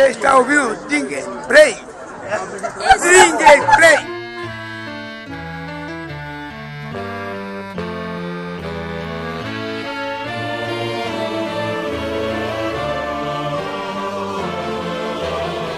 Você 0.00 0.12
está 0.12 0.38
ouvindo 0.38 0.88
Dingue 0.88 1.22
Play? 1.46 1.74
Dingue 3.02 3.66
Play! 3.76 3.98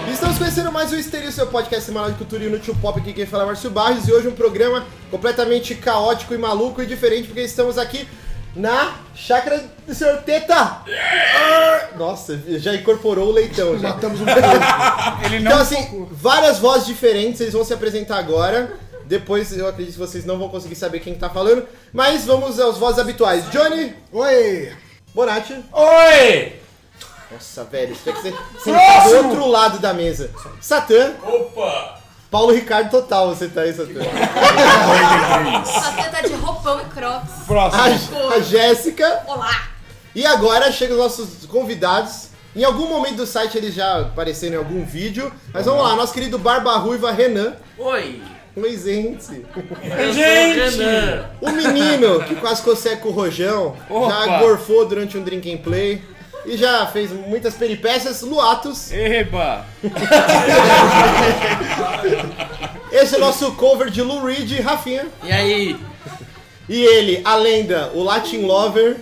Estamos 0.09 0.37
conhecendo 0.37 0.71
mais 0.71 0.93
o 0.93 0.95
Histeria, 0.95 1.29
seu 1.29 1.47
podcast 1.47 1.85
semanal 1.85 2.09
de 2.09 2.17
cultura 2.17 2.45
inútil 2.45 2.73
pop, 2.81 2.97
aqui 2.97 3.11
quem 3.11 3.25
fala 3.25 3.43
é 3.43 3.47
Márcio 3.47 3.69
Barros, 3.71 4.07
e 4.07 4.13
hoje 4.13 4.29
um 4.29 4.31
programa 4.31 4.85
completamente 5.11 5.75
caótico 5.75 6.33
e 6.33 6.37
maluco 6.37 6.81
e 6.81 6.85
diferente, 6.85 7.27
porque 7.27 7.41
estamos 7.41 7.77
aqui 7.77 8.07
na 8.55 8.95
chácara 9.15 9.63
do 9.85 9.93
Sr. 9.93 10.21
Teta! 10.25 10.81
Nossa, 11.97 12.39
já 12.59 12.75
incorporou 12.75 13.29
o 13.29 13.31
leitão 13.31 13.77
já. 13.79 13.89
Matamos 13.89 14.21
um 14.21 14.25
Ele 15.25 15.39
não 15.39 15.51
Então 15.51 15.61
assim, 15.61 16.07
várias 16.11 16.59
vozes 16.59 16.85
diferentes, 16.85 17.41
eles 17.41 17.53
vão 17.53 17.63
se 17.63 17.73
apresentar 17.73 18.17
agora. 18.17 18.77
Depois 19.05 19.55
eu 19.55 19.67
acredito 19.67 19.93
que 19.93 19.99
vocês 19.99 20.25
não 20.25 20.39
vão 20.39 20.49
conseguir 20.49 20.75
saber 20.75 20.99
quem 20.99 21.15
tá 21.15 21.29
falando. 21.29 21.67
Mas 21.91 22.25
vamos 22.25 22.59
às 22.59 22.77
vozes 22.77 22.99
habituais. 22.99 23.49
Johnny, 23.49 23.93
Oi! 24.11 24.73
Bonatti. 25.13 25.53
Oi! 25.71 26.53
Nossa, 27.31 27.63
velho, 27.63 27.93
isso 27.93 28.03
tem 28.03 28.13
que 28.13 28.21
ser 28.21 28.31
do 28.31 29.27
outro 29.27 29.47
lado 29.47 29.79
da 29.79 29.93
mesa. 29.93 30.29
Satã. 30.61 31.13
Opa! 31.23 32.02
Paulo 32.33 32.51
Ricardo 32.51 32.89
total, 32.89 33.29
você 33.29 33.47
tá 33.47 33.61
aí, 33.61 33.71
Satã. 33.71 33.93
Satã 35.65 36.09
tá 36.09 36.21
de 36.21 36.33
roupão 36.33 36.81
e 36.81 36.85
crocs. 36.85 37.29
Próximo. 37.45 38.17
A, 38.27 38.33
a 38.33 38.39
Jéssica. 38.39 39.21
Olá! 39.27 39.67
E 40.15 40.25
agora 40.25 40.71
chegam 40.71 40.97
os 40.97 41.03
nossos 41.03 41.45
convidados. 41.45 42.29
Em 42.55 42.63
algum 42.63 42.87
momento 42.87 43.17
do 43.17 43.27
site 43.27 43.55
eles 43.59 43.75
já 43.75 43.99
apareceram 43.99 44.55
em 44.55 44.57
algum 44.57 44.83
vídeo. 44.83 45.31
Mas 45.53 45.67
vamos 45.67 45.83
lá, 45.83 45.95
nosso 45.95 46.11
querido 46.11 46.39
Barba 46.39 46.75
Ruiva 46.77 47.11
Renan. 47.11 47.53
Oi! 47.77 48.19
Oi, 48.55 48.77
gente. 48.77 49.45
Gente! 50.11 51.25
O 51.39 51.51
menino 51.51 52.23
que 52.23 52.35
quase 52.35 52.63
consegue 52.63 53.01
com 53.01 53.09
o 53.09 53.11
rojão, 53.11 53.75
já 53.87 53.95
Opa. 53.95 54.39
gorfou 54.39 54.87
durante 54.87 55.15
um 55.19 55.23
drink 55.23 55.53
and 55.53 55.57
play 55.57 56.01
e 56.45 56.57
já 56.57 56.85
fez 56.87 57.11
muitas 57.11 57.53
peripécias. 57.55 58.21
Luatos. 58.21 58.91
Eba! 58.91 59.65
Esse 62.91 63.15
é 63.15 63.17
o 63.17 63.21
nosso 63.21 63.53
cover 63.53 63.89
de 63.89 64.01
Lou 64.01 64.25
Reed, 64.25 64.59
Rafinha. 64.59 65.07
E 65.23 65.31
aí? 65.31 65.77
E 66.69 66.83
ele, 66.83 67.21
a 67.25 67.35
lenda, 67.35 67.91
o 67.93 68.03
Latin 68.03 68.45
Lover. 68.45 68.97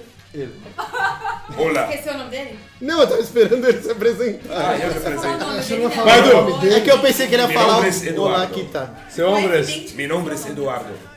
Olá! 1.58 1.90
Esqueceu 1.90 2.14
o 2.14 2.18
nome 2.18 2.30
dele? 2.32 2.58
Não, 2.80 3.02
eu 3.02 3.08
tava 3.08 3.22
esperando 3.22 3.68
ele 3.68 3.82
se 3.82 3.92
apresentar. 3.92 4.80
eu 4.80 4.94
represento. 4.94 5.46
Você 5.46 5.76
não 5.76 5.90
vai 5.90 5.98
falar 5.98 6.24
o 6.24 6.34
nome 6.34 6.60
dele? 6.62 6.76
É 6.76 6.80
que 6.80 6.92
eu 6.92 7.00
pensei 7.00 7.28
que 7.28 7.36
ele 7.36 7.42
ia 7.44 7.48
Meu 7.48 7.60
falar 7.60 7.74
nome 7.76 7.88
é 7.88 7.92
o 7.92 7.96
Eduardo. 7.96 8.22
Olá, 8.22 8.44
aqui 8.44 8.64
tá. 8.72 8.90
Seu 9.10 9.30
hombres? 9.30 9.68
Mas, 9.68 9.92
Mi 9.94 10.08
nombre 10.08 10.34
es 10.34 10.46
Eduardo. 10.46 11.11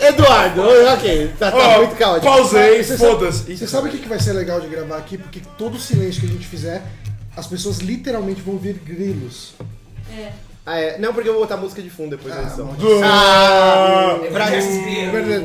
Eduardo, 0.00 0.62
ok, 0.94 1.30
tá, 1.38 1.50
tá 1.50 1.56
Ó, 1.56 1.78
muito 1.78 1.96
caótico. 1.96 2.26
Pausei, 2.26 2.82
Você 2.82 2.96
sabe- 2.96 3.10
foda-se. 3.10 3.56
Você 3.56 3.66
sabe 3.66 3.88
o 3.88 3.90
que 3.90 3.98
que 3.98 4.08
vai 4.08 4.18
ser 4.20 4.32
legal 4.32 4.60
de 4.60 4.68
gravar 4.68 4.96
aqui? 4.98 5.18
Porque 5.18 5.40
todo 5.56 5.78
silêncio 5.78 6.20
que 6.20 6.26
a 6.26 6.30
gente 6.30 6.46
fizer, 6.46 6.82
as 7.36 7.46
pessoas 7.46 7.78
literalmente 7.78 8.40
vão 8.40 8.56
ver 8.58 8.74
grilos. 8.84 9.54
é. 10.16 10.30
Ah, 10.70 10.78
é. 10.78 10.98
Não, 10.98 11.14
porque 11.14 11.26
eu 11.26 11.32
vou 11.32 11.40
botar 11.42 11.56
música 11.56 11.80
de 11.80 11.88
fundo 11.88 12.10
depois 12.10 12.34
da 12.34 12.42
edição. 12.42 12.66
maldição. 12.66 13.00
Ah, 13.02 14.18
pra, 14.30 14.46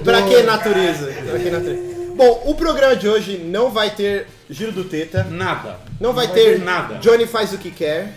pra 0.04 0.22
que 0.24 0.44
natureza? 0.44 1.06
Pra 1.30 1.40
que 1.40 1.50
natureza? 1.50 1.94
Bom, 2.14 2.44
o 2.46 2.54
programa 2.56 2.94
de 2.98 3.08
hoje 3.08 3.38
não 3.38 3.72
vai 3.72 3.90
ter 3.90 4.28
Giro 4.50 4.74
do 4.74 4.84
Teta, 4.84 5.24
Nada. 5.24 5.78
não 6.00 6.12
vai 6.12 6.28
vai 6.28 6.36
ter 6.36 6.60
ter 6.60 6.60
nada. 6.60 6.96
Johnny 6.96 7.26
faz 7.26 7.54
o 7.54 7.58
que 7.58 7.72
quer, 7.72 8.14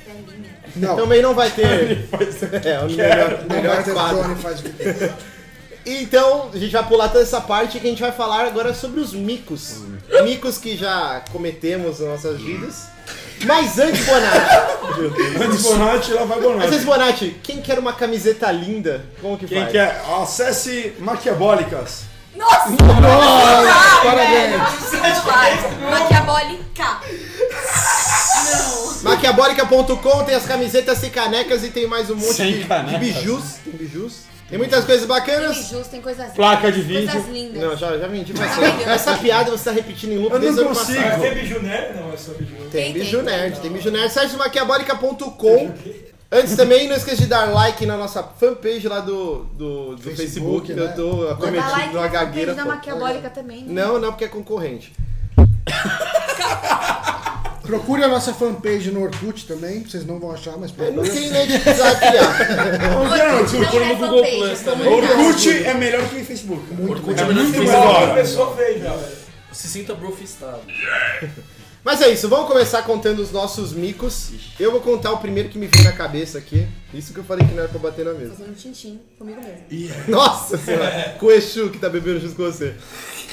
Não, 0.77 0.96
também 0.96 1.22
não 1.22 1.34
vai 1.34 1.50
ter. 1.50 2.08
é, 2.64 2.80
o 2.80 2.91
melhor, 2.91 3.44
não 3.48 3.56
melhor 3.56 3.74
vai 3.77 3.84
ter 3.84 3.92
quadro. 3.92 4.36
Faz. 4.36 4.62
Então, 5.84 6.50
a 6.53 6.59
gente 6.59 6.72
vai 6.72 6.84
pular 6.84 7.09
toda 7.09 7.22
essa 7.22 7.41
parte 7.41 7.78
que 7.78 7.87
a 7.87 7.91
gente 7.91 8.03
vai 8.03 8.10
falar 8.10 8.44
agora 8.47 8.75
sobre 8.75 9.00
os 9.00 9.12
micos. 9.12 9.82
Micos 10.25 10.59
que 10.59 10.76
já 10.76 11.22
cometemos 11.31 12.00
nas 12.00 12.09
nossas 12.09 12.41
vidas. 12.41 12.88
Mas 13.44 13.78
antes, 13.78 14.04
Bonatti. 14.04 15.44
Antes 15.44 15.62
Bonatti, 15.62 16.12
lá 16.12 16.25
vai 16.25 16.41
Mas 16.41 16.72
antes, 16.72 16.84
Bonatti. 16.84 16.84
Bonatti, 16.84 17.41
quem 17.42 17.62
quer 17.62 17.78
uma 17.78 17.92
camiseta 17.92 18.50
linda? 18.50 19.04
Como 19.20 19.38
que 19.38 19.47
Quem 19.47 19.60
faz? 19.60 19.72
quer? 19.72 20.03
Acesse 20.20 20.94
Maquiabólicas. 20.98 22.04
Nossa! 22.34 22.70
Nossa, 22.70 24.00
parabéns! 24.03 24.56
Maquiabólica! 25.91 27.00
Não! 29.03 29.12
Maquiabólica.com 29.12 30.25
tem 30.25 30.34
as 30.34 30.45
camisetas 30.47 31.03
e 31.03 31.11
canecas 31.11 31.65
e 31.65 31.71
tem 31.71 31.87
mais 31.87 32.11
um 32.11 32.15
monte 32.17 32.34
Sem 32.34 32.53
de, 32.53 32.59
de 32.62 32.65
canecas. 32.67 32.99
bijus. 33.01 33.45
Tem 33.65 33.73
bijus. 33.75 34.27
Tem 34.49 34.59
muitas 34.59 34.84
coisas 34.84 35.07
Tem 35.07 35.17
bacanas. 35.17 35.57
bijus, 35.57 35.87
tem 35.89 36.01
coisas 36.01 36.31
Placa 36.33 36.71
de 36.71 36.81
vídeo. 36.81 37.11
Coisas 37.11 37.29
lindas. 37.31 37.62
Não, 37.62 37.77
já, 37.77 37.99
já 37.99 38.07
vendi 38.07 38.33
pra 38.33 38.47
você. 38.47 38.65
Essa 38.89 39.17
piada 39.17 39.51
você 39.51 39.65
tá 39.65 39.73
repetindo 39.73 40.12
em 40.12 40.19
loop 40.19 40.33
Eu 40.34 40.39
desde 40.41 40.61
o 40.61 40.65
não 40.65 40.71
ano 40.71 40.79
consigo. 40.81 41.03
passado. 41.03 41.21
Tem 41.23 41.34
biju 41.34 41.62
nerd? 41.62 41.97
Não, 42.01 42.12
é 42.12 42.17
só 42.17 42.33
biju. 42.33 42.55
Tem 42.55 42.69
Tem, 42.71 42.93
biju 42.93 43.17
tem. 43.17 43.27
nerd, 43.27 43.61
tem 43.61 43.73
biju 43.73 43.91
nerd. 43.91 44.12
Site 44.12 44.37
maquiabólica.com. 44.37 45.75
Antes 46.31 46.57
também, 46.57 46.89
não 46.89 46.97
esqueça 46.97 47.19
de 47.23 47.27
dar 47.28 47.47
like 47.53 47.84
na 47.87 47.97
nossa 47.97 48.23
fanpage 48.23 48.87
lá 48.89 48.99
do, 49.01 49.45
do, 49.57 49.95
do 49.97 50.03
Facebook, 50.03 50.67
Facebook, 50.67 50.67
que 50.67 50.73
eu 50.73 50.87
né? 50.87 50.93
tô 50.93 51.25
Dá 51.25 51.33
acometido 51.33 51.71
like 51.71 51.87
numa 51.89 52.01
na 52.03 52.09
fanpage 52.11 52.13
gagueira. 52.13 52.55
da 52.55 52.63
pô. 52.63 52.69
Maquiabólica 52.69 53.31
também. 53.31 53.63
né? 53.65 53.83
Não, 53.84 53.99
não, 54.01 54.11
porque 54.11 54.25
é 54.25 54.28
concorrente. 54.28 54.93
Procure 57.66 58.03
a 58.04 58.09
nossa 58.09 58.32
fanpage 58.32 58.91
no 58.91 59.03
Orkut 59.03 59.47
também, 59.47 59.82
vocês 59.82 60.06
não 60.06 60.19
vão 60.21 60.31
achar, 60.31 60.56
mas 60.56 60.72
Eu 60.78 60.93
não 60.93 61.03
procure. 61.03 61.19
sei 61.19 61.31
nem 61.31 61.47
precisar 61.60 61.94
criar. 61.97 62.38
Não, 62.78 63.44
procura 63.47 63.84
é 63.84 63.88
no 63.88 63.97
Google 63.97 64.22
Plus 64.25 64.60
é 64.60 64.65
também. 64.65 64.87
Orkut 64.88 65.49
é 65.65 65.75
melhor 65.75 66.09
que 66.09 66.16
o 66.21 66.25
Facebook. 66.25 66.62
Orkut 66.88 67.19
É 67.19 67.22
é 67.22 67.27
melhor 67.27 67.43
muito 67.43 67.53
que 67.54 67.60
o 67.60 68.54
velho. 68.54 68.91
Se 69.53 69.69
sinta 69.69 69.94
brofistado. 69.94 70.60
Mas 71.86 72.02
é 72.02 72.08
isso, 72.08 72.28
vamos 72.28 72.48
começar 72.48 72.82
contando 72.82 73.20
os 73.20 73.30
nossos 73.30 73.72
micos. 73.72 74.32
Eu 74.58 74.72
vou 74.72 74.80
contar 74.80 75.12
o 75.12 75.19
primeiro 75.19 75.48
que 75.48 75.56
me 75.56 75.69
veio 75.69 75.84
na 75.84 75.92
cabeça 75.92 76.36
aqui. 76.36 76.66
Isso 76.92 77.12
que 77.12 77.20
eu 77.20 77.22
falei 77.22 77.47
que 77.47 77.52
não 77.54 77.60
era 77.60 77.69
pra 77.69 77.78
bater 77.78 78.04
na 78.04 78.12
mesa. 78.12 78.32
Fazendo 78.32 78.50
um 78.50 78.54
tintim 78.54 79.00
comigo 79.16 79.41
mesmo. 79.41 80.10
Nossa 80.10 80.58
senhora, 80.58 81.14
com 81.16 81.26
o 81.26 81.30
Exu 81.30 81.70
que 81.70 81.78
tá 81.78 81.88
bebendo 81.88 82.19
junto 82.19 82.34
com 82.34 82.42
você. 82.42 82.74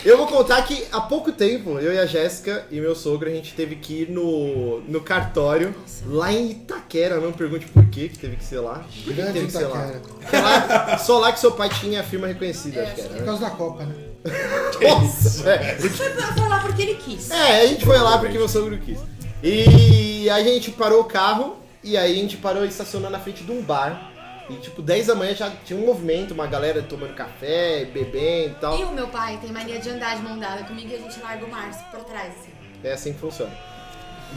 Eu 0.05 0.17
vou 0.17 0.27
contar 0.27 0.61
que 0.61 0.85
há 0.91 1.01
pouco 1.01 1.31
tempo, 1.31 1.79
eu 1.79 1.91
e 1.93 1.97
a 1.97 2.05
Jéssica 2.05 2.63
e 2.69 2.79
meu 2.79 2.93
sogro, 2.93 3.27
a 3.27 3.31
gente 3.33 3.55
teve 3.55 3.75
que 3.77 4.03
ir 4.03 4.11
no, 4.11 4.81
no 4.81 5.01
cartório, 5.01 5.73
lá 6.05 6.31
em 6.31 6.51
Itaquera. 6.51 7.19
Não 7.19 7.29
me 7.29 7.33
pergunte 7.33 7.65
por 7.65 7.83
que 7.87 8.07
que 8.07 8.19
teve 8.19 8.35
que 8.35 8.43
ser 8.43 8.59
lá. 8.59 8.85
Por 9.03 9.15
Grande 9.15 9.33
teve 9.33 9.45
que 9.47 9.51
ser 9.51 9.65
lá? 9.65 9.87
Itaquera. 9.87 10.43
Lá- 10.43 10.97
Só 10.99 11.17
lá 11.17 11.31
que 11.31 11.39
seu 11.39 11.53
pai 11.53 11.69
tinha 11.69 12.01
a 12.01 12.03
firma 12.03 12.27
reconhecida, 12.27 12.83
acho 12.83 12.93
que 12.93 13.01
era. 13.01 13.09
Por 13.09 13.19
né? 13.19 13.25
causa 13.25 13.41
da 13.41 13.49
Copa, 13.49 13.83
né? 13.83 14.12
Nossa, 14.81 15.50
é. 15.51 15.75
Foi 15.75 16.09
falar 16.09 16.61
porque 16.61 16.81
ele 16.81 16.95
quis. 16.95 17.29
É, 17.31 17.61
a 17.61 17.67
gente 17.67 17.85
foi 17.85 17.97
lá 17.97 18.17
porque 18.17 18.38
meu 18.38 18.47
sogro 18.47 18.78
quis. 18.78 19.00
E 19.41 20.29
aí 20.29 20.50
a 20.50 20.53
gente 20.53 20.72
parou 20.72 21.01
o 21.01 21.06
carro 21.06 21.57
e 21.84 21.97
aí 21.97 22.13
a 22.13 22.16
gente 22.16 22.38
parou 22.38 22.63
e 22.66 22.69
estacionou 22.69 23.09
na 23.09 23.19
frente 23.19 23.44
de 23.44 23.51
um 23.51 23.62
bar. 23.62 24.12
E 24.50 24.56
tipo, 24.56 24.81
10 24.81 25.07
da 25.07 25.16
manhã 25.16 25.33
já 25.33 25.50
tinha 25.66 25.79
um 25.79 25.85
movimento, 25.85 26.33
uma 26.33 26.47
galera 26.47 26.81
tomando 26.81 27.13
café, 27.13 27.85
bebendo 27.85 28.51
e 28.51 28.57
tal. 28.59 28.78
E 28.78 28.83
o 28.83 28.91
meu 28.91 29.07
pai 29.07 29.38
tem 29.41 29.51
mania 29.51 29.79
de 29.79 29.89
andar 29.89 30.17
de 30.17 30.22
mão 30.22 30.38
dada 30.38 30.63
comigo 30.63 30.89
e 30.91 30.95
a 30.95 31.00
gente 31.00 31.19
larga 31.22 31.45
o 31.45 31.50
Márcio 31.50 31.85
pra 31.89 32.00
trás, 32.01 32.33
assim. 32.39 32.51
É 32.83 32.94
assim 32.94 33.13
que 33.13 33.19
funciona. 33.19 33.51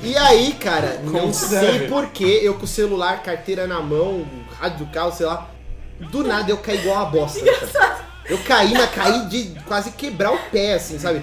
E 0.03 0.17
aí, 0.17 0.53
cara, 0.55 1.01
não 1.03 1.33
sei 1.33 1.89
porquê, 1.89 2.41
eu 2.43 2.55
com 2.55 2.65
o 2.65 2.69
celular, 2.69 3.23
carteira 3.23 3.67
na 3.67 3.81
mão, 3.81 4.27
rádio 4.59 4.85
do 4.85 4.93
carro, 4.93 5.11
sei 5.11 5.27
lá, 5.27 5.51
do 5.99 6.23
nada 6.23 6.51
eu 6.51 6.59
caí 6.59 6.79
igual 6.79 6.97
uma 6.97 7.07
bosta. 7.07 7.41
cara. 7.73 8.07
Eu 8.29 8.39
caí, 8.39 8.73
mas 8.73 8.91
caí 8.91 9.27
de 9.27 9.61
quase 9.65 9.93
quebrar 9.93 10.33
o 10.33 10.39
pé, 10.51 10.75
assim, 10.75 10.99
sabe? 10.99 11.23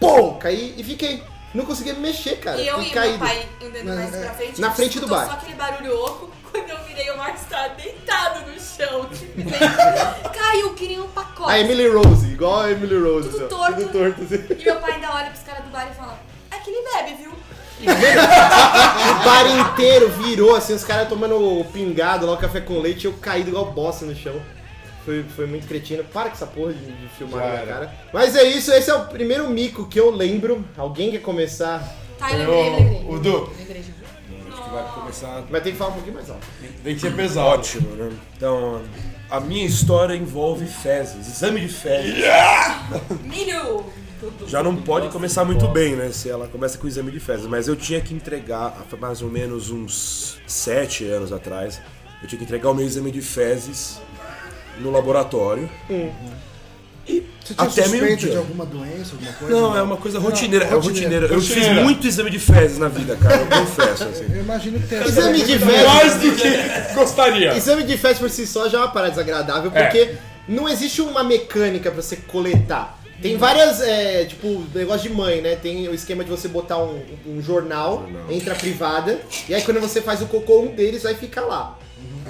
Pô, 0.00 0.34
caí 0.34 0.74
e 0.76 0.82
fiquei. 0.82 1.22
Não 1.54 1.64
conseguia 1.64 1.94
me 1.94 2.00
mexer, 2.00 2.36
cara. 2.38 2.60
E 2.60 2.66
eu 2.66 2.80
e 2.80 2.90
caído. 2.90 3.18
meu 3.18 3.26
pai 3.26 3.48
andando 3.62 3.84
mais 3.84 4.14
é- 4.14 4.20
pra 4.20 4.34
frente. 4.34 4.60
na 4.60 4.70
frente 4.70 5.00
do 5.00 5.06
bar. 5.08 5.26
Só 5.26 5.32
aquele 5.32 5.54
barulho 5.54 6.04
oco. 6.04 6.30
Quando 6.50 6.68
eu 6.68 6.82
virei, 6.84 7.10
o 7.10 7.16
Marcos 7.16 7.42
tá 7.48 7.68
deitado 7.68 8.50
no 8.50 8.60
chão. 8.60 9.06
Tipo, 9.06 9.40
caiu, 10.34 10.74
queria 10.74 11.02
um 11.02 11.08
pacote. 11.08 11.50
A 11.50 11.60
Emily 11.60 11.88
Rose, 11.88 12.26
igual 12.26 12.60
a 12.60 12.70
Emily 12.72 12.98
Rose. 13.00 13.28
Tudo 13.28 13.48
torto. 13.48 13.74
Tudo 13.74 13.92
torto, 13.92 14.22
assim. 14.22 14.44
E 14.58 14.64
meu 14.64 14.76
pai 14.76 14.92
ainda 14.94 15.12
olha 15.12 15.30
pros 15.30 15.42
caras 15.42 15.64
do 15.64 15.70
bar 15.70 15.88
e 15.90 15.94
fala: 15.94 16.18
É 16.50 16.56
que 16.56 16.70
ele 16.70 16.88
bebe, 16.92 17.22
viu? 17.22 17.32
O 17.80 19.24
bar 19.24 19.46
inteiro 19.46 20.10
virou, 20.10 20.54
assim, 20.54 20.74
os 20.74 20.84
caras 20.84 21.08
tomando 21.08 21.36
o 21.60 21.64
pingado 21.64 22.26
lá, 22.26 22.32
o 22.32 22.36
café 22.36 22.60
com 22.60 22.78
leite, 22.78 23.06
eu 23.06 23.12
caído 23.14 23.48
igual 23.50 23.72
bosta 23.72 24.04
no 24.04 24.14
chão. 24.14 24.40
Foi, 25.04 25.24
foi 25.24 25.46
muito 25.46 25.66
cretino. 25.66 26.04
Para 26.04 26.28
com 26.28 26.34
essa 26.34 26.46
porra 26.46 26.72
de, 26.72 26.84
de 26.84 27.08
filmar 27.16 27.44
na 27.44 27.52
minha 27.52 27.66
Cara. 27.66 27.94
Mas 28.12 28.36
é 28.36 28.44
isso, 28.44 28.70
esse 28.72 28.90
é 28.90 28.94
o 28.94 29.06
primeiro 29.06 29.48
mico 29.48 29.88
que 29.88 29.98
eu 29.98 30.10
lembro. 30.10 30.64
Alguém 30.76 31.10
quer 31.10 31.22
começar? 31.22 31.96
Tá, 32.18 32.32
eu 32.32 32.38
lembrei, 32.38 32.58
eu 32.58 32.72
lembrei. 32.72 33.06
O 33.08 33.18
Du. 33.18 33.52
Lembrei 33.58 33.82
de 33.82 34.00
Vai 34.70 34.84
começar. 34.94 35.40
Vai 35.50 35.60
ter 35.60 35.72
que 35.72 35.76
falar 35.76 35.90
um 35.90 35.94
pouquinho 35.94 36.14
mais 36.14 36.30
alto. 36.30 36.46
Tem 36.84 36.94
que 36.94 37.00
ser 37.00 37.14
pesado. 37.14 37.48
Ótimo, 37.48 37.90
né? 37.96 38.12
Então, 38.36 38.80
a 39.28 39.40
minha 39.40 39.66
história 39.66 40.14
envolve 40.14 40.64
fezes, 40.66 41.26
exame 41.26 41.60
de 41.60 41.68
fezes. 41.68 42.14
Milho! 43.24 43.84
já 44.46 44.62
não 44.62 44.76
pode 44.76 45.08
começar 45.08 45.44
muito 45.46 45.66
bem, 45.68 45.96
né? 45.96 46.10
Se 46.12 46.28
ela 46.28 46.46
começa 46.46 46.76
com 46.76 46.84
o 46.84 46.88
exame 46.88 47.10
de 47.10 47.18
fezes. 47.18 47.46
Mas 47.46 47.68
eu 47.68 47.74
tinha 47.74 48.00
que 48.00 48.14
entregar, 48.14 48.76
há 48.78 48.96
mais 48.96 49.22
ou 49.22 49.30
menos 49.30 49.70
uns 49.70 50.38
sete 50.46 51.04
anos 51.06 51.32
atrás, 51.32 51.80
eu 52.22 52.28
tinha 52.28 52.38
que 52.38 52.44
entregar 52.44 52.70
o 52.70 52.74
meu 52.74 52.84
exame 52.84 53.10
de 53.10 53.22
fezes 53.22 53.98
no 54.80 54.90
laboratório. 54.90 55.68
Você 57.06 57.54
tinha 57.54 57.66
Até 57.68 57.82
suspeita 57.82 58.28
de 58.28 58.36
alguma 58.36 58.64
doença, 58.64 59.12
alguma 59.14 59.32
coisa? 59.32 59.52
Não, 59.54 59.76
é 59.76 59.82
uma 59.82 59.96
coisa 59.96 60.18
rotineira. 60.20 60.64
é 60.66 60.68
rotineira. 60.74 61.26
Eu 61.26 61.40
fiz 61.40 61.66
muito 61.82 62.06
exame 62.06 62.30
de 62.30 62.38
fezes 62.38 62.78
na 62.78 62.86
vida, 62.88 63.16
cara. 63.16 63.36
Eu 63.36 63.46
confesso. 63.46 64.04
assim. 64.04 64.26
Eu 64.32 64.42
imagino 64.42 64.78
que 64.78 64.86
tenha 64.86 65.02
Exame 65.02 65.42
de 65.42 65.58
Mais 65.58 66.12
fezes. 66.14 66.20
do 66.22 66.36
que 66.36 66.94
gostaria. 66.94 67.56
Exame 67.56 67.82
de 67.82 67.96
fezes 67.96 68.18
por 68.18 68.30
si 68.30 68.46
só 68.46 68.68
já 68.68 68.78
é 68.78 68.80
uma 68.82 68.88
parada 68.92 69.10
desagradável, 69.10 69.72
É. 69.74 69.82
porque 69.84 70.14
não 70.46 70.68
existe 70.68 71.02
uma 71.02 71.24
mecânica 71.24 71.90
pra 71.90 72.00
você 72.00 72.16
coletar. 72.16 72.98
Tem 73.20 73.36
várias, 73.36 73.80
é, 73.82 74.24
tipo, 74.24 74.64
negócio 74.74 75.08
de 75.10 75.14
mãe, 75.14 75.42
né? 75.42 75.54
Tem 75.56 75.88
o 75.88 75.94
esquema 75.94 76.22
de 76.24 76.30
você 76.30 76.48
botar 76.48 76.78
um, 76.78 77.02
um 77.26 77.42
jornal, 77.42 78.08
entra 78.30 78.54
a 78.54 78.56
privada, 78.56 79.20
e 79.48 79.54
aí 79.54 79.60
quando 79.62 79.80
você 79.80 80.00
faz 80.00 80.22
o 80.22 80.26
cocô, 80.26 80.60
um 80.60 80.68
deles 80.68 81.02
vai 81.02 81.14
ficar 81.14 81.42
lá. 81.42 81.76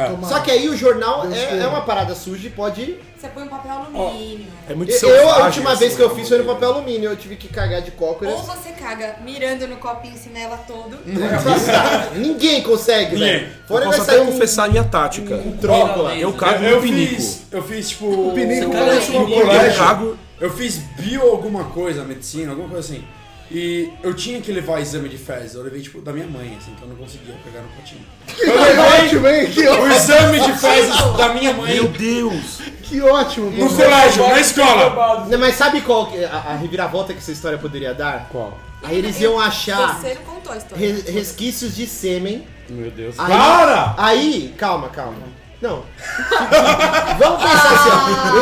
Tomar- 0.08 0.28
Só 0.28 0.40
que 0.40 0.50
aí 0.50 0.68
o 0.68 0.76
jornal 0.76 1.26
é, 1.30 1.58
é 1.58 1.66
uma 1.66 1.82
parada 1.82 2.14
suja 2.14 2.46
e 2.46 2.50
pode. 2.50 2.96
Você 3.18 3.28
põe 3.28 3.42
um 3.44 3.48
papel 3.48 3.72
alumínio. 3.72 4.46
É 4.68 4.74
muito 4.74 4.90
Eu, 4.92 4.98
selvagem, 4.98 5.22
eu, 5.28 5.34
a 5.34 5.44
última 5.46 5.74
vez 5.74 5.90
assim, 5.92 5.96
que 5.96 6.02
eu 6.02 6.08
né? 6.08 6.14
fiz 6.14 6.28
foi 6.28 6.38
no 6.38 6.44
papel 6.44 6.70
alumínio, 6.72 7.10
eu 7.10 7.16
tive 7.16 7.36
que 7.36 7.48
cagar 7.48 7.82
de 7.82 7.90
cócoras. 7.90 8.32
Ou 8.32 8.42
você 8.42 8.70
caga 8.70 9.16
mirando 9.22 9.66
no 9.68 9.76
copinho 9.76 10.16
cinela 10.16 10.56
todo. 10.66 10.96
Ninguém 12.16 12.62
consegue, 12.62 13.14
Ninguém. 13.14 13.28
velho. 13.40 13.52
Fora 13.68 13.84
Eu 13.84 13.90
posso 13.90 14.02
até 14.02 14.24
confessar 14.24 14.64
a 14.64 14.68
minha 14.68 14.84
tática. 14.84 15.34
um 15.34 15.56
tronco 15.56 16.02
lá. 16.02 16.16
Eu 16.16 16.32
cago 16.32 16.64
eu 16.64 16.76
no 16.76 16.82
pinico. 16.82 17.14
fiz, 17.16 17.42
eu 17.50 17.62
fiz 17.62 17.88
tipo. 17.90 18.32
pinico 18.34 18.68
no 18.68 18.72
parece 18.72 19.10
uma 19.10 19.28
Eu 19.30 19.40
colégio. 19.46 19.78
cago 19.78 20.18
Eu 20.40 20.50
fiz 20.50 20.78
bio 20.98 21.22
alguma 21.30 21.64
coisa, 21.64 22.02
medicina, 22.04 22.52
alguma 22.52 22.68
coisa 22.70 22.92
assim. 22.94 23.04
E 23.50 23.90
eu 24.02 24.14
tinha 24.14 24.40
que 24.40 24.52
levar 24.52 24.80
exame 24.80 25.08
de 25.08 25.18
fezes. 25.18 25.54
Eu 25.54 25.62
levei, 25.62 25.80
tipo, 25.82 26.00
da 26.00 26.12
minha 26.12 26.26
mãe, 26.26 26.56
assim, 26.60 26.72
que 26.74 26.82
eu 26.82 26.88
não 26.88 26.94
conseguia 26.96 27.34
pegar 27.44 27.60
no 27.62 27.68
potinho. 27.70 28.00
Que 28.26 28.48
ótimo, 28.48 29.26
hein? 29.28 29.50
Que, 29.50 29.66
ó- 29.66 29.80
O 29.82 29.88
exame 29.88 30.40
de 30.40 30.52
fezes 30.52 30.96
da 31.16 31.34
minha 31.34 31.52
mãe 31.52 31.74
Meu 31.74 31.88
Deus! 31.88 32.60
que 32.82 33.00
ótimo. 33.00 33.50
no 33.50 33.68
colégio, 33.74 34.28
na 34.28 34.40
escola. 34.40 35.26
Não, 35.28 35.38
Mas 35.38 35.56
sabe 35.56 35.80
qual 35.80 36.06
que- 36.10 36.24
a, 36.24 36.30
a 36.36 36.56
reviravolta 36.56 37.12
que 37.12 37.18
essa 37.18 37.32
história 37.32 37.58
poderia 37.58 37.92
dar? 37.94 38.28
Qual? 38.30 38.56
Aí 38.82 38.96
eles 38.98 39.20
iam 39.20 39.38
achar 39.38 40.00
Você 40.00 40.14
contou 40.16 40.52
a 40.52 40.56
história. 40.56 40.78
re- 40.94 41.10
resquícios 41.10 41.74
de 41.76 41.86
sêmen. 41.86 42.46
Meu 42.68 42.90
Deus. 42.90 43.16
Aí, 43.18 43.28
Para! 43.28 43.94
Aí, 43.98 44.54
calma, 44.56 44.88
calma. 44.90 45.22
Não. 45.60 45.84
Vamos 47.18 47.42
pensar 47.42 47.72
assim, 47.74 47.90
ó. 47.92 47.94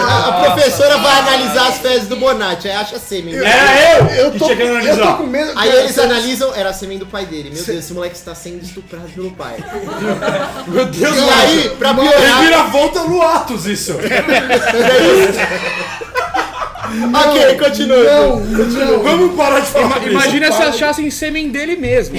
A, 0.07 0.29
a 0.29 0.33
professora 0.53 0.99
vai 0.99 1.19
analisar 1.19 1.67
as 1.69 1.79
fezes 1.79 2.07
do 2.07 2.15
Bonatti, 2.17 2.69
aí 2.69 2.77
acha 2.77 2.97
sêmen. 2.99 3.35
Era 3.35 3.99
eu! 3.99 4.07
Eu 4.07 4.39
tô, 4.39 4.45
tinha 4.45 4.57
que 4.57 4.63
eu 4.63 4.69
tô 4.69 4.77
analisar. 4.77 5.17
com 5.17 5.25
medo. 5.25 5.51
Aí 5.57 5.69
cara, 5.69 5.81
eles 5.83 5.95
você- 5.97 6.01
analisam, 6.03 6.55
era 6.55 6.73
sêmen 6.73 6.97
do 6.97 7.07
pai 7.07 7.27
dele. 7.27 7.51
Meu 7.53 7.65
Deus, 7.65 7.69
esse 7.79 7.93
moleque 7.93 8.15
está 8.15 8.37
sendo 8.37 8.63
estuprado 8.63 9.09
pelo 9.09 9.33
pai. 9.33 9.57
Meu 10.69 10.85
Deus, 10.87 11.17
E 11.17 11.31
aí, 11.31 11.71
pra 11.77 11.93
Mano, 11.93 12.09
piorar, 12.09 12.37
Revira 12.39 12.63
volta 12.65 13.03
no 13.03 13.21
Atos, 13.21 13.67
isso. 13.67 13.97
ok, 17.15 17.59
continua. 17.59 18.05
Não, 18.05 18.37
não. 18.41 19.03
Vamos 19.03 19.35
parar 19.37 19.59
de 19.61 19.67
falar 19.67 19.99
isso. 19.99 20.09
Imagina 20.11 20.53
se 20.53 20.63
achassem 20.63 21.11
sêmen 21.11 21.51
dele 21.51 21.77
mesmo. 21.77 22.17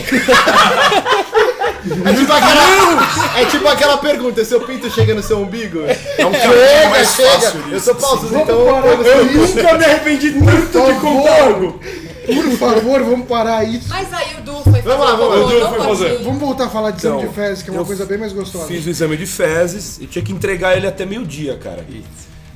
É 2.06 2.14
tipo, 2.14 2.34
aquela, 2.34 3.40
é 3.40 3.46
tipo 3.46 3.68
aquela 3.68 3.98
pergunta, 3.98 4.44
seu 4.44 4.62
pinto 4.62 4.90
chega 4.90 5.14
no 5.14 5.24
seu 5.24 5.40
umbigo? 5.40 5.80
É 6.18 6.26
um 6.26 6.34
Chega, 6.34 6.90
mais 6.90 7.10
chega. 7.16 7.30
fácil 7.30 7.64
Eu 7.72 7.80
sou 7.80 7.96
pausudo, 7.96 8.28
Vamos 8.30 8.44
então 8.44 9.44
isso. 9.44 9.56
Nunca 9.56 9.78
me 9.78 9.86
arrependi 9.86 10.32
tanto 10.32 10.94
de 10.94 11.00
contar 11.00 11.42
algo. 11.44 11.80
Por 12.26 12.52
favor, 12.58 13.02
vamos 13.04 13.28
parar 13.28 13.64
isso. 13.64 13.88
Mas 13.90 14.14
aí 14.14 14.36
o 14.38 14.42
Du 14.42 14.54
foi 14.64 14.74
fazer 14.74 14.84
Vamos 14.84 15.06
lá, 15.06 15.16
vamos 15.16 15.40
lá. 15.40 15.46
O 15.46 15.50
Du 15.50 15.68
foi 15.70 15.88
fazer. 15.88 16.24
Vamos 16.24 16.40
voltar 16.40 16.66
a 16.66 16.70
falar 16.70 16.92
de 16.92 16.98
exame 17.00 17.18
Então, 17.18 17.30
de 17.30 17.36
fezes, 17.36 17.64
que 17.64 17.70
é 17.70 17.74
uma 17.74 17.82
eu 17.82 17.86
coisa 17.86 18.06
bem 18.06 18.18
mais 18.18 18.34
gostosa. 18.34 18.66
Fiz 18.68 18.86
o 18.86 18.90
exame 18.90 19.18
de 19.18 19.26
fezes 19.26 19.98
e 20.00 20.06
tinha 20.06 20.24
que 20.24 20.32
entregar 20.32 20.78
ele 20.78 20.86
até 20.86 21.06
meio-dia, 21.06 21.58
cara. 21.58 21.84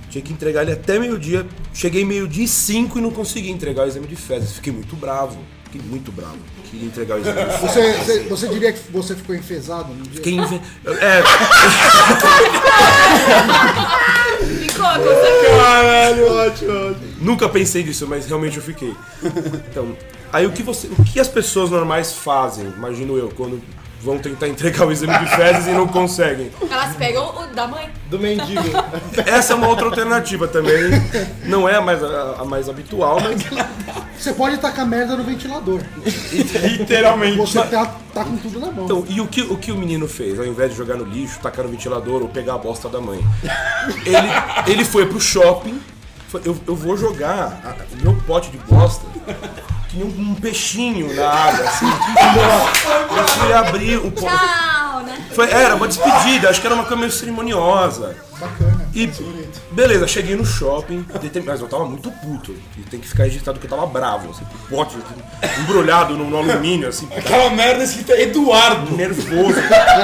Tinha 0.09 0.21
que 0.21 0.31
entregar 0.31 0.61
ele 0.61 0.73
até 0.73 0.99
meio-dia. 0.99 1.45
Cheguei 1.73 2.05
meio-dia 2.05 2.43
e 2.43 2.47
cinco 2.47 2.99
e 2.99 3.01
não 3.01 3.09
consegui 3.09 3.49
entregar 3.49 3.85
o 3.85 3.87
exame 3.87 4.05
de 4.05 4.15
fezes. 4.15 4.51
Fiquei 4.53 4.71
muito 4.71 4.95
bravo. 4.95 5.37
Fiquei 5.63 5.81
muito 5.89 6.11
bravo. 6.11 6.37
Queria 6.73 6.87
entregar 6.87 7.17
o 7.17 7.19
exame. 7.19 7.43
Você, 7.61 7.93
você, 7.93 8.19
você 8.21 8.47
diria 8.47 8.73
que 8.73 8.91
você 8.91 9.15
ficou 9.15 9.35
enfesado 9.35 9.93
no 9.93 10.01
dia? 10.05 10.15
Fiquei 10.15 10.33
inve... 10.33 10.59
É, 10.87 11.21
Ficou 14.57 14.85
com 14.85 15.09
essa 15.09 15.55
Caralho, 15.55 16.33
ótimo, 16.33 16.71
ótimo. 16.71 17.13
nunca 17.21 17.47
pensei 17.47 17.83
nisso, 17.83 18.07
mas 18.07 18.25
realmente 18.25 18.57
eu 18.57 18.63
fiquei. 18.63 18.95
Então, 19.69 19.95
aí 20.31 20.47
o 20.47 20.51
que, 20.51 20.63
você, 20.63 20.87
o 20.87 21.03
que 21.03 21.19
as 21.19 21.27
pessoas 21.27 21.69
normais 21.69 22.13
fazem, 22.13 22.65
imagino 22.75 23.17
eu, 23.19 23.29
quando 23.29 23.61
vão 24.03 24.19
tentar 24.19 24.47
entregar 24.49 24.85
o 24.85 24.91
exame 24.91 25.17
de 25.19 25.35
fezes 25.35 25.67
e 25.67 25.71
não 25.71 25.87
conseguem? 25.87 26.51
Elas 26.69 26.95
pegam 26.95 27.23
o 27.35 27.55
da 27.55 27.67
mãe. 27.67 27.89
Do 28.09 28.19
mendigo. 28.19 28.61
Essa 29.25 29.53
é 29.53 29.55
uma 29.55 29.67
outra 29.67 29.85
alternativa 29.85 30.47
também. 30.47 30.91
Não 31.45 31.67
é 31.67 31.75
a 31.75 31.81
mais, 31.81 32.03
a, 32.03 32.35
a 32.39 32.45
mais 32.45 32.67
habitual, 32.67 33.19
mas 33.21 33.41
Você 34.17 34.33
pode 34.33 34.57
tacar 34.57 34.85
merda 34.85 35.15
no 35.15 35.23
ventilador. 35.23 35.81
Literalmente. 36.77 37.37
Você 37.37 37.61
tá, 37.63 37.95
tá 38.13 38.23
com 38.23 38.37
tudo 38.37 38.59
na 38.59 38.71
mão. 38.71 38.85
Então, 38.85 39.05
e 39.07 39.19
o 39.19 39.27
que, 39.27 39.41
o 39.41 39.57
que 39.57 39.71
o 39.71 39.77
menino 39.77 40.07
fez? 40.07 40.39
Ao 40.39 40.45
invés 40.45 40.71
de 40.71 40.77
jogar 40.77 40.95
no 40.95 41.05
lixo, 41.05 41.39
tacar 41.39 41.65
no 41.65 41.71
ventilador 41.71 42.21
ou 42.21 42.27
pegar 42.27 42.55
a 42.55 42.57
bosta 42.57 42.89
da 42.89 42.99
mãe, 43.01 43.19
ele, 44.05 44.71
ele 44.71 44.85
foi 44.85 45.05
pro 45.05 45.19
shopping. 45.19 45.79
Eu, 46.45 46.57
eu 46.67 46.75
vou 46.75 46.97
jogar 46.97 47.77
o 47.93 48.03
meu 48.03 48.15
pote 48.25 48.49
de 48.49 48.57
bosta 48.57 49.05
que 49.93 49.97
nem 49.97 50.07
um, 50.07 50.31
um 50.31 50.35
peixinho 50.35 51.13
na 51.15 51.29
água, 51.29 51.65
assim. 51.69 51.85
Eu 53.15 53.27
fui 53.27 53.53
abrir 53.53 53.97
o 53.97 54.11
pote. 54.11 54.25
Tchau, 54.25 55.03
né? 55.03 55.27
Foi, 55.33 55.49
era 55.49 55.75
uma 55.75 55.87
despedida, 55.87 56.49
acho 56.49 56.59
que 56.59 56.67
era 56.67 56.75
uma 56.75 56.83
coisa 56.83 56.97
meio 56.97 57.11
cerimoniosa. 57.11 58.17
Bacana. 58.39 58.82
E 58.95 59.09
beleza, 59.71 60.07
cheguei 60.07 60.35
no 60.35 60.45
shopping, 60.45 61.03
mas 61.45 61.59
eu 61.61 61.67
tava 61.67 61.85
muito 61.85 62.11
puto. 62.11 62.55
E 62.77 62.81
tem 62.83 62.99
que 62.99 63.07
ficar 63.07 63.23
registrado 63.23 63.59
que 63.59 63.65
eu 63.65 63.69
tava 63.69 63.87
bravo, 63.87 64.29
assim, 64.29 64.45
com 64.45 64.75
o 64.75 64.77
pote 64.77 64.95
embrulhado 65.61 66.15
no, 66.15 66.29
no 66.29 66.37
alumínio, 66.37 66.87
assim, 66.87 67.07
Aquela 67.15 67.49
merda 67.49 67.83
escrita 67.83 68.13
Eduardo. 68.13 68.95
nervoso. 68.95 69.59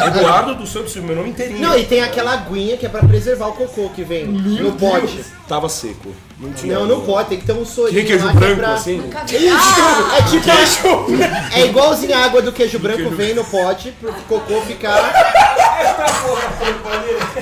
Eduardo 0.07 0.55
dos 0.55 0.69
Santos 0.71 0.91
Silva, 0.91 1.07
meu 1.07 1.17
nome 1.17 1.29
inteirinho. 1.29 1.61
Não, 1.61 1.77
e 1.77 1.85
tem 1.85 2.01
aquela 2.01 2.33
aguinha 2.33 2.77
que 2.77 2.85
é 2.85 2.89
pra 2.89 3.01
preservar 3.03 3.47
o 3.49 3.53
cocô 3.53 3.89
que 3.89 4.03
vem 4.03 4.25
no 4.25 4.71
pote. 4.73 5.23
Tava 5.47 5.69
seco. 5.69 6.13
Não 6.39 6.53
tinha. 6.53 6.75
Não, 6.75 6.85
não 6.85 7.01
pode, 7.01 7.29
tem 7.29 7.39
que 7.39 7.45
ter 7.45 7.53
um 7.53 7.65
sorinho 7.65 7.91
Tinha 7.91 8.05
queijo 8.05 8.23
que 8.31 8.37
é 8.37 8.39
branco, 8.39 8.55
pra... 8.57 8.73
assim. 8.73 9.01
Vi. 9.27 9.49
Ah, 9.49 10.19
Isso, 10.25 10.37
é 10.37 10.65
tipo. 10.65 11.11
É 11.53 11.65
igualzinho 11.65 12.15
a 12.15 12.19
água 12.23 12.41
do 12.41 12.51
queijo 12.51 12.79
branco 12.79 13.09
vem 13.09 13.33
no 13.33 13.43
pote 13.43 13.91
pro 13.99 14.13
cocô 14.27 14.61
ficar. 14.61 15.67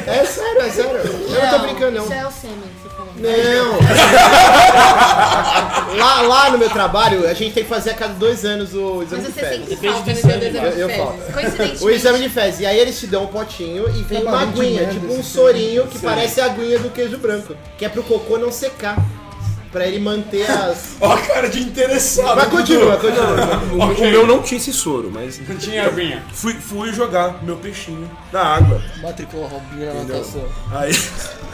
É 0.08 0.26
sério, 0.26 0.62
é 0.62 0.70
sério. 0.70 0.92
Eu 0.98 1.42
não 1.42 1.50
tô 1.50 1.60
brincando, 1.60 1.92
não. 1.92 2.04
Isso 2.04 2.14
é 2.14 2.28
o 2.28 2.32
sêmen 2.32 2.58
que 2.60 2.84
você 2.84 2.90
falou. 2.96 3.12
Não. 3.18 3.78
lá, 5.98 6.22
lá 6.22 6.50
no 6.52 6.58
meu 6.58 6.70
trabalho, 6.70 7.28
a 7.28 7.34
gente 7.34 7.54
tem 7.54 7.64
que 7.64 7.70
fazer 7.70 7.92
a 7.92 7.94
cada 7.94 8.14
dois 8.14 8.46
anos 8.46 8.74
o 8.74 9.04
exame 9.04 9.24
Mas 9.24 9.34
de 9.34 9.34
você 9.34 9.40
fezes. 9.46 9.70
sempre 9.70 9.90
falta 9.90 10.14
no 10.14 10.22
dia 10.22 10.38
do 10.38 10.46
exame 10.46 10.66
Eu- 10.68 10.72
de 10.74 10.80
eu 10.82 10.88
fezes. 10.90 11.04
falo. 11.04 11.18
Coincidentemente. 11.34 11.84
O 11.84 11.90
exame 11.90 12.20
de 12.20 12.30
fezes. 12.30 12.60
E 12.62 12.66
aí 12.66 12.80
eles 12.80 13.00
te 13.00 13.08
dão 13.08 13.24
um 13.24 13.28
potinho 13.28 13.90
e 13.90 14.04
vem 14.04 14.24
uma 14.24 14.42
aguinha, 14.42 14.86
tipo 14.88 15.08
um 15.08 15.20
esse 15.20 15.30
sorinho 15.30 15.88
que 15.88 16.00
parece 16.00 16.42
a 16.42 16.46
aguinha 16.46 16.80
do 16.80 16.90
queijo 16.90 17.18
branco. 17.18 17.56
Que 17.78 17.86
é 17.86 17.90
pro 17.90 18.04
cocô 18.04 18.38
não 18.38 18.52
secar. 18.52 18.98
Pra 19.72 19.86
ele 19.86 20.00
manter 20.00 20.50
as. 20.50 20.96
Ó 21.02 21.12
a 21.12 21.18
cara 21.22 21.50
de 21.50 21.62
interessado. 21.62 22.36
Mas 22.36 22.48
continua, 22.50 22.98
continua. 22.98 23.62
O, 23.74 23.92
o 23.92 24.02
meu 24.12 24.26
não 24.26 24.42
tinha 24.42 24.58
esse 24.58 24.72
soro, 24.74 25.12
mas 25.14 25.40
Não 25.48 25.58
tinha 25.58 25.86
aguinha. 25.86 26.24
fui, 26.34 26.54
fui 26.54 26.94
jogar 26.94 27.44
meu 27.44 27.58
peixinho 27.58 28.10
na 28.32 28.42
água. 28.42 28.82
Matricula 29.02 29.48
Robinho 29.48 29.86
na 29.94 30.00
Entendeu? 30.02 30.18
natação. 30.18 30.46
Aí. 30.72 30.92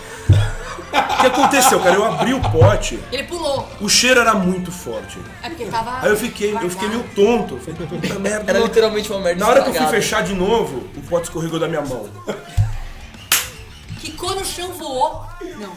O 0.93 1.21
que 1.23 1.25
aconteceu, 1.27 1.79
cara? 1.79 1.95
Eu 1.95 2.05
abri 2.05 2.33
o 2.35 2.39
pote, 2.51 2.99
Ele 3.11 3.23
pulou. 3.23 3.67
o 3.81 3.89
cheiro 3.89 4.19
era 4.19 4.35
muito 4.35 4.71
forte. 4.71 5.17
É 5.41 5.49
porque 5.49 5.65
tava. 5.65 5.99
Aí 6.01 6.09
eu 6.09 6.15
fiquei, 6.17 6.53
eu 6.53 6.69
fiquei 6.69 6.87
meio 6.87 7.01
tonto. 7.15 7.55
Eu 7.55 7.59
falei, 7.61 7.87
puta 7.87 8.19
merda. 8.19 8.51
Era 8.51 8.59
literalmente 8.59 9.09
uma 9.11 9.19
merda 9.21 9.39
Na 9.39 9.47
hora 9.49 9.61
que 9.63 9.69
eu 9.69 9.73
fui 9.73 9.81
estragada. 9.83 10.01
fechar 10.03 10.21
de 10.23 10.35
novo, 10.35 10.83
o 10.95 11.01
pote 11.09 11.23
escorregou 11.23 11.59
da 11.59 11.67
minha 11.67 11.81
mão. 11.81 12.07
Quicou 14.01 14.35
no 14.35 14.45
chão, 14.45 14.71
voou. 14.73 15.25
Não. 15.57 15.75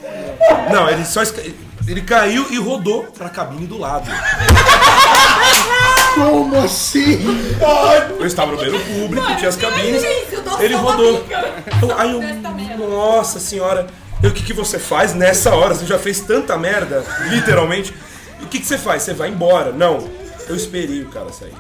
Não, 0.74 0.90
ele 0.90 1.04
só 1.04 1.22
esca- 1.22 1.42
ele 1.86 2.02
caiu 2.02 2.46
e 2.50 2.58
rodou 2.58 3.04
pra 3.16 3.28
cabine 3.28 3.66
do 3.66 3.78
lado. 3.78 4.10
Como 6.14 6.56
assim? 6.58 7.20
Eu 8.18 8.26
estava 8.26 8.52
no 8.52 8.56
banheiro 8.56 8.80
público, 8.80 9.26
tinha 9.36 9.48
as 9.48 9.56
cabines. 9.56 10.02
Ele 10.60 10.74
rodou. 10.74 11.24
Eu- 11.82 11.98
aí 11.98 12.12
eu, 12.12 12.88
nossa 12.88 13.38
senhora, 13.38 13.86
eu, 14.22 14.30
o 14.30 14.32
que, 14.32 14.42
que 14.42 14.52
você 14.54 14.78
faz 14.78 15.14
nessa 15.14 15.54
hora? 15.54 15.74
Você 15.74 15.84
já 15.84 15.98
fez 15.98 16.20
tanta 16.20 16.56
merda, 16.56 17.04
literalmente. 17.28 17.94
E 18.40 18.44
o 18.44 18.46
que, 18.46 18.60
que 18.60 18.66
você 18.66 18.78
faz? 18.78 19.02
Você 19.02 19.12
vai 19.12 19.28
embora? 19.28 19.72
Não, 19.72 20.08
eu 20.48 20.56
esperei 20.56 21.02
o 21.02 21.08
cara 21.10 21.30
sair. 21.32 21.52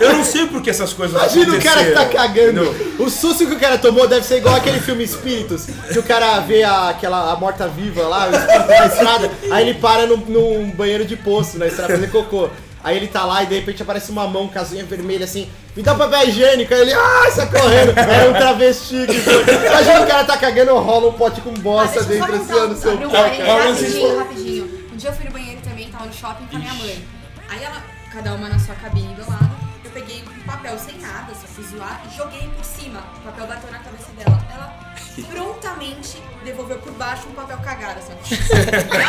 Eu 0.00 0.12
não 0.12 0.24
sei 0.24 0.46
por 0.46 0.62
que 0.62 0.70
essas 0.70 0.92
coisas 0.92 1.16
Imagina 1.16 1.56
o 1.56 1.62
cara 1.62 1.84
que 1.84 1.90
tá 1.92 2.06
cagando. 2.06 2.62
O 2.98 3.10
susto 3.10 3.46
que 3.46 3.52
o 3.52 3.58
cara 3.58 3.78
tomou 3.78 4.06
deve 4.06 4.24
ser 4.24 4.38
igual 4.38 4.54
aquele 4.54 4.80
filme 4.80 5.04
Espíritos, 5.04 5.66
que 5.92 5.98
o 5.98 6.02
cara 6.02 6.40
vê 6.40 6.62
a, 6.62 6.90
aquela 6.90 7.32
a 7.32 7.36
morta-viva 7.36 8.02
lá, 8.02 8.28
o 8.28 8.34
espírito 8.34 8.68
na 8.68 8.86
estrada, 8.86 9.30
aí 9.50 9.68
ele 9.68 9.78
para 9.78 10.06
num, 10.06 10.16
num 10.16 10.70
banheiro 10.70 11.04
de 11.04 11.16
poço 11.16 11.58
na 11.58 11.66
estrada 11.66 11.94
fazer 11.94 12.10
cocô. 12.10 12.48
Aí 12.82 12.96
ele 12.96 13.08
tá 13.08 13.24
lá 13.24 13.42
e 13.42 13.46
de 13.46 13.54
repente 13.56 13.82
aparece 13.82 14.10
uma 14.10 14.26
mão 14.26 14.48
com 14.48 14.58
as 14.58 14.72
unhas 14.72 14.86
vermelhas 14.86 15.30
assim, 15.30 15.48
me 15.76 15.82
dá 15.82 15.94
um 15.94 15.98
papel 15.98 16.28
higiênico. 16.28 16.72
Aí 16.72 16.80
ele, 16.80 16.92
ah, 16.92 17.30
sai 17.30 17.50
correndo. 17.50 17.98
Era 17.98 18.30
um 18.30 18.34
travesti 18.34 19.06
que 19.06 19.20
foi. 19.20 19.42
Imagina 19.42 20.02
o 20.02 20.06
cara 20.06 20.24
tá 20.24 20.36
cagando, 20.36 20.74
rola 20.78 21.08
um 21.08 21.12
pote 21.12 21.40
com 21.40 21.50
Ah, 21.50 21.58
bosta 21.58 22.02
só 22.02 22.08
dentro 22.08 22.34
assim, 22.34 22.68
no 22.68 22.76
seu 22.76 22.92
um 22.94 23.10
pau. 23.10 23.10
Calma, 23.10 23.64
rapidinho, 23.64 24.18
rapidinho. 24.18 24.88
Um 24.92 24.96
dia 24.96 25.10
eu 25.10 25.14
fui 25.14 25.24
no 25.24 25.32
banheiro 25.32 25.60
também, 25.62 25.88
tava 25.90 26.06
no 26.06 26.12
shopping 26.12 26.46
com 26.46 26.56
a 26.56 26.58
minha 26.58 26.74
mãe. 26.74 27.04
Aí 27.48 27.64
ela, 27.64 27.82
cada 28.12 28.34
uma 28.34 28.48
na 28.48 28.58
sua 28.58 28.74
cabine 28.76 29.14
do 29.14 29.28
lado, 29.28 29.50
eu 29.88 29.92
peguei 29.92 30.22
um 30.22 30.46
papel 30.46 30.78
sem 30.78 30.98
nada, 30.98 31.32
só 31.34 31.46
fui 31.46 31.64
zoar 31.64 32.02
e 32.06 32.16
joguei 32.16 32.48
por 32.48 32.64
cima. 32.64 33.00
O 33.18 33.20
papel 33.22 33.46
bateu 33.46 33.70
na 33.70 33.78
cabeça 33.78 34.10
dela. 34.16 34.38
Ela 34.52 34.94
prontamente 35.32 36.22
devolveu 36.44 36.78
por 36.78 36.92
baixo 36.92 37.28
um 37.28 37.32
papel 37.32 37.58
cagado, 37.58 37.98
assim. 37.98 38.12
Mãe! 38.12 39.06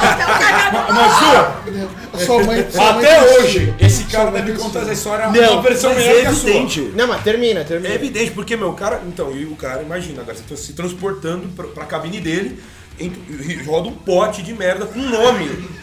papel 0.00 0.26
cagado! 0.26 0.92
Mas 0.92 1.18
sua, 1.18 2.26
Sua 2.26 2.44
mãe, 2.44 2.70
sua 2.70 2.92
mãe 2.94 3.04
até 3.04 3.20
tem 3.20 3.38
hoje, 3.38 3.74
esse 3.78 4.04
cara 4.04 4.30
mãe 4.30 4.42
deve 4.42 4.58
contar 4.58 4.80
essa 4.80 4.92
história 4.92 5.30
Não, 5.30 5.52
uma 5.54 5.62
versão 5.62 5.94
Mas 5.94 6.02
melhor 6.02 6.18
é 6.18 6.20
que 6.22 6.26
a 6.26 6.32
sua. 6.32 6.50
evidente. 6.50 6.80
Não, 6.94 7.06
mas 7.06 7.22
termina, 7.22 7.64
termina. 7.64 7.92
É 7.92 7.96
evidente, 7.96 8.30
porque, 8.32 8.56
meu, 8.56 8.70
o 8.70 8.74
cara. 8.74 9.02
Então, 9.06 9.32
e 9.36 9.44
o 9.44 9.54
cara, 9.54 9.82
imagina, 9.82 10.22
agora 10.22 10.36
você 10.36 10.44
tá 10.48 10.56
se 10.56 10.72
transportando 10.72 11.48
pra, 11.48 11.66
pra 11.68 11.84
cabine 11.84 12.20
dele, 12.20 12.62
e 12.98 13.62
roda 13.64 13.88
um 13.88 13.94
pote 13.94 14.42
de 14.42 14.54
merda 14.54 14.86
com 14.86 14.98
nome. 14.98 15.81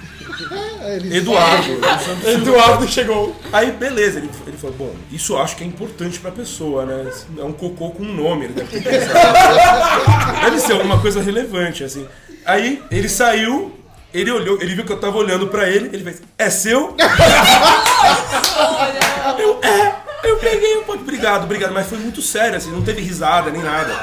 É, 0.82 0.98
Eduardo. 1.18 1.80
Eduardo 2.26 2.88
chegou. 2.88 3.36
Aí, 3.52 3.72
beleza, 3.72 4.20
ele, 4.20 4.30
ele 4.48 4.58
falou, 4.58 4.76
bom, 4.76 4.96
isso 5.12 5.34
eu 5.34 5.42
acho 5.42 5.56
que 5.56 5.64
é 5.64 5.68
importante 5.68 6.20
pra 6.20 6.32
pessoa, 6.32 6.86
né? 6.86 7.12
É 7.38 7.44
um 7.44 7.52
cocô 7.54 7.92
com 7.92 8.04
um 8.04 8.14
nome, 8.14 8.46
ele 8.46 8.54
deve 8.54 8.80
ter 8.80 8.90
pensado. 8.90 10.42
Deve 10.44 10.60
ser 10.60 10.74
alguma 10.74 11.00
coisa 11.00 11.22
relevante, 11.22 11.84
assim. 11.84 12.08
Aí, 12.46 12.82
ele 12.90 13.10
saiu, 13.10 13.74
ele 14.14 14.32
olhou, 14.32 14.62
ele 14.62 14.76
viu 14.76 14.86
que 14.86 14.92
eu 14.92 15.00
tava 15.00 15.18
olhando 15.18 15.48
pra 15.48 15.70
ele, 15.70 15.90
ele 15.94 16.04
fez, 16.04 16.22
é 16.38 16.50
seu? 16.50 16.96
Eu, 19.38 19.60
é, 19.62 19.96
eu 20.24 20.38
peguei 20.38 20.78
um 20.78 20.84
pouco, 20.84 21.02
obrigado, 21.02 21.44
obrigado, 21.44 21.74
mas 21.74 21.88
foi 21.88 21.98
muito 21.98 22.22
sério, 22.22 22.58
assim, 22.58 22.72
não 22.72 22.82
teve 22.82 23.02
risada 23.02 23.52
nem 23.52 23.62
nada. 23.62 23.94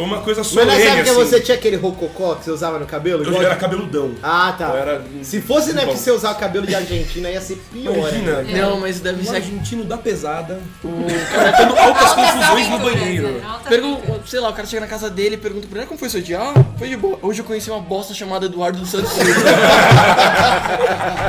Foi 0.00 0.06
uma 0.08 0.20
coisa 0.22 0.40
Mas 0.40 0.46
solene, 0.48 0.70
nessa 0.78 0.88
época 0.96 1.10
assim. 1.10 1.20
você 1.30 1.40
tinha 1.40 1.54
aquele 1.58 1.76
rococó 1.76 2.34
que 2.36 2.44
você 2.46 2.50
usava 2.50 2.78
no 2.78 2.86
cabelo? 2.86 3.22
Eu 3.22 3.32
já 3.34 3.42
era 3.42 3.56
cabeludão. 3.56 4.12
Ah, 4.22 4.54
tá. 4.56 4.68
Eu 4.70 4.76
era- 4.76 5.02
Se 5.22 5.42
fosse 5.42 5.74
né, 5.74 5.84
Bom. 5.84 5.92
que 5.92 5.98
você 5.98 6.10
usar 6.10 6.30
o 6.30 6.36
cabelo 6.36 6.66
de 6.66 6.74
Argentina, 6.74 7.28
ia 7.28 7.38
ser 7.40 7.60
pior. 7.70 7.94
Imagina, 7.94 8.40
né? 8.42 8.62
Não, 8.62 8.80
mas 8.80 8.98
deve 9.00 9.20
um 9.20 9.24
ser. 9.26 9.36
argentino 9.36 9.84
da 9.84 9.98
pesada, 9.98 10.58
o 10.82 11.34
cara 11.34 11.52
tendo 11.52 11.76
altas 11.78 12.12
confusões 12.14 12.68
no 12.70 12.78
banheiro. 12.78 13.42
Pergun 13.68 13.98
sei 14.24 14.40
lá, 14.40 14.48
o 14.48 14.52
cara 14.54 14.66
chega 14.66 14.80
na 14.80 14.86
casa 14.86 15.10
dele 15.10 15.34
e 15.34 15.38
pergunta 15.38 15.66
pra 15.68 15.76
ele 15.78 15.84
"Ah, 15.84 15.88
como 15.88 15.98
foi 16.00 16.08
seu 16.08 16.22
dia? 16.22 16.38
Ah, 16.40 16.54
foi 16.78 16.88
de 16.88 16.96
boa. 16.96 17.18
Hoje 17.20 17.40
eu 17.40 17.44
conheci 17.44 17.70
uma 17.70 17.80
bosta 17.80 18.14
chamada 18.14 18.46
Eduardo 18.46 18.84
Santos 18.86 19.12
Silva. 19.12 19.30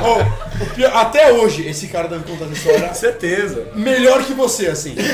Ô, 0.03 0.63
o 0.63 0.67
pior- 0.75 0.95
até 0.95 1.31
hoje, 1.33 1.67
esse 1.67 1.87
cara 1.87 2.07
deve 2.07 2.23
contar 2.23 2.45
essa 2.45 2.53
história 2.53 2.93
Certeza. 2.93 3.63
melhor 3.75 4.23
que 4.23 4.33
você, 4.33 4.67
assim. 4.67 4.95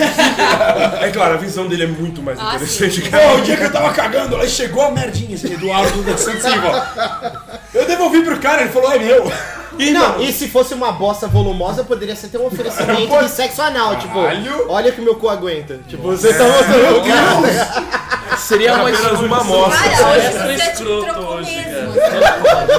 É 1.01 1.09
claro, 1.11 1.35
a 1.35 1.37
visão 1.37 1.67
dele 1.67 1.83
é 1.83 1.87
muito 1.87 2.21
mais 2.21 2.37
Ah, 2.39 2.55
interessante 2.55 3.01
que 3.01 3.09
Pô, 3.09 3.17
a 3.17 3.33
o 3.35 3.41
dia 3.47 3.57
que 3.57 3.63
eu 3.63 3.71
tava 3.71 3.93
cagando, 3.93 4.35
aí 4.35 4.49
chegou 4.49 4.83
a 4.83 4.91
merdinha, 4.91 5.35
esse 5.35 5.51
Eduardo 5.51 6.03
da 6.03 6.17
Santos 6.17 6.41
Silva. 6.43 7.61
Eu 7.73 7.85
devolvi 7.87 8.21
pro 8.23 8.39
cara, 8.39 8.61
ele 8.61 8.71
falou, 8.71 8.91
é 8.91 8.99
meu. 8.99 9.31
E 9.79 9.91
não, 9.91 10.19
e 10.21 10.33
se 10.33 10.47
fosse 10.47 10.73
uma 10.73 10.91
bosta 10.91 11.27
volumosa, 11.27 11.83
poderia 11.83 12.15
ser 12.15 12.27
até 12.27 12.39
um 12.39 12.47
oferecimento 12.47 13.23
de 13.23 13.29
sexo 13.29 13.61
anal, 13.61 13.95
tipo, 13.97 14.15
Caralho. 14.15 14.65
olha 14.69 14.91
que 14.91 14.99
o 14.99 15.03
meu 15.03 15.15
cu 15.15 15.29
aguenta. 15.29 15.79
Tipo, 15.87 16.03
você 16.17 16.33
tá 16.33 16.43
mostrando 16.43 16.97
o 16.97 17.03
cara. 17.03 18.37
Seria 18.37 18.73
uma 18.73 18.89
apenas 18.89 19.19
uma 19.19 19.41
amostra. 19.41 19.89
Cara, 19.89 20.07
hoje 20.07 20.61
é 20.61 20.73
escroto 20.73 21.19
hoje. 21.19 21.65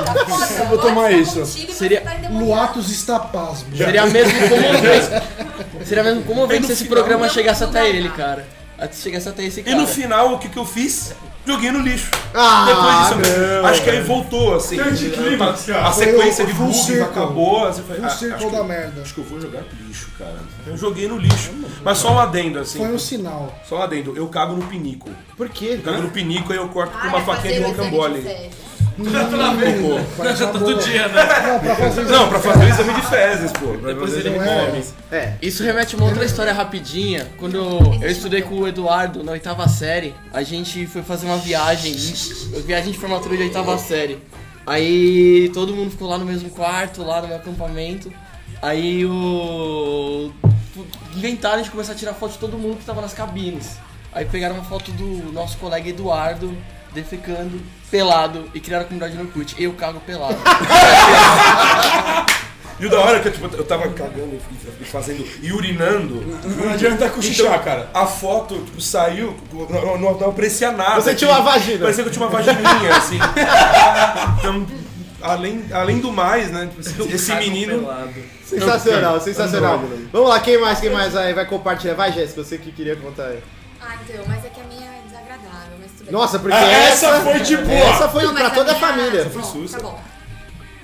Tá 0.05 0.27
foda. 0.27 0.55
Eu 0.59 0.67
vou 0.67 0.79
tomar 0.79 1.07
Agora 1.07 1.13
isso. 1.13 1.47
Seria-. 1.47 2.03
Luatos 2.31 2.91
está 2.91 3.19
pasmo. 3.19 3.77
Seria 3.77 4.07
mesmo 4.07 4.49
comovente. 4.49 5.23
Seria 5.87 6.05
mesmo 6.05 6.23
comovente 6.25 6.67
se 6.67 6.73
esse 6.73 6.85
programa 6.85 7.29
chegasse 7.29 7.65
até 7.65 7.89
ele, 7.89 8.09
cara. 8.11 8.58
Até 8.79 8.95
chegasse 8.95 9.29
até 9.29 9.43
esse 9.45 9.61
E 9.61 9.65
cara. 9.65 9.77
no 9.77 9.87
final, 9.87 10.35
o 10.35 10.39
que, 10.39 10.49
que 10.49 10.57
eu 10.57 10.65
fiz? 10.65 11.13
Joguei 11.45 11.73
no 11.73 11.81
lixo. 11.81 12.11
Ah, 12.35 12.67
Depois 12.67 13.23
disso, 13.25 13.33
eu- 13.35 13.63
não. 13.63 13.69
acho 13.69 13.83
que 13.83 13.91
aí 13.91 14.01
voltou, 14.03 14.55
assim. 14.55 14.77
Grande 14.77 15.11
clímax, 15.11 15.65
cara. 15.65 15.89
A 15.89 15.93
sequência 15.93 16.45
de 16.47 16.53
bugs 16.53 17.01
acabou. 17.01 17.61
Você 17.67 17.83
foi, 17.83 17.99
Um 17.99 18.05
ah, 18.05 18.09
da 18.09 18.15
que- 18.37 18.63
merda. 18.65 19.01
Acho 19.03 19.15
que 19.15 19.21
eu 19.21 19.25
vou 19.25 19.41
jogar 19.41 19.63
no 19.63 19.87
lixo, 19.89 20.11
cara. 20.19 20.37
Eu 20.67 20.77
joguei 20.77 21.09
no 21.09 21.17
lixo. 21.17 21.51
Mas 21.83 21.99
só 21.99 22.13
um 22.13 22.19
adendo, 22.19 22.59
assim. 22.61 22.79
Foi 22.79 22.89
um 22.93 22.99
sinal. 22.99 23.59
Só 23.69 23.79
um 23.79 23.83
adendo. 23.83 24.15
Eu 24.17 24.29
cago 24.29 24.55
no 24.55 24.67
pinico. 24.67 25.09
Por 25.37 25.49
quê? 25.49 25.77
Eu 25.79 25.83
cago 25.83 26.03
no 26.03 26.11
pinico 26.11 26.53
e 26.53 26.57
eu 26.57 26.69
corto 26.69 26.93
com 26.93 26.99
Ah, 27.07 27.09
uma 27.09 27.21
vai 27.21 27.37
faquinha 27.37 27.55
de 27.61 27.63
rocambole. 27.67 28.21
Fezes. 29.05 30.07
Parece 30.17 30.43
uma 30.45 30.53
boa. 30.59 30.75
dia, 30.75 31.09
né? 31.09 31.25
Não, 31.47 31.59
pra 31.61 31.75
fazer 31.77 32.03
Não, 32.05 32.29
pra 32.29 32.39
fazer 32.41 32.65
o 32.65 32.69
exame 32.69 32.95
de 32.95 33.07
fezes, 33.07 33.53
pô. 33.53 33.67
Depois 33.67 34.13
fazer 34.15 34.27
ele 34.29 34.39
Não 34.39 34.45
é. 34.45 34.67
come. 34.67 34.85
É. 35.13 35.33
Isso 35.41 35.63
remete 35.63 35.95
a 35.95 35.99
uma 35.99 36.07
outra 36.07 36.25
história 36.25 36.53
rapidinha. 36.53 37.27
Quando 37.39 37.57
eu 38.03 38.11
estudei 38.11 38.43
com 38.43 38.57
o 38.57 38.69
Eduardo 38.69 39.23
na 39.23 39.33
oitava 39.33 39.69
série, 39.69 40.15
a 40.33 40.43
gente 40.43 40.87
foi 40.87 41.03
fazer 41.03 41.27
uma 41.27 41.39
viagem, 41.39 41.95
viagem 42.67 42.93
de 42.93 42.99
formatura 42.99 43.37
de 43.37 43.45
oitava 43.45 43.77
série. 43.79 44.19
Aí 44.67 45.51
todo 45.55 45.75
mundo 45.75 45.91
ficou 45.91 46.09
lá 46.09 46.19
no 46.19 46.27
mesmo 46.27 46.51
quarto, 46.51 47.03
lá 47.03 47.23
no 47.23 47.29
meu 47.29 47.37
acampamento. 47.37 48.13
Aí 48.61 49.05
o. 49.07 50.31
Inventaram 51.17 51.63
de 51.63 51.71
começar 51.71 51.93
a 51.93 51.95
tirar 51.97 52.13
foto 52.13 52.33
de 52.33 52.39
todo 52.39 52.59
mundo 52.59 52.77
que 52.79 52.85
tava 52.85 53.01
nas 53.01 53.13
cabines. 53.15 53.77
Aí 54.13 54.25
pegaram 54.25 54.55
uma 54.57 54.65
foto 54.65 54.91
do 54.93 55.33
nosso 55.33 55.57
colega 55.59 55.89
Eduardo 55.89 56.57
defecando 56.93 57.61
pelado 57.91 58.51
e 58.55 58.61
criaram 58.61 58.85
a 58.85 58.89
comunidade 58.89 59.17
no 59.17 59.23
Orkut. 59.23 59.55
Eu 59.61 59.73
cago 59.75 60.01
pelado. 60.01 60.37
E 62.81 62.87
o 62.87 62.91
da 62.91 63.01
hora 63.01 63.19
é 63.19 63.21
que 63.21 63.31
tipo, 63.33 63.47
eu 63.57 63.65
tava 63.65 63.89
cagando 63.89 64.39
e 64.81 64.85
fazendo 64.85 65.27
e 65.43 65.53
urinando. 65.53 66.25
Não 66.45 66.73
adianta 66.73 67.11
cochichar, 67.11 67.61
cara. 67.65 67.91
A 67.93 68.07
foto, 68.07 68.57
tipo, 68.57 68.81
saiu, 68.81 69.37
não, 69.53 69.99
não, 69.99 70.19
não 70.19 70.29
aprecia 70.29 70.71
nada. 70.71 71.01
Você 71.01 71.15
tinha 71.15 71.31
uma 71.31 71.41
vagina. 71.41 71.81
Parecia 71.81 72.05
que 72.05 72.11
eu 72.11 72.13
tinha 72.13 72.25
uma 72.25 72.31
vagininha, 72.31 72.97
assim. 72.97 73.19
Então, 74.39 74.65
além, 75.21 75.65
além 75.73 75.99
do 75.99 76.13
mais, 76.13 76.53
né? 76.53 76.69
tipo, 76.81 77.13
Esse 77.13 77.35
menino. 77.35 77.89
Sensacional, 78.45 79.21
sensacional. 79.21 79.83
Vamos 80.13 80.29
lá, 80.29 80.39
quem 80.39 80.59
mais, 80.61 80.79
quem 80.79 80.91
mais 80.91 81.13
vai, 81.13 81.35
vai 81.35 81.47
compartilhar? 81.47 81.95
Vai, 81.95 82.13
Jéssica, 82.13 82.45
você 82.45 82.59
que 82.59 82.71
queria 82.71 82.95
contar 82.95 83.27
aí. 83.27 83.43
Ah, 83.81 83.97
então, 84.09 84.25
mas 84.27 84.45
é 84.45 84.49
que 84.49 84.61
a 84.61 84.65
minha 84.65 84.88
Nossa, 86.11 86.39
porque 86.39 86.57
Ah, 86.57 86.71
essa, 86.73 87.07
essa 87.07 87.21
foi 87.21 87.41
de 87.41 87.57
boa. 87.57 87.77
Essa 87.79 88.09
foi 88.09 88.23
Não, 88.25 88.33
mas 88.33 88.43
pra 88.43 88.51
toda 88.51 88.73
a 88.73 88.75
minha- 88.75 88.87
família. 88.89 89.25
Tá 89.25 89.31
bom, 89.39 89.43
sussa. 89.45 89.77
Tá 89.79 89.83
bom. 89.83 90.01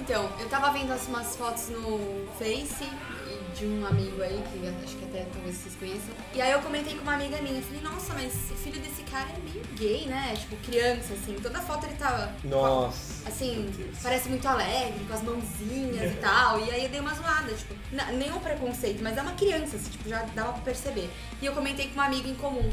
Então, 0.00 0.28
eu 0.38 0.48
tava 0.48 0.70
vendo 0.70 0.92
as- 0.92 1.06
umas 1.06 1.34
fotos 1.36 1.68
no 1.70 2.26
Face 2.38 2.84
e 2.84 3.58
de 3.58 3.64
um 3.66 3.86
amigo 3.86 4.20
aí, 4.22 4.42
que 4.52 4.68
acho 4.84 4.96
que 4.96 5.04
até 5.04 5.26
talvez 5.32 5.56
vocês 5.56 5.74
conheçam. 5.76 6.10
E 6.34 6.42
aí 6.42 6.50
eu 6.52 6.58
comentei 6.58 6.94
com 6.94 7.02
uma 7.02 7.14
amiga 7.14 7.40
minha, 7.40 7.62
falei, 7.62 7.80
nossa, 7.82 8.12
mas 8.12 8.34
o 8.50 8.54
filho 8.54 8.78
desse 8.80 9.02
cara 9.04 9.28
é 9.30 9.50
meio 9.50 9.64
gay, 9.76 10.06
né? 10.06 10.34
Tipo, 10.36 10.56
criança, 10.56 11.14
assim. 11.14 11.36
Toda 11.42 11.58
foto 11.60 11.86
ele 11.86 11.94
tava. 11.94 12.32
Nossa. 12.44 13.26
Assim, 13.26 13.70
parece 14.02 14.28
muito 14.28 14.46
alegre, 14.46 15.06
com 15.08 15.14
as 15.14 15.22
mãozinhas 15.22 16.12
e 16.12 16.16
tal. 16.16 16.60
E 16.60 16.70
aí 16.70 16.84
eu 16.84 16.90
dei 16.90 17.00
uma 17.00 17.14
zoada, 17.14 17.50
tipo, 17.54 17.74
na- 17.92 18.12
nenhum 18.12 18.40
preconceito, 18.40 19.00
mas 19.02 19.16
é 19.16 19.22
uma 19.22 19.32
criança, 19.32 19.76
assim, 19.76 19.90
tipo, 19.90 20.06
já 20.08 20.22
dava 20.34 20.52
pra 20.52 20.62
perceber. 20.62 21.08
E 21.40 21.46
eu 21.46 21.52
comentei 21.52 21.86
com 21.86 21.94
uma 21.94 22.04
amiga 22.06 22.28
em 22.28 22.34
comum. 22.34 22.68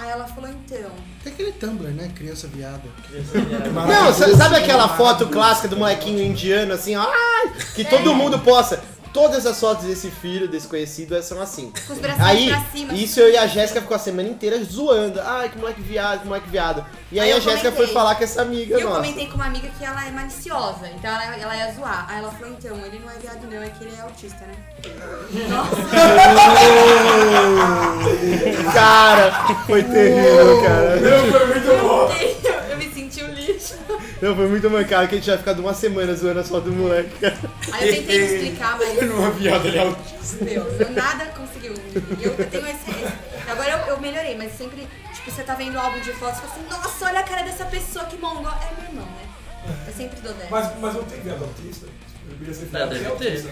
Aí 0.00 0.08
ela 0.08 0.26
falou, 0.26 0.48
então. 0.50 0.90
Tem 1.22 1.32
aquele 1.32 1.52
Tumblr, 1.52 1.90
né? 1.90 2.10
Criança 2.14 2.48
viada. 2.48 2.80
Não, 3.86 4.14
sa- 4.14 4.34
sabe 4.36 4.56
aquela 4.56 4.88
foto 4.88 5.26
clássica 5.28 5.68
do 5.68 5.76
molequinho 5.76 6.22
indiano, 6.24 6.72
assim, 6.72 6.96
ó, 6.96 7.02
ai, 7.06 7.52
que 7.74 7.84
todo 7.84 8.14
mundo 8.14 8.38
posta? 8.38 8.80
Todas 9.12 9.44
as 9.44 9.58
fotos 9.58 9.86
desse 9.86 10.08
filho 10.10 10.46
desconhecido 10.46 11.20
são 11.22 11.40
assim. 11.40 11.72
Com 11.86 11.92
os 11.92 11.98
bracinhos 11.98 12.28
Aí, 12.28 12.48
pra 12.48 12.64
cima. 12.72 12.92
isso 12.94 13.18
eu 13.18 13.30
e 13.30 13.36
a 13.36 13.46
Jéssica 13.46 13.80
ficou 13.80 13.96
a 13.96 13.98
semana 13.98 14.28
inteira 14.28 14.62
zoando. 14.62 15.20
Ai, 15.20 15.48
que 15.48 15.58
moleque 15.58 15.80
viado, 15.82 16.20
que 16.20 16.26
moleque 16.28 16.48
viado. 16.48 16.84
E 17.10 17.18
aí, 17.18 17.32
Aí 17.32 17.36
a 17.36 17.40
Jéssica 17.40 17.72
foi 17.72 17.88
falar 17.88 18.14
com 18.14 18.22
essa 18.22 18.42
amiga 18.42 18.78
E 18.78 18.80
eu 18.82 18.88
nossa. 18.88 19.00
comentei 19.02 19.26
com 19.26 19.34
uma 19.34 19.46
amiga 19.46 19.68
que 19.76 19.84
ela 19.84 20.06
é 20.06 20.10
maliciosa, 20.12 20.88
então 20.96 21.10
ela, 21.10 21.36
ela 21.36 21.56
ia 21.56 21.72
zoar. 21.72 22.06
Aí 22.08 22.18
ela 22.18 22.30
falou, 22.30 22.54
então, 22.56 22.76
ele 22.86 23.00
não 23.00 23.10
é 23.10 23.18
viado 23.18 23.46
não, 23.50 23.62
é 23.62 23.68
que 23.68 23.84
ele 23.84 23.96
é 23.96 24.00
autista, 24.00 24.46
né? 24.46 24.54
Cara, 28.72 29.30
foi 29.66 29.82
terrível, 29.82 30.62
cara. 30.62 30.96
me 30.96 31.54
senti 31.54 31.68
um 31.70 32.06
lixo. 32.08 32.39
Não, 34.22 34.36
foi 34.36 34.48
muito 34.48 34.68
mancado 34.68 35.08
que 35.08 35.14
a 35.14 35.18
gente 35.18 35.28
vai 35.28 35.38
ficar 35.38 35.52
de 35.54 35.60
uma 35.60 35.72
semana 35.74 36.14
zoando 36.14 36.40
as 36.40 36.48
fotos 36.48 36.70
do 36.70 36.76
moleque. 36.76 37.10
Aí 37.72 37.88
eu 37.88 37.94
tentei 37.96 38.18
me 38.18 38.34
explicar, 38.34 38.78
mas 38.78 39.08
Não 39.08 39.26
é 39.26 39.30
viado, 39.30 39.66
ele 39.66 39.78
é 39.78 39.80
autista. 39.80 40.44
meu, 40.44 40.62
eu 40.64 40.90
nada 40.90 41.24
conseguiu. 41.26 41.72
E 42.18 42.24
eu, 42.24 42.34
eu 42.34 42.46
tenho 42.50 42.66
esse, 42.66 42.90
esse- 42.90 43.50
Agora 43.50 43.70
eu, 43.70 43.94
eu 43.94 44.00
melhorei, 44.00 44.36
mas 44.36 44.52
sempre, 44.56 44.86
tipo, 45.14 45.30
você 45.30 45.42
tá 45.42 45.54
vendo 45.54 45.74
o 45.74 45.80
álbum 45.80 45.98
de 46.00 46.12
fotos 46.12 46.38
e 46.38 46.42
fala 46.42 46.52
assim, 46.52 46.64
nossa, 46.68 47.04
olha 47.06 47.20
a 47.20 47.22
cara 47.22 47.42
dessa 47.42 47.64
pessoa 47.64 48.04
que 48.04 48.16
mongol. 48.18 48.46
É 48.52 48.74
meu 48.80 48.90
irmão, 48.90 49.06
né? 49.06 49.26
Eu 49.86 49.92
sempre 49.94 50.20
dou 50.20 50.32
dessa. 50.34 50.50
Mas, 50.50 50.78
mas 50.80 50.94
não 50.94 51.02
tem 51.04 51.20
viado 51.20 51.42
autista? 51.42 51.86
Eu 52.30 52.36
queria 52.36 52.54
ser 52.54 52.66
deve 52.66 52.96
e 52.96 52.98
ter. 53.00 53.06
autista. 53.06 53.48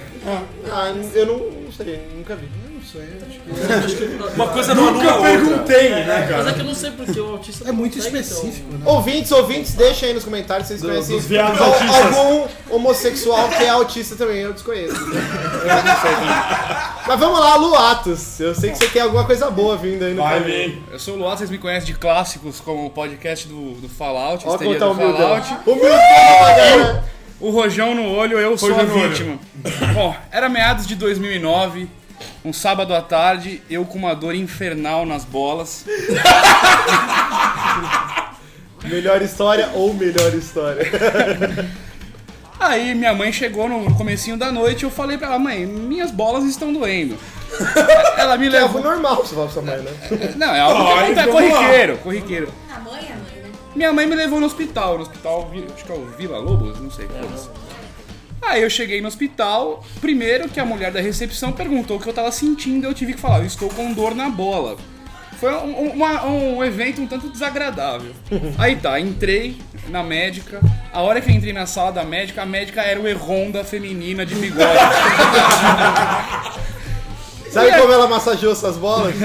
Ah, 0.70 0.92
eu 1.14 1.26
não, 1.26 1.38
Não 1.62 1.72
sei, 1.72 2.08
nunca 2.14 2.36
vi. 2.36 2.48
Não 2.94 3.56
sei, 3.56 3.78
acho 3.84 3.96
que 3.96 4.34
Uma 4.34 4.48
coisa 4.48 4.74
não 4.74 4.88
anula 4.88 5.10
a 5.10 5.16
outra. 5.16 5.30
perguntei, 5.30 5.88
né, 5.90 6.04
Mas 6.06 6.30
é 6.30 6.32
cara? 6.32 6.52
que 6.54 6.60
eu 6.60 6.64
não 6.64 6.74
sei 6.74 6.90
porque 6.92 7.20
o 7.20 7.26
autista 7.32 7.68
é 7.68 7.72
muito 7.72 7.98
não 7.98 8.04
consegue, 8.04 8.20
específico, 8.24 8.72
né? 8.72 8.80
Ouvintes, 8.86 9.32
ouvintes, 9.32 9.74
deixem 9.74 10.08
aí 10.08 10.14
nos 10.14 10.24
comentários 10.24 10.68
se 10.68 10.78
vocês 10.78 10.90
conhecem 10.90 11.16
dos 11.16 11.26
viados 11.26 11.60
al- 11.60 11.66
autistas. 11.72 12.16
algum 12.16 12.46
homossexual 12.70 13.48
que 13.50 13.64
é 13.64 13.68
autista 13.68 14.16
também, 14.16 14.38
eu 14.38 14.52
desconheço. 14.52 14.94
Eu 14.98 15.84
não 15.84 16.00
sei 16.00 16.10
quem. 16.16 17.06
Mas 17.06 17.18
vamos 17.20 17.40
lá, 17.40 17.56
Luatos. 17.56 18.40
Eu 18.40 18.54
sei 18.54 18.70
que 18.70 18.78
você 18.78 18.88
tem 18.88 19.02
alguma 19.02 19.24
coisa 19.24 19.50
boa 19.50 19.76
vindo 19.76 20.04
aí 20.04 20.14
no 20.14 20.22
Vai 20.22 20.40
caminho. 20.40 20.70
vir. 20.70 20.82
Eu 20.92 20.98
sou 20.98 21.14
o 21.14 21.18
Luan, 21.18 21.36
vocês 21.36 21.50
me 21.50 21.58
conhecem 21.58 21.92
de 21.92 21.98
clássicos 21.98 22.60
como 22.60 22.86
o 22.86 22.90
podcast 22.90 23.46
do, 23.48 23.72
do 23.80 23.88
Fallout, 23.88 24.44
Ó 24.46 24.52
histeria 24.52 24.78
como 24.78 24.78
tá 24.78 24.86
do 24.86 24.92
humildão. 25.08 25.28
Fallout. 25.42 25.56
Humildão, 25.66 25.98
galera. 26.40 27.04
O 27.40 27.50
Rojão 27.50 27.94
no 27.94 28.10
olho, 28.14 28.38
eu 28.38 28.56
sou 28.58 28.70
a 28.70 28.72
Rojão 28.82 28.88
no 28.96 29.00
olho. 29.02 29.08
vítima. 29.10 29.38
Bom, 29.94 30.14
era 30.30 30.48
meados 30.48 30.86
de 30.86 30.94
2009, 30.96 31.88
um 32.44 32.52
sábado 32.52 32.94
à 32.94 33.00
tarde, 33.02 33.62
eu 33.68 33.84
com 33.84 33.98
uma 33.98 34.14
dor 34.14 34.34
infernal 34.34 35.04
nas 35.04 35.24
bolas. 35.24 35.84
Melhor 38.84 39.20
história 39.22 39.70
ou 39.74 39.92
melhor 39.92 40.32
história? 40.34 40.86
Aí 42.60 42.94
minha 42.94 43.12
mãe 43.14 43.32
chegou 43.32 43.68
no 43.68 43.94
comecinho 43.94 44.36
da 44.36 44.50
noite 44.50 44.82
e 44.82 44.84
eu 44.84 44.90
falei 44.90 45.16
pra 45.18 45.28
ela, 45.28 45.38
mãe, 45.38 45.64
minhas 45.66 46.10
bolas 46.10 46.44
estão 46.44 46.72
doendo. 46.72 47.16
Ela 48.18 48.36
me 48.36 48.46
É 48.48 48.60
algo 48.60 48.78
levou... 48.78 48.82
normal 48.92 49.16
pra 49.18 49.24
você 49.26 49.34
falar 49.34 49.46
pra 49.46 49.54
sua 49.54 49.62
mãe, 49.62 49.78
né? 49.78 50.34
Não, 50.36 50.54
é 50.54 50.60
algo 50.60 51.06
que 51.06 51.14
lá. 51.14 51.26
corriqueiro, 51.28 51.98
corriqueiro. 51.98 52.52
A 52.74 52.78
mãe 52.80 52.94
é 53.00 53.14
mãe, 53.14 53.42
né? 53.42 53.50
Minha 53.76 53.92
mãe 53.92 54.06
me 54.06 54.14
levou 54.16 54.40
no 54.40 54.46
hospital, 54.46 54.96
no 54.96 55.02
hospital, 55.02 55.48
Vi- 55.52 55.66
acho 55.72 55.84
que 55.84 55.92
é 55.92 55.94
o 55.94 56.04
Vila 56.18 56.38
Lobos, 56.38 56.80
não 56.80 56.90
sei. 56.90 57.06
foda-se. 57.06 57.48
Aí 58.42 58.62
eu 58.62 58.70
cheguei 58.70 59.00
no 59.00 59.08
hospital, 59.08 59.84
primeiro 60.00 60.48
que 60.48 60.58
a 60.60 60.64
mulher 60.64 60.90
da 60.90 61.00
recepção 61.00 61.52
perguntou 61.52 61.96
o 61.96 62.00
que 62.00 62.08
eu 62.08 62.12
tava 62.12 62.30
sentindo, 62.32 62.86
eu 62.86 62.94
tive 62.94 63.12
que 63.14 63.20
falar, 63.20 63.38
eu 63.40 63.46
estou 63.46 63.68
com 63.68 63.92
dor 63.92 64.14
na 64.14 64.28
bola. 64.30 64.76
Foi 65.38 65.52
um, 65.54 65.90
uma- 65.92 66.24
um 66.26 66.64
evento 66.64 67.00
um 67.00 67.06
tanto 67.06 67.28
desagradável. 67.28 68.12
Aí 68.58 68.74
tá, 68.76 68.98
entrei 68.98 69.56
na 69.88 70.02
médica, 70.02 70.60
a 70.92 71.00
hora 71.02 71.20
que 71.20 71.30
eu 71.30 71.34
entrei 71.34 71.52
na 71.52 71.66
sala 71.66 71.92
da 71.92 72.04
médica, 72.04 72.42
a 72.42 72.46
médica 72.46 72.80
era 72.82 72.98
o 73.00 73.06
Erronda 73.06 73.62
feminina 73.64 74.24
de 74.26 74.34
bigode. 74.34 74.64
Sabe 77.50 77.72
como 77.78 77.92
ela 77.92 78.06
massageou 78.08 78.54
suas 78.54 78.76
bolas? 78.76 79.14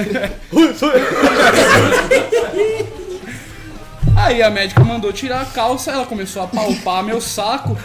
Aí 4.15 4.41
a 4.41 4.49
médica 4.49 4.83
mandou 4.83 5.11
tirar 5.11 5.41
a 5.41 5.45
calça, 5.45 5.91
ela 5.91 6.05
começou 6.05 6.43
a 6.43 6.47
palpar 6.47 7.03
meu 7.03 7.19
saco. 7.19 7.77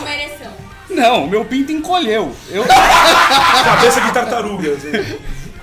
Uma 0.00 0.10
ereção. 0.14 0.52
Não, 0.90 1.26
meu 1.26 1.44
pinto 1.44 1.72
encolheu. 1.72 2.34
Eu 2.48 2.64
Cabeça 2.64 4.00
de 4.00 4.12
tartaruga. 4.12 4.72
assim. 4.72 5.18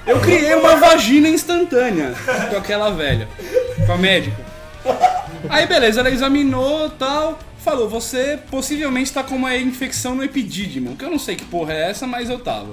Eu 0.06 0.20
criei 0.20 0.54
uma 0.56 0.76
vagina 0.78 1.30
instantânea 1.30 2.14
com 2.50 2.58
aquela 2.58 2.90
velha, 2.92 3.28
com 3.86 3.94
a 3.94 3.98
médica. 3.98 4.38
Aí 5.50 5.66
beleza, 5.68 6.00
ela 6.02 6.10
examinou 6.10 6.90
tal, 6.90 7.38
falou, 7.64 7.88
você 7.88 8.40
possivelmente 8.50 9.10
está 9.10 9.24
com 9.24 9.36
uma 9.36 9.56
infecção 9.56 10.16
no 10.16 10.24
epidídimo, 10.24 10.96
que 10.96 11.06
eu 11.06 11.10
não 11.10 11.20
sei 11.20 11.36
que 11.36 11.46
porra 11.46 11.74
é 11.74 11.90
essa, 11.90 12.08
mas 12.08 12.30
eu 12.30 12.40
tava. 12.40 12.70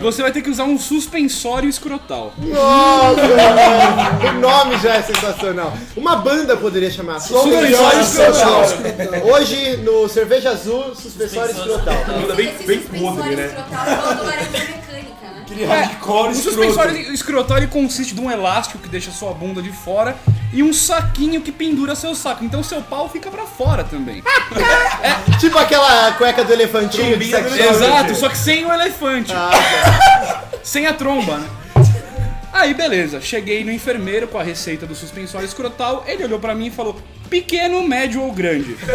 Você 0.00 0.22
vai 0.22 0.32
ter 0.32 0.42
que 0.42 0.50
usar 0.50 0.64
um 0.64 0.78
suspensório 0.78 1.68
escrotal. 1.68 2.32
Nossa, 2.38 3.20
o 4.30 4.40
nome 4.40 4.78
já 4.78 4.94
é 4.94 5.02
sensacional. 5.02 5.76
Uma 5.96 6.16
banda 6.16 6.56
poderia 6.56 6.90
chamar 6.90 7.20
Suspensório 7.20 8.00
Escrotal. 8.00 8.62
Hoje, 9.32 9.76
no 9.78 10.08
Cerveja 10.08 10.50
Azul, 10.50 10.94
Suspensório 10.94 11.50
Escrotal. 11.50 11.94
Banda 12.06 12.34
bem, 12.34 12.46
bem 12.66 12.80
suspensório 12.80 13.16
podre, 13.16 13.36
né? 13.36 13.46
escrotal 13.46 14.30
é 14.30 14.36
né? 14.36 14.82
Aquele 15.42 15.64
hardcore 15.64 16.28
O 16.28 16.32
escroto. 16.32 16.56
suspensório 16.56 17.12
escrotal 17.12 17.58
ele 17.58 17.66
consiste 17.66 18.14
de 18.14 18.20
um 18.20 18.30
elástico 18.30 18.78
que 18.78 18.88
deixa 18.88 19.10
sua 19.10 19.32
bunda 19.34 19.60
de 19.60 19.70
fora 19.70 20.16
e 20.52 20.62
um 20.62 20.72
saquinho 20.72 21.40
que 21.40 21.50
pendura 21.50 21.94
seu 21.94 22.14
saco. 22.14 22.44
Então 22.44 22.62
seu 22.62 22.82
pau 22.82 23.08
fica 23.08 23.30
pra 23.30 23.44
fora 23.44 23.82
também. 23.84 24.22
Tipo 25.40 25.58
aquela 25.58 26.12
cueca 26.12 26.44
do 26.44 26.52
elefantinho 26.52 27.18
de 27.18 27.30
Trombinha 27.30 27.36
sex 27.36 27.50
do 27.50 27.56
shop. 27.56 27.74
Exato, 27.74 28.14
só 28.14 28.28
que 28.28 28.38
sem 28.38 28.64
o 28.64 28.72
elefante. 28.72 29.32
Sem 30.62 30.86
a 30.86 30.94
tromba, 30.94 31.38
né? 31.38 31.48
Aí, 32.52 32.72
beleza. 32.72 33.20
Cheguei 33.20 33.64
no 33.64 33.72
enfermeiro 33.72 34.28
com 34.28 34.38
a 34.38 34.44
receita 34.44 34.86
do 34.86 34.94
suspensório 34.94 35.44
escrotal. 35.44 36.04
Ele 36.06 36.22
olhou 36.22 36.38
pra 36.38 36.54
mim 36.54 36.66
e 36.66 36.70
falou: 36.70 36.96
pequeno, 37.28 37.82
médio 37.82 38.22
ou 38.22 38.30
grande? 38.30 38.76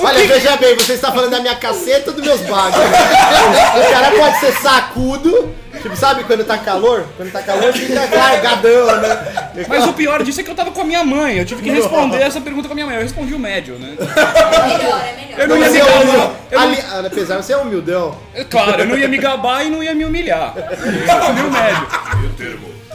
Olha, 0.00 0.26
veja 0.26 0.56
bem, 0.56 0.74
você 0.76 0.94
está 0.94 1.12
falando 1.12 1.30
da 1.30 1.40
minha 1.40 1.56
caceta 1.56 2.10
ou 2.10 2.16
dos 2.16 2.24
meus 2.24 2.40
bagos? 2.42 2.78
O 2.78 3.92
cara 3.92 4.10
pode 4.16 4.40
ser 4.40 4.52
sacudo, 4.52 5.54
tipo, 5.82 5.96
sabe 5.96 6.24
quando 6.24 6.44
tá 6.44 6.58
calor? 6.58 7.06
Quando 7.16 7.32
tá 7.32 7.42
calor 7.42 7.72
fica 7.72 8.00
largadão, 8.14 8.86
né? 9.00 9.64
Mas 9.68 9.86
o 9.86 9.92
pior 9.92 10.22
disso 10.22 10.40
é 10.40 10.44
que 10.44 10.50
eu 10.50 10.54
tava 10.54 10.70
com 10.70 10.80
a 10.80 10.84
minha 10.84 11.04
mãe. 11.04 11.38
Eu 11.38 11.44
tive 11.44 11.62
que 11.62 11.70
responder 11.70 12.20
essa 12.22 12.40
pergunta 12.40 12.68
com 12.68 12.72
a 12.72 12.74
minha 12.74 12.86
mãe. 12.86 12.96
Eu 12.96 13.02
respondi 13.02 13.34
o 13.34 13.38
médio, 13.38 13.74
né? 13.78 13.96
É 13.98 14.66
melhor, 14.78 15.04
é 15.04 15.16
melhor. 15.16 15.38
Eu 15.38 15.48
não 15.48 15.56
ia 15.58 15.70
me 15.70 15.78
é 15.78 15.84
gabar. 15.84 16.30
Eu 16.50 16.60
Ali... 16.60 16.78
ah, 16.90 17.02
Apesar 17.06 17.36
de 17.38 17.44
você 17.46 17.52
é 17.52 17.56
humildão. 17.56 18.16
Claro, 18.50 18.82
eu 18.82 18.86
não 18.86 18.96
ia 18.98 19.08
me 19.08 19.18
gabar 19.18 19.64
e 19.64 19.70
não 19.70 19.82
ia 19.82 19.94
me 19.94 20.04
humilhar. 20.04 20.54
Eu 20.56 20.64
respondi 21.06 21.42
o 21.42 21.50
médio. 21.50 21.86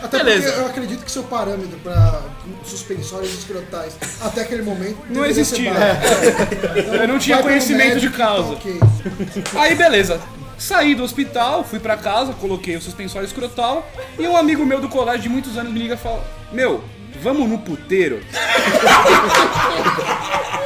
Até 0.01 0.17
Beleza. 0.17 0.47
porque 0.47 0.59
eu 0.59 0.65
acredito 0.67 1.05
que 1.05 1.11
seu 1.11 1.23
parâmetro 1.23 1.77
pra 1.81 2.21
suspensórios 2.65 3.33
escrotais 3.33 3.93
até 4.21 4.41
aquele 4.41 4.61
momento 4.61 4.97
Não 5.09 5.25
existia. 5.25 5.73
baixo. 5.73 7.01
Eu 7.01 7.07
não 7.07 7.17
tinha 7.17 7.37
conhecimento 7.41 7.99
de 7.99 8.09
médico, 8.09 8.17
tá 8.17 8.25
causa. 8.25 8.53
ok. 8.53 8.79
Aí 9.55 9.75
beleza. 9.75 10.19
Saí 10.57 10.95
do 10.95 11.03
hospital, 11.03 11.63
fui 11.63 11.79
pra 11.79 11.97
casa, 11.97 12.33
coloquei 12.33 12.75
o 12.75 12.81
suspensório 12.81 13.25
escrotal 13.25 13.87
e 14.17 14.27
um 14.27 14.37
amigo 14.37 14.65
meu 14.65 14.79
do 14.79 14.87
colégio 14.87 15.23
de 15.23 15.29
muitos 15.29 15.57
anos 15.57 15.71
me 15.73 15.79
liga 15.79 15.95
e 15.95 15.97
fala: 15.97 16.23
Meu, 16.51 16.83
vamos 17.21 17.49
no 17.49 17.57
puteiro? 17.59 18.21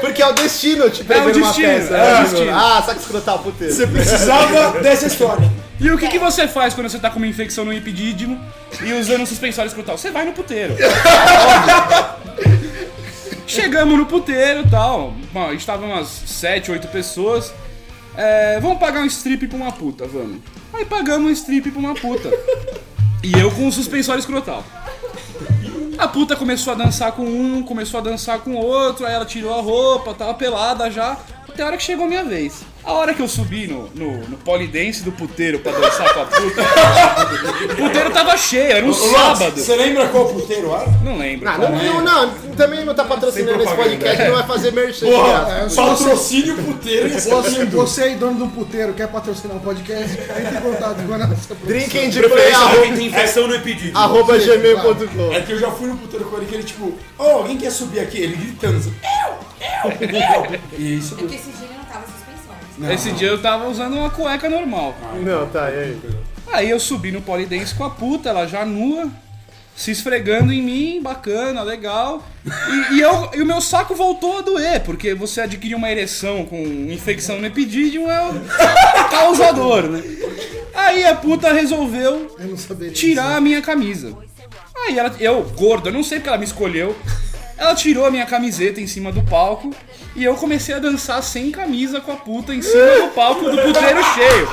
Porque 0.02 0.22
é 0.22 0.28
o 0.28 0.34
destino 0.34 0.90
te 0.90 1.04
prender 1.04 1.34
numa 1.36 1.48
destino, 1.48 1.68
peça. 1.68 1.98
é 1.98 2.02
o 2.02 2.14
né? 2.14 2.22
destino. 2.24 2.52
Ah, 2.54 2.84
saco 2.86 3.00
escrotal, 3.00 3.40
puteiro. 3.40 3.74
Você 3.74 3.88
precisava 3.88 4.80
dessa 4.82 5.08
história. 5.08 5.52
E 5.80 5.92
o 5.92 5.98
que, 5.98 6.08
que 6.08 6.20
você 6.20 6.48
faz 6.48 6.74
quando 6.74 6.90
você 6.90 6.98
tá 6.98 7.10
com 7.10 7.18
uma 7.18 7.28
infecção 7.28 7.66
no 7.66 7.74
epidídimo 7.74 8.40
e 8.82 8.94
usando 8.94 9.22
um 9.22 9.26
suspensório 9.26 9.68
escrotal? 9.68 9.98
Você 9.98 10.12
vai 10.12 10.26
no 10.26 10.34
puteiro. 10.34 10.76
Chegamos 13.46 13.98
no 13.98 14.06
puteiro 14.06 14.62
e 14.62 14.70
tal. 14.70 15.14
Bom, 15.32 15.48
a 15.48 15.52
gente 15.52 15.66
tava 15.66 15.86
umas 15.86 16.08
7, 16.08 16.72
8 16.72 16.88
pessoas. 16.90 17.54
É, 18.18 18.60
vamos 18.60 18.80
pagar 18.80 19.02
um 19.02 19.06
strip 19.06 19.48
pra 19.48 19.58
uma 19.58 19.72
puta, 19.72 20.08
vamos. 20.08 20.40
Aí 20.74 20.84
pagamos 20.86 21.30
um 21.30 21.32
strip 21.32 21.70
pra 21.70 21.80
uma 21.80 21.94
puta. 21.94 22.30
E 23.24 23.32
eu 23.40 23.52
com 23.52 23.68
o 23.68 23.72
suspensório 23.72 24.20
escrotal. 24.20 24.64
A 25.98 26.08
puta 26.08 26.36
começou 26.36 26.74
a 26.74 26.76
dançar 26.76 27.12
com 27.12 27.24
um, 27.24 27.64
começou 27.64 28.00
a 28.00 28.04
dançar 28.04 28.40
com 28.40 28.52
o 28.52 28.58
outro, 28.58 29.06
aí 29.06 29.14
ela 29.14 29.26
tirou 29.26 29.54
a 29.54 29.62
roupa, 29.62 30.14
tava 30.14 30.34
pelada 30.34 30.90
já. 30.90 31.18
Até 31.58 31.64
a 31.64 31.68
hora 31.70 31.78
que 31.78 31.84
chegou 31.84 32.06
a 32.06 32.08
minha 32.08 32.24
vez. 32.24 32.62
A 32.84 32.94
hora 32.94 33.16
que 33.16 33.20
eu 33.20 33.28
subi 33.28 33.66
no, 33.66 33.90
no, 33.96 34.20
no 34.28 34.38
polidense 34.38 35.02
do 35.02 35.12
puteiro 35.12 35.58
pra 35.58 35.72
dançar 35.72 36.14
com 36.14 36.22
a 36.22 36.26
puta, 36.26 36.62
o 37.74 37.76
puteiro 37.76 38.12
tava 38.12 38.38
cheio, 38.38 38.74
era 38.74 38.86
um 38.86 38.94
sábado. 38.94 39.60
Você 39.60 39.76
lembra 39.76 40.08
qual 40.10 40.28
puteiro 40.28 40.72
era? 40.72 40.86
Não 41.04 41.18
lembro. 41.18 41.50
Ah, 41.50 41.58
não, 41.58 41.72
não, 41.72 42.02
não, 42.02 42.30
também 42.56 42.86
não 42.86 42.94
tá 42.94 43.06
patrocinando 43.06 43.64
esse 43.64 43.74
podcast, 43.74 44.24
não 44.24 44.36
vai 44.36 44.46
fazer 44.46 44.72
merchan. 44.72 45.08
Porra, 45.08 45.46
graça. 45.46 45.76
patrocínio 45.82 46.58
puteiro 46.58 47.10
Você, 47.10 47.66
você 47.66 48.04
aí, 48.04 48.16
dono 48.18 48.36
de 48.36 48.44
um 48.44 48.50
puteiro, 48.50 48.94
quer 48.94 49.08
patrocinar 49.08 49.58
um 49.58 49.60
podcast? 49.60 50.16
Entre 50.16 50.58
em 50.58 50.62
contato 50.62 51.08
com 51.08 51.14
a 51.16 51.18
nossa. 51.18 51.56
Drinking 51.64 52.10
de 52.12 52.22
play, 52.22 52.52
arroba, 52.52 52.82
tem 52.82 53.08
infecção 53.08 53.48
no 53.48 53.56
epidídimo. 53.56 53.98
arroba 53.98 54.38
gmail.com. 54.38 55.34
É 55.34 55.42
que 55.42 55.54
eu 55.54 55.60
já 55.60 55.72
fui 55.72 55.88
no 55.88 55.98
puteiro 55.98 56.26
com 56.26 56.38
ele 56.38 56.46
que 56.46 56.54
ele, 56.54 56.64
tipo, 56.64 56.94
ô, 57.18 57.24
alguém 57.24 57.58
quer 57.58 57.72
subir 57.72 58.00
aqui? 58.00 58.20
Ele 58.20 58.36
gritando 58.36 58.78
assim, 58.78 58.94
eu, 59.26 59.47
eu, 59.60 60.54
eu. 60.54 60.60
E 60.78 60.98
isso 60.98 61.16
É 61.16 61.18
porque 61.18 61.36
esse 61.36 61.52
dia 61.52 61.66
ele 61.66 61.78
não 61.78 61.86
tava 61.86 62.06
suspensório. 62.06 62.68
Não. 62.78 62.92
Esse 62.92 63.12
dia 63.12 63.28
eu 63.28 63.42
tava 63.42 63.68
usando 63.68 63.94
uma 63.96 64.10
cueca 64.10 64.50
normal. 64.50 64.96
Não, 65.24 65.48
tá, 65.48 65.70
e 65.72 65.80
aí? 65.80 66.02
Aí 66.52 66.70
eu 66.70 66.80
subi 66.80 67.12
no 67.12 67.22
polidense 67.22 67.76
com 67.76 67.84
a 67.84 67.90
puta, 67.90 68.30
ela 68.30 68.48
já 68.48 68.66
nua, 68.66 69.10
se 69.76 69.92
esfregando 69.92 70.54
em 70.54 70.62
mim, 70.62 71.02
bacana, 71.02 71.62
legal. 71.62 72.26
E, 72.46 72.96
e 72.96 73.02
eu, 73.02 73.30
e 73.36 73.42
o 73.42 73.46
meu 73.46 73.62
saco 73.62 73.94
voltou 73.94 74.40
a 74.40 74.42
doer, 74.42 74.82
porque 74.82 75.14
você 75.14 75.42
adquirir 75.42 75.76
uma 75.76 75.92
ereção 75.92 76.46
com 76.46 76.58
infecção 76.58 77.40
no 77.40 77.46
epidídimo 77.46 78.10
é 78.10 78.30
o 78.30 79.10
causador, 79.10 79.84
né? 79.84 80.02
Aí 80.74 81.06
a 81.06 81.16
puta 81.16 81.52
resolveu 81.52 82.36
Eu 82.40 82.92
tirar 82.94 83.36
a 83.36 83.42
minha 83.42 83.62
camisa. 83.62 84.16
Aí 84.76 84.98
ela, 84.98 85.14
eu, 85.20 85.44
gordo, 85.58 85.90
eu 85.90 85.94
não 85.94 86.04
sei 86.04 86.20
porque 86.20 86.30
ela 86.30 86.38
me 86.38 86.46
escolheu. 86.46 86.96
Ela 87.58 87.74
tirou 87.74 88.06
a 88.06 88.12
minha 88.12 88.26
camiseta 88.26 88.80
em 88.80 88.88
cima 88.88 89.12
do 89.12 89.24
palco 89.24 89.74
e 90.16 90.24
eu 90.24 90.36
comecei 90.36 90.76
a 90.76 90.80
dançar 90.80 91.22
sem 91.24 91.52
camisa 91.52 92.00
com 92.00 92.12
a 92.12 92.16
puta 92.16 92.54
em 92.54 92.62
cima 92.62 92.86
do 93.02 93.08
palco 93.10 93.46
do 93.46 93.58
puteiro 93.58 94.04
cheio. 94.14 94.48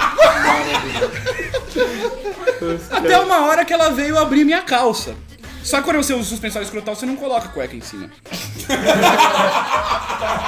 Até 2.91 3.19
uma 3.19 3.47
hora 3.47 3.65
que 3.65 3.73
ela 3.73 3.91
veio 3.91 4.19
abrir 4.19 4.45
minha 4.45 4.63
calça. 4.63 5.15
Só 5.63 5.79
que 5.79 5.85
quando 5.85 5.97
você 5.97 6.13
usa 6.13 6.23
o 6.23 6.27
suspensório 6.27 6.67
escrotal, 6.67 6.95
você 6.95 7.07
não 7.07 7.17
coloca 7.17 7.49
cueca 7.49 7.75
em 7.75 7.81
cima. 7.81 8.11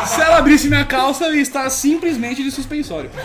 Se 0.06 0.20
ela 0.20 0.36
abrisse 0.38 0.68
minha 0.68 0.84
calça, 0.84 1.24
eu 1.24 1.34
ia 1.34 1.42
estar 1.42 1.68
simplesmente 1.70 2.42
de 2.42 2.50
suspensório. 2.50 3.10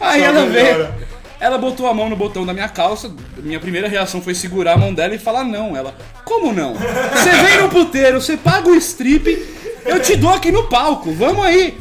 Aí 0.00 0.22
ela 0.22 0.46
veio. 0.46 1.07
Ela 1.40 1.56
botou 1.56 1.86
a 1.86 1.94
mão 1.94 2.08
no 2.08 2.16
botão 2.16 2.44
da 2.44 2.52
minha 2.52 2.68
calça. 2.68 3.10
Minha 3.36 3.60
primeira 3.60 3.88
reação 3.88 4.20
foi 4.20 4.34
segurar 4.34 4.74
a 4.74 4.76
mão 4.76 4.92
dela 4.92 5.14
e 5.14 5.18
falar 5.18 5.44
não. 5.44 5.76
Ela, 5.76 5.94
como 6.24 6.52
não? 6.52 6.74
Você 6.74 7.30
vem 7.30 7.62
no 7.62 7.68
puteiro, 7.68 8.20
você 8.20 8.36
paga 8.36 8.68
o 8.68 8.74
strip, 8.74 9.26
eu 9.84 10.00
te 10.00 10.16
dou 10.16 10.30
aqui 10.30 10.50
no 10.50 10.68
palco, 10.68 11.12
vamos 11.12 11.44
aí. 11.44 11.78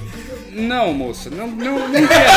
Não, 0.51 0.91
moça, 0.91 1.29
não, 1.29 1.45
não, 1.47 1.87
não 1.87 2.07
quero. 2.07 2.31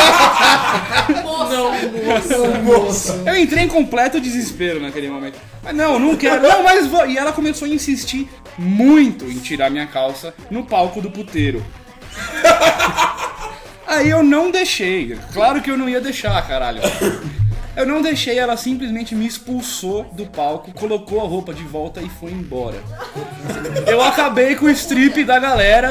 Eu 3.25 3.37
entrei 3.37 3.65
em 3.65 3.69
completo 3.69 4.21
desespero 4.21 4.79
naquele 4.79 5.09
momento. 5.09 5.39
Mas 5.63 5.75
não, 5.75 5.99
não 5.99 6.15
quero, 6.17 6.43
não, 6.43 6.63
mas 6.63 6.87
vou. 6.87 7.07
E 7.07 7.17
ela 7.17 7.33
começou 7.33 7.67
a 7.67 7.71
insistir 7.71 8.29
muito 8.59 9.25
em 9.25 9.39
tirar 9.39 9.71
minha 9.71 9.87
calça 9.87 10.35
no 10.51 10.65
palco 10.65 11.01
do 11.01 11.11
puteiro. 11.11 11.65
Aí 13.91 14.09
eu 14.09 14.23
não 14.23 14.53
deixei. 14.53 15.19
Claro 15.33 15.61
que 15.61 15.69
eu 15.69 15.77
não 15.77 15.89
ia 15.89 16.01
deixar, 16.01 16.41
caralho. 16.47 16.81
Eu 17.77 17.87
não 17.87 18.03
deixei, 18.03 18.39
ela 18.39 18.57
simplesmente 18.57 19.15
me 19.15 19.27
expulsou 19.27 20.05
do 20.13 20.27
palco, 20.27 20.73
colocou 20.73 21.21
a 21.21 21.25
roupa 21.25 21.55
de 21.55 21.63
volta 21.63 22.01
e 22.01 22.09
foi 22.09 22.33
embora. 22.33 22.77
Eu 23.87 24.03
acabei 24.03 24.57
com 24.57 24.67
o 24.67 24.71
strip 24.71 25.25
da 25.25 25.39
galera 25.39 25.91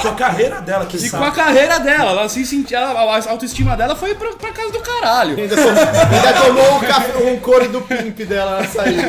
Com 0.00 0.08
a 0.08 0.14
carreira 0.14 0.60
dela, 0.60 0.86
que 0.86 0.96
e 0.96 1.00
com 1.00 1.08
sabe. 1.08 1.24
a 1.26 1.30
carreira 1.32 1.78
dela. 1.80 2.10
Ela 2.12 2.28
se 2.28 2.46
sentia, 2.46 2.78
a 2.78 3.30
autoestima 3.30 3.76
dela 3.76 3.96
foi 3.96 4.14
pra, 4.14 4.30
pra 4.34 4.50
casa 4.52 4.70
do 4.70 4.78
caralho. 4.80 5.36
Ainda 5.36 5.56
tomou, 5.56 5.70
ainda 5.72 6.32
tomou 6.44 6.76
um, 6.76 6.80
café- 6.80 7.18
um 7.18 7.36
couro 7.40 7.68
do 7.68 7.80
pimp 7.82 8.18
dela 8.20 8.60
na 8.60 8.66
saída. 8.68 9.02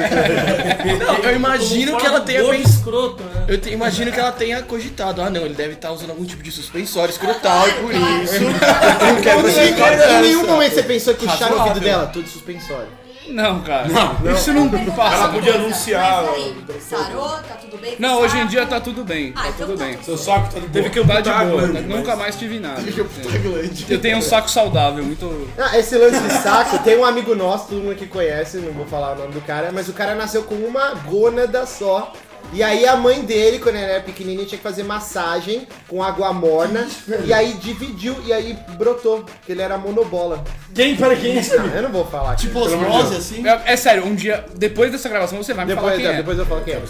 Não, 1.06 1.30
eu 1.30 1.36
imagino 1.36 1.98
que 1.98 2.06
ela 2.06 2.22
tenha 2.22 2.44
pensado. 2.44 2.64
escroto, 2.70 3.24
né? 3.24 3.46
Eu 3.48 3.58
te- 3.60 3.70
imagino 3.70 4.12
que 4.12 4.20
ela 4.20 4.32
tenha 4.32 4.62
cogitado. 4.64 5.22
Ah, 5.22 5.30
não, 5.30 5.42
ele 5.46 5.54
deve 5.54 5.74
estar 5.74 5.92
usando 5.92 6.10
algum 6.12 6.26
tipo 6.26 6.42
de 6.44 6.52
suspensório 6.52 7.12
escrotal 7.12 7.68
e 7.70 7.72
por 7.74 7.92
isso. 7.94 8.40
Não 8.44 9.22
quero 9.22 9.40
Em 9.50 9.54
nenhum- 9.54 10.18
em 10.18 10.22
nenhum 10.22 10.48
momento 10.48 10.74
você 10.76 10.84
pensou 10.84 11.14
que 11.14 11.26
no 11.50 11.58
Razoável. 11.58 11.68
ouvido 11.68 11.84
dela, 11.84 12.08
tudo 12.08 12.28
suspensório. 12.28 12.88
Não, 13.26 13.62
cara. 13.62 13.88
Isso 14.36 14.52
não 14.52 14.68
passa. 14.70 15.16
Ela 15.16 15.30
podia 15.30 15.56
anunciar. 15.56 16.24
Mas 16.24 16.36
aí, 16.36 16.56
sarou, 16.82 17.30
tá 17.30 17.56
tudo 17.56 17.78
bem? 17.78 17.96
com 17.96 18.02
Não, 18.02 18.16
o 18.18 18.20
hoje 18.20 18.36
em 18.36 18.40
saco? 18.40 18.50
dia 18.52 18.66
tá 18.66 18.80
tudo 18.82 19.04
bem. 19.06 19.32
Ah, 19.34 19.44
Tá 19.44 19.50
então 19.50 19.68
tudo 19.68 19.78
tá 19.80 19.86
bem. 19.86 19.94
tudo 19.94 20.04
Seu 20.06 20.18
saco 20.18 20.54
tá 20.54 20.60
de 20.60 20.68
Teve 20.68 20.90
que 20.90 21.00
Tá 21.00 21.22
de 21.22 21.30
amputar 21.30 21.48
boa, 21.48 21.62
grande, 21.68 21.88
nunca 21.88 22.10
mas- 22.10 22.20
mais 22.20 22.36
tive 22.36 22.60
nada. 22.60 22.82
Eu 23.90 24.02
tenho 24.02 24.18
um 24.18 24.22
saco 24.22 24.50
saudável, 24.52 25.06
muito. 25.06 25.50
Ah, 25.58 25.78
esse 25.80 25.98
lance 25.98 26.20
de 26.20 26.34
saco, 26.34 26.80
tem 26.80 26.98
um 26.98 27.06
amigo 27.06 27.34
nosso, 27.34 27.70
todo 27.70 27.82
mundo 27.82 27.96
que 27.96 28.08
conhece, 28.08 28.58
não 28.58 28.74
vou 28.74 28.86
falar 28.86 29.14
o 29.14 29.20
nome 29.20 29.32
do 29.34 29.42
cara, 29.42 29.72
mas 29.72 29.88
o 29.88 29.94
cara 29.94 30.16
nasceu 30.16 30.44
com 30.44 30.56
uma 30.56 30.90
gônada 31.08 31.66
só. 31.66 32.12
E 32.52 32.62
aí 32.62 32.86
a 32.86 32.96
mãe 32.96 33.22
dele, 33.22 33.60
quando 33.60 33.76
ele 33.76 33.86
era 33.86 34.02
pequenininho, 34.02 34.46
tinha 34.46 34.58
que 34.58 34.64
fazer 34.64 34.84
massagem 34.84 35.68
com 35.88 36.04
água 36.04 36.32
morna. 36.34 36.88
E 37.26 37.34
aí 37.34 37.54
dividiu, 37.54 38.16
e 38.26 38.34
aí 38.34 38.58
brotou, 38.78 39.24
porque 39.24 39.52
ele 39.52 39.62
era 39.62 39.78
monobola. 39.78 40.44
Quem? 40.74 40.96
Pera, 40.96 41.16
quem 41.16 41.38
é 41.38 41.40
esse 41.40 41.56
Não, 41.56 41.66
eu 41.68 41.84
não 41.84 41.92
vou 41.92 42.06
falar. 42.06 42.36
Tipo 42.36 42.60
osmose, 42.60 43.16
assim. 43.16 43.48
É, 43.48 43.74
é 43.74 43.78
sério, 43.78 44.06
um 44.06 44.16
dia, 44.16 44.46
depois 44.56 44.92
dessa 44.92 45.08
gravação, 45.10 45.42
você 45.42 45.54
vai 45.54 45.66
me 45.66 45.74
falar 45.76 45.92
Depois, 45.92 46.02
quem 46.04 46.12
é, 46.12 46.14
é. 46.14 46.18
depois 46.18 46.38
eu 46.38 46.46
falo 46.46 46.62
quem 46.62 46.74
é. 46.74 46.82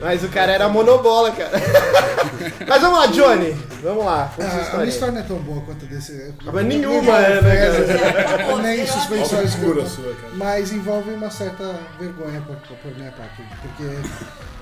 Mas 0.00 0.24
o 0.24 0.28
cara 0.28 0.52
era 0.52 0.68
monobola, 0.68 1.30
cara. 1.32 1.50
Mas 2.66 2.80
vamos 2.82 2.98
lá, 2.98 3.06
Johnny. 3.06 3.56
Vamos 3.82 4.04
lá. 4.04 4.32
Conta 4.34 4.48
sua 4.48 4.48
Ah, 4.48 4.50
a 4.50 4.54
minha 4.54 4.62
história. 4.62 4.88
história 4.88 5.14
não 5.14 5.20
é 5.20 5.24
tão 5.24 5.36
boa 5.38 5.60
quanto 5.62 5.84
a 5.84 5.88
desse. 5.88 6.34
Mas 6.44 6.64
nenhuma 6.66 7.18
é, 7.18 7.42
né, 7.42 7.56
cara? 7.56 8.56
Nem 8.62 8.82
escroto. 8.84 9.88
sua, 9.88 10.14
cara. 10.14 10.32
Mas 10.34 10.72
envolve 10.72 11.10
uma 11.10 11.30
certa 11.30 11.78
vergonha 11.98 12.42
por, 12.42 12.56
por 12.56 12.96
minha 12.96 13.12
parte. 13.12 13.42
Porque 13.62 13.84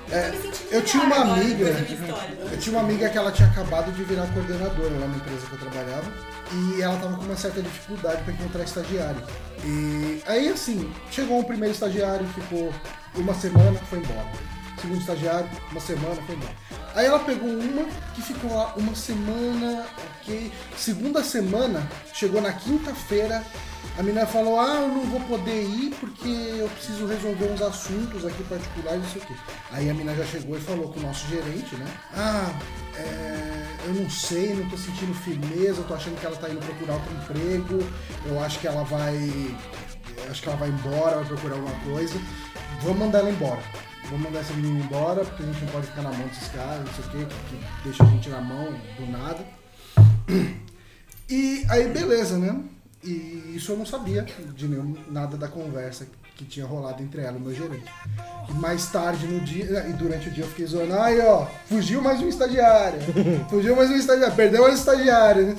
Sentindo 0.09 0.57
eu 0.71 0.83
tinha 0.83 1.03
uma 1.03 1.17
amiga. 1.17 1.65
Eu 2.51 2.59
tinha 2.59 2.77
uma 2.77 2.83
amiga 2.83 3.09
que 3.09 3.19
ela 3.19 3.33
tinha 3.33 3.49
acabado 3.49 3.93
de 3.93 4.05
virar 4.05 4.27
coordenadora 4.33 4.95
lá 4.99 5.07
na 5.07 5.17
empresa 5.17 5.47
que 5.47 5.53
eu 5.53 5.59
trabalhava 5.59 6.13
e 6.53 6.81
ela 6.81 6.97
tava 6.99 7.17
com 7.17 7.25
uma 7.25 7.37
certa 7.37 7.61
dificuldade 7.61 8.23
para 8.23 8.33
encontrar 8.33 8.63
estagiário. 8.65 9.23
E 9.65 10.23
aí 10.27 10.49
assim, 10.49 10.93
chegou 11.11 11.39
um 11.39 11.45
primeiro 11.45 11.75
estagiário, 11.75 12.27
ficou 12.29 12.73
uma 13.15 13.35
semana, 13.35 13.79
foi 13.91 13.99
embora. 13.99 14.31
Segundo 14.81 15.01
estagiário, 15.01 15.49
uma 15.71 15.81
semana, 15.81 16.17
foi 16.27 16.37
embora. 16.37 16.55
Aí 16.95 17.07
ela 17.07 17.19
pegou 17.19 17.49
uma 17.49 17.85
que 18.15 18.23
ficou 18.23 18.55
lá 18.55 18.75
uma 18.77 18.95
semana, 18.95 19.87
Segunda 20.77 21.23
semana, 21.23 21.89
chegou 22.13 22.41
na 22.41 22.53
quinta-feira, 22.53 23.45
a 23.99 24.03
menina 24.03 24.27
falou, 24.27 24.61
ah, 24.61 24.83
eu 24.83 24.89
não 24.89 25.07
vou 25.07 25.21
poder 25.21 25.63
ir 25.63 25.95
porque 25.99 26.29
eu 26.29 26.69
preciso 26.69 27.07
resolver 27.07 27.47
uns 27.47 27.63
assuntos 27.63 28.27
aqui 28.27 28.43
particulares, 28.45 29.03
não 29.03 29.11
sei 29.11 29.23
o 29.23 29.27
quê. 29.27 29.35
Aí 29.71 29.89
a 29.89 29.95
menina 29.95 30.15
já 30.15 30.25
chegou 30.27 30.57
e 30.57 30.61
falou 30.61 30.93
com 30.93 31.01
o 31.01 31.03
nosso 31.03 31.27
gerente, 31.29 31.77
né? 31.77 31.87
Ah, 32.15 32.51
é, 32.97 33.67
eu 33.87 33.95
não 33.95 34.11
sei, 34.11 34.55
não 34.55 34.69
tô 34.69 34.77
sentindo 34.77 35.15
firmeza, 35.15 35.83
tô 35.85 35.95
achando 35.95 36.19
que 36.21 36.27
ela 36.27 36.37
tá 36.37 36.51
indo 36.51 36.61
procurar 36.61 36.95
outro 36.95 37.15
emprego, 37.15 37.93
eu 38.27 38.43
acho 38.43 38.59
que 38.59 38.67
ela 38.67 38.85
vai. 38.85 39.57
acho 40.31 40.43
que 40.43 40.49
ela 40.49 40.59
vai 40.59 40.69
embora, 40.69 41.17
vai 41.17 41.25
procurar 41.25 41.55
alguma 41.55 41.81
coisa. 41.81 42.21
Vamos 42.83 42.99
mandar 42.99 43.21
ela 43.21 43.31
embora. 43.31 43.63
Vamos 44.11 44.27
mandar 44.27 44.41
essa 44.41 44.53
menina 44.53 44.85
embora, 44.85 45.25
porque 45.25 45.43
a 45.43 45.47
gente 45.47 45.65
não 45.65 45.73
pode 45.73 45.87
ficar 45.87 46.03
na 46.03 46.13
mão 46.13 46.27
desses 46.29 46.49
caras, 46.49 46.85
não 46.85 46.93
sei 46.93 47.05
o 47.05 47.27
quê, 47.27 47.35
que 47.49 47.85
deixa 47.85 48.05
a 48.05 48.07
gente 48.07 48.29
na 48.29 48.41
mão 48.41 48.73
do 48.99 49.11
nada. 49.11 49.45
E 51.29 51.65
aí, 51.69 51.89
beleza, 51.89 52.39
né? 52.39 52.57
E 53.03 53.53
isso 53.55 53.73
eu 53.73 53.77
não 53.77 53.87
sabia 53.87 54.27
de 54.55 54.69
nenhum, 54.69 54.97
nada 55.11 55.37
da 55.37 55.49
conversa 55.49 56.07
que 56.37 56.45
tinha 56.45 56.67
rolado 56.67 57.03
entre 57.03 57.23
ela 57.23 57.37
e 57.37 57.41
o 57.41 57.45
meu 57.45 57.55
gerente. 57.55 57.85
E 58.49 58.53
mais 58.55 58.87
tarde 58.87 59.27
no 59.27 59.41
dia, 59.41 59.87
e 59.89 59.93
durante 59.93 60.29
o 60.29 60.31
dia 60.31 60.45
eu 60.45 60.49
fiquei 60.49 60.67
zoando, 60.67 60.95
aí 60.95 61.19
ó, 61.21 61.47
fugiu 61.69 62.03
mais 62.03 62.21
um 62.21 62.29
estagiário, 62.29 62.99
fugiu 63.49 63.75
mais 63.75 63.91
um 63.91 63.97
estagiário, 63.97 64.37
perdeu 64.37 64.63
mais 64.63 64.75
um 64.75 64.79
estagiário, 64.79 65.47
né? 65.47 65.57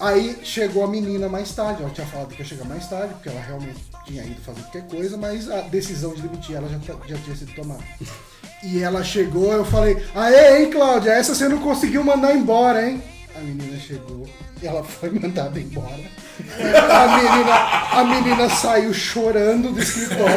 Aí 0.00 0.38
chegou 0.44 0.84
a 0.84 0.88
menina 0.88 1.28
mais 1.28 1.52
tarde, 1.52 1.82
ela 1.82 1.90
tinha 1.90 2.06
falado 2.06 2.28
que 2.28 2.40
ia 2.40 2.44
chegar 2.46 2.64
mais 2.64 2.88
tarde, 2.88 3.14
porque 3.14 3.28
ela 3.28 3.40
realmente 3.40 3.80
tinha 4.04 4.24
ido 4.24 4.40
fazer 4.42 4.60
qualquer 4.62 4.86
coisa, 4.86 5.16
mas 5.16 5.50
a 5.50 5.62
decisão 5.62 6.14
de 6.14 6.22
demitir 6.22 6.56
ela 6.56 6.68
já, 6.68 6.78
já 7.06 7.16
tinha 7.18 7.36
sido 7.36 7.52
tomada. 7.54 7.82
E 8.62 8.82
ela 8.82 9.04
chegou, 9.04 9.52
eu 9.52 9.64
falei, 9.64 10.04
aê, 10.14 10.62
hein, 10.62 10.70
Cláudia, 10.70 11.12
essa 11.12 11.34
você 11.34 11.48
não 11.48 11.58
conseguiu 11.58 12.02
mandar 12.04 12.34
embora, 12.34 12.88
hein? 12.88 13.02
A 13.38 13.40
menina 13.40 13.78
chegou 13.78 14.26
e 14.60 14.66
ela 14.66 14.82
foi 14.82 15.10
mandada 15.10 15.60
embora. 15.60 15.94
A 16.50 17.16
menina, 17.16 17.54
a 17.92 18.04
menina 18.04 18.50
saiu 18.50 18.92
chorando 18.92 19.72
do 19.72 19.80
escritório. 19.80 20.34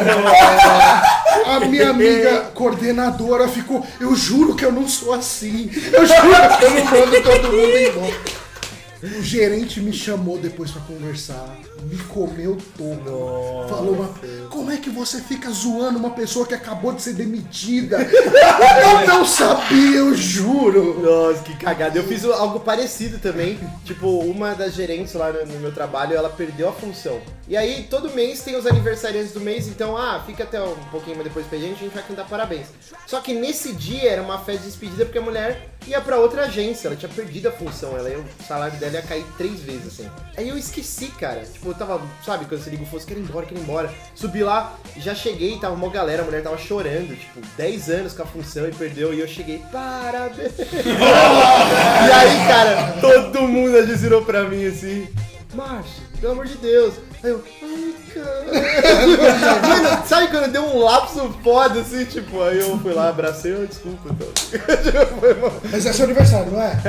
A 1.46 1.58
minha 1.66 1.90
amiga 1.90 2.42
coordenadora 2.54 3.48
ficou, 3.48 3.84
eu 3.98 4.14
juro 4.14 4.54
que 4.54 4.64
eu 4.64 4.70
não 4.70 4.86
sou 4.86 5.12
assim. 5.14 5.68
Eu 5.92 6.06
juro 6.06 6.58
que 6.58 6.64
eu 6.64 6.70
não 6.70 6.84
mando 6.84 7.22
todo 7.22 7.52
mundo 7.52 7.76
embora. 7.76 8.41
O 9.02 9.20
gerente 9.20 9.80
me 9.80 9.92
chamou 9.92 10.38
depois 10.38 10.70
pra 10.70 10.80
conversar, 10.82 11.58
me 11.90 11.98
comeu 12.04 12.56
todo. 12.78 13.66
Falou, 13.68 13.94
uma, 13.94 14.14
como 14.48 14.70
é 14.70 14.76
que 14.76 14.90
você 14.90 15.20
fica 15.20 15.50
zoando 15.50 15.98
uma 15.98 16.10
pessoa 16.10 16.46
que 16.46 16.54
acabou 16.54 16.92
de 16.92 17.02
ser 17.02 17.14
demitida? 17.14 17.98
Eu 19.02 19.06
não 19.08 19.24
sabia, 19.24 19.98
eu 19.98 20.14
juro. 20.14 21.00
Nossa, 21.00 21.42
que 21.42 21.56
cagada. 21.56 21.98
Eu 21.98 22.04
fiz 22.04 22.24
algo 22.24 22.60
parecido 22.60 23.18
também. 23.18 23.58
Tipo, 23.84 24.20
uma 24.20 24.54
das 24.54 24.74
gerentes 24.74 25.14
lá 25.14 25.32
no, 25.32 25.58
meu 25.58 25.72
trabalho, 25.72 26.14
ela 26.14 26.28
perdeu 26.28 26.68
a 26.68 26.72
função. 26.72 27.20
E 27.48 27.56
aí, 27.56 27.86
todo 27.90 28.10
mês 28.10 28.42
tem 28.42 28.56
os 28.56 28.66
aniversariantes 28.66 29.32
do 29.32 29.40
mês, 29.40 29.66
então, 29.66 29.96
ah, 29.96 30.22
fica 30.24 30.44
até 30.44 30.62
um 30.62 30.74
pouquinho 30.90 31.22
depois 31.24 31.46
pra 31.46 31.58
gente, 31.58 31.74
a 31.74 31.78
gente 31.78 31.94
vai 31.94 32.04
cantar 32.04 32.26
parabéns. 32.28 32.68
Só 33.06 33.20
que 33.20 33.34
nesse 33.34 33.72
dia 33.72 34.10
era 34.10 34.22
uma 34.22 34.38
festa 34.38 34.62
de 34.62 34.68
despedida 34.68 35.04
porque 35.04 35.18
a 35.18 35.22
mulher 35.22 35.71
ia 35.86 36.00
pra 36.00 36.18
outra 36.18 36.44
agência, 36.44 36.88
ela 36.88 36.96
tinha 36.96 37.10
perdido 37.10 37.48
a 37.48 37.52
função, 37.52 37.96
ela 37.96 38.08
ia, 38.08 38.18
o 38.18 38.24
salário 38.46 38.78
dela 38.78 38.92
ia 38.94 39.02
cair 39.02 39.24
três 39.36 39.60
vezes, 39.60 39.86
assim. 39.86 40.10
Aí 40.36 40.48
eu 40.48 40.56
esqueci, 40.56 41.06
cara. 41.08 41.40
Tipo, 41.40 41.68
eu 41.68 41.74
tava, 41.74 42.00
sabe, 42.24 42.44
quando 42.46 42.62
você 42.62 42.70
liga 42.70 42.82
o 42.82 42.86
fosse, 42.86 43.06
quero 43.06 43.20
ir 43.20 43.24
embora, 43.24 43.46
quero 43.46 43.60
ir 43.60 43.64
embora. 43.64 43.92
Subi 44.14 44.42
lá, 44.42 44.76
já 44.96 45.14
cheguei, 45.14 45.58
tava 45.58 45.74
uma 45.74 45.88
galera, 45.88 46.22
a 46.22 46.24
mulher 46.24 46.42
tava 46.42 46.58
chorando, 46.58 47.18
tipo, 47.18 47.40
10 47.56 47.90
anos 47.90 48.12
com 48.12 48.22
a 48.22 48.26
função 48.26 48.68
e 48.68 48.72
perdeu, 48.72 49.12
e 49.12 49.20
eu 49.20 49.28
cheguei, 49.28 49.62
parabéns. 49.70 50.52
E 52.02 52.10
aí, 52.12 52.48
cara, 52.48 53.00
todo 53.00 53.42
mundo 53.42 53.76
ali 53.76 53.94
virou 53.94 54.24
pra 54.24 54.44
mim 54.44 54.66
assim, 54.66 55.08
Márcio, 55.54 56.02
pelo 56.20 56.32
amor 56.32 56.46
de 56.46 56.56
Deus. 56.56 56.94
Aí 57.24 57.30
eu, 57.30 57.44
ai, 57.62 57.94
cara. 58.12 58.42
Mano, 59.68 60.06
sabe 60.06 60.26
quando 60.28 60.50
deu 60.50 60.64
um 60.64 60.78
lapso 60.80 61.32
foda 61.42 61.80
assim, 61.80 62.04
tipo, 62.04 62.42
aí 62.42 62.58
eu 62.58 62.76
fui 62.80 62.92
lá, 62.92 63.10
abracei, 63.10 63.54
oh, 63.54 63.64
desculpa, 63.64 64.08
então. 64.10 64.26
Foi. 65.20 65.36
Mas 65.70 65.86
é 65.86 65.92
seu 65.92 66.06
aniversário, 66.06 66.50
não 66.50 66.60
é? 66.60 66.72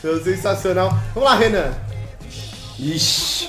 Foi 0.00 0.22
sensacional. 0.22 0.90
Vamos 1.14 1.30
lá, 1.30 1.36
Renan. 1.36 1.72
Ixi. 2.78 3.48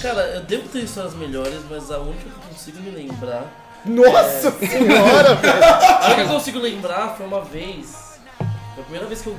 Cara, 0.00 0.22
eu 0.34 0.42
devo 0.42 0.68
ter 0.68 0.84
histórias 0.84 1.14
melhores, 1.14 1.60
mas 1.68 1.90
a 1.90 1.98
única 1.98 2.22
que 2.22 2.26
eu 2.28 2.48
consigo 2.48 2.80
me 2.80 2.90
lembrar. 2.90 3.46
Nossa 3.84 4.52
senhora, 4.52 5.34
velho. 5.34 5.64
A 5.64 6.06
única 6.06 6.14
que 6.14 6.20
eu 6.20 6.28
consigo 6.28 6.58
lembrar 6.58 7.16
foi 7.16 7.26
uma 7.26 7.42
vez. 7.42 8.18
Foi 8.36 8.80
a 8.80 8.82
primeira 8.82 9.06
vez 9.06 9.20
que 9.20 9.28
eu 9.28 9.36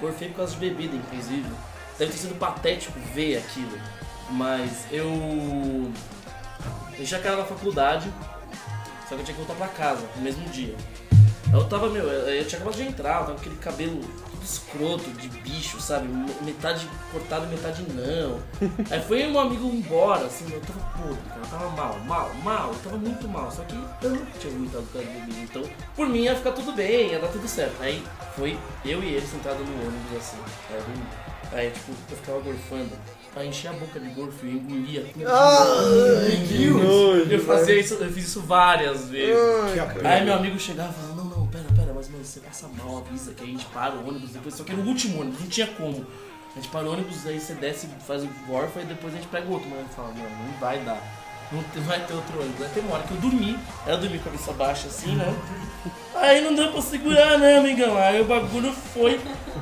gorfei 0.00 0.28
por 0.28 0.38
causa 0.38 0.52
de 0.52 0.58
bebida, 0.58 0.96
inclusive. 0.96 1.46
Deve 1.98 2.12
ter 2.12 2.18
sido 2.18 2.38
patético 2.38 2.98
ver 3.14 3.38
aquilo. 3.38 3.78
Mas 4.30 4.86
eu. 4.90 5.08
enchi 6.98 7.14
a 7.14 7.18
cara 7.20 7.36
na 7.36 7.44
faculdade, 7.44 8.12
só 9.08 9.14
que 9.14 9.20
eu 9.20 9.24
tinha 9.24 9.36
que 9.36 9.42
voltar 9.44 9.54
pra 9.54 9.68
casa 9.68 10.04
no 10.16 10.22
mesmo 10.22 10.44
dia. 10.48 10.74
Eu 11.52 11.64
tava, 11.68 11.88
meu, 11.88 12.02
eu 12.04 12.44
tinha 12.46 12.58
acabado 12.60 12.76
de 12.76 12.82
entrar, 12.82 13.12
eu 13.14 13.20
tava 13.20 13.32
com 13.34 13.40
aquele 13.40 13.56
cabelo 13.56 14.00
todo 14.00 14.42
escroto, 14.44 15.08
de 15.12 15.28
bicho, 15.28 15.80
sabe? 15.80 16.08
Me- 16.08 16.34
Metade 16.42 16.88
cortado 17.12 17.46
e 17.46 17.48
metade 17.50 17.82
não. 17.92 18.40
Aí 18.90 19.00
foi 19.02 19.24
um 19.30 19.38
amigo 19.38 19.64
embora, 19.68 20.26
assim, 20.26 20.44
eu 20.52 20.60
tava 20.60 20.80
podre, 20.98 21.22
cara, 21.28 21.40
eu 21.44 21.46
tava 21.48 21.68
mal, 21.70 21.98
mal, 22.00 22.34
mal, 22.42 22.68
eu 22.72 22.78
tava 22.80 22.96
muito 22.96 23.28
mal. 23.28 23.48
Só 23.52 23.62
que 23.62 23.76
eu 24.02 24.10
não 24.10 24.26
tinha 24.40 24.52
vomitado 24.52 24.82
por 24.86 24.94
causa 24.94 25.08
bebida, 25.20 25.38
então 25.40 25.62
por 25.94 26.08
mim 26.08 26.22
ia 26.22 26.34
ficar 26.34 26.50
tudo 26.50 26.72
bem, 26.72 27.12
ia 27.12 27.20
dar 27.20 27.28
tudo 27.28 27.46
certo. 27.46 27.80
Aí 27.80 28.04
foi 28.34 28.58
eu 28.84 29.00
e 29.04 29.14
ele 29.14 29.26
sentados 29.26 29.60
no 29.64 29.72
ônibus, 29.86 30.16
assim, 30.18 30.36
aí, 30.70 30.76
eu- 30.76 31.25
aí 31.52 31.70
tipo, 31.70 31.92
eu 32.10 32.16
ficava 32.16 32.40
gorfando. 32.40 32.90
Pra 33.32 33.44
encher 33.44 33.68
a 33.68 33.72
boca 33.74 34.00
de 34.00 34.08
gorfo, 34.14 34.46
eu 34.46 34.52
engolia. 34.52 35.02
que 35.02 35.18
nojo, 36.70 37.30
Eu 37.30 37.40
fazia 37.40 37.78
isso, 37.78 37.94
eu 37.94 38.10
fiz 38.10 38.28
isso 38.28 38.40
várias 38.40 39.10
vezes. 39.10 39.36
Ai, 39.64 40.06
Aí 40.06 40.24
meu 40.24 40.34
amigo 40.34 40.58
chegava 40.58 40.90
e 40.90 40.94
falava, 40.94 41.14
não, 41.16 41.24
não, 41.24 41.46
pera, 41.48 41.66
pera, 41.76 41.92
mas 41.94 42.08
mano, 42.08 42.24
você 42.24 42.40
passa 42.40 42.66
mal, 42.68 42.98
avisa 42.98 43.34
que 43.34 43.42
a 43.42 43.46
gente 43.46 43.66
para 43.66 43.94
o 43.94 44.08
ônibus 44.08 44.30
depois, 44.30 44.54
só 44.54 44.64
que 44.64 44.72
no 44.72 44.88
último 44.88 45.20
ônibus, 45.20 45.40
não 45.40 45.48
tinha 45.48 45.66
como. 45.66 46.06
A 46.52 46.58
gente 46.58 46.68
para 46.70 46.86
o 46.86 46.92
ônibus, 46.94 47.26
aí 47.26 47.38
você 47.38 47.52
desce, 47.52 47.86
faz 48.06 48.22
o 48.24 48.28
gorfa 48.46 48.80
e 48.80 48.84
depois 48.86 49.12
a 49.12 49.16
gente 49.18 49.28
pega 49.28 49.46
o 49.46 49.52
outro. 49.52 49.68
Mas 49.68 49.80
eu 49.80 49.88
falava, 49.88 50.14
não, 50.14 50.22
não 50.24 50.58
vai 50.58 50.78
dar. 50.78 51.02
Não 51.52 51.62
vai 51.82 52.04
ter 52.06 52.14
outro 52.14 52.40
ônibus. 52.40 52.62
Aí 52.62 52.70
tem 52.72 52.82
uma 52.84 52.94
hora 52.94 53.02
que 53.02 53.12
eu 53.12 53.18
dormi, 53.18 53.58
aí 53.84 53.92
eu 53.92 53.98
dormi 53.98 54.18
com 54.18 54.30
a 54.30 54.32
cabeça 54.32 54.52
baixa 54.54 54.86
assim, 54.88 55.14
né? 55.14 55.26
Aí 56.14 56.40
não 56.40 56.54
deu 56.54 56.72
pra 56.72 56.80
segurar, 56.82 57.38
né, 57.38 57.58
amigão? 57.58 57.96
Aí 57.96 58.20
o 58.20 58.24
bagulho 58.24 58.72
foi 58.94 59.20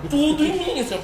tudo 0.09 0.45
em 0.45 0.53
mim, 0.53 0.81
assim, 0.81 0.95
ó. 0.95 0.99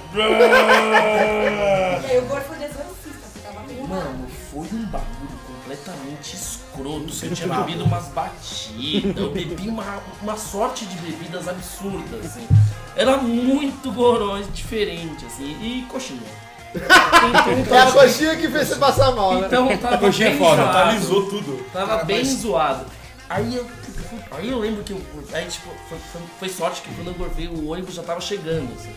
E 2.02 2.10
aí 2.10 2.18
o 2.18 2.22
gorfo 2.26 2.52
exorcista, 2.54 3.26
ficava 3.34 3.60
com 3.66 3.86
Mano, 3.86 4.26
foi 4.50 4.66
um 4.72 4.84
bagulho 4.86 5.40
completamente 5.46 6.34
escroto. 6.34 7.06
Eu 7.24 7.34
tinha 7.34 7.48
bebido 7.48 7.84
umas 7.84 8.06
batidas, 8.08 9.16
eu 9.16 9.30
bebi 9.30 9.68
uma, 9.68 9.84
uma 10.22 10.36
sorte 10.36 10.84
de 10.86 10.96
bebidas 10.98 11.48
absurdas, 11.48 12.26
assim. 12.26 12.46
Era 12.96 13.16
muito 13.16 13.90
goró, 13.92 14.38
diferente, 14.52 15.24
assim, 15.26 15.56
e 15.60 15.86
coxinha. 15.90 16.20
Então, 16.72 17.76
É 17.76 17.80
a 17.82 17.90
coxinha 17.90 18.36
que 18.36 18.48
fez 18.48 18.68
você 18.68 18.76
passar 18.76 19.10
mal, 19.12 19.34
né? 19.40 19.46
então 19.46 19.76
tava 19.78 19.98
Coxinha 19.98 20.28
é 20.28 20.30
bem 20.30 20.38
foda, 20.38 20.56
zoado. 20.62 20.72
totalizou 20.72 21.22
tudo. 21.28 21.66
Tava 21.72 22.04
bem 22.04 22.24
zoado. 22.24 22.86
Aí 23.28 23.56
eu, 23.56 23.66
aí 24.30 24.50
eu 24.50 24.58
lembro 24.58 24.82
que 24.84 24.92
aí, 25.34 25.46
tipo, 25.46 25.68
foi, 25.88 25.98
foi- 25.98 26.20
foi 26.38 26.48
sorte 26.48 26.82
que 26.82 26.94
quando 26.94 27.08
eu 27.08 27.14
gorfei 27.14 27.48
o 27.48 27.68
ônibus 27.70 27.94
já 27.94 28.02
tava 28.02 28.20
chegando. 28.20 28.72
assim. 28.74 28.94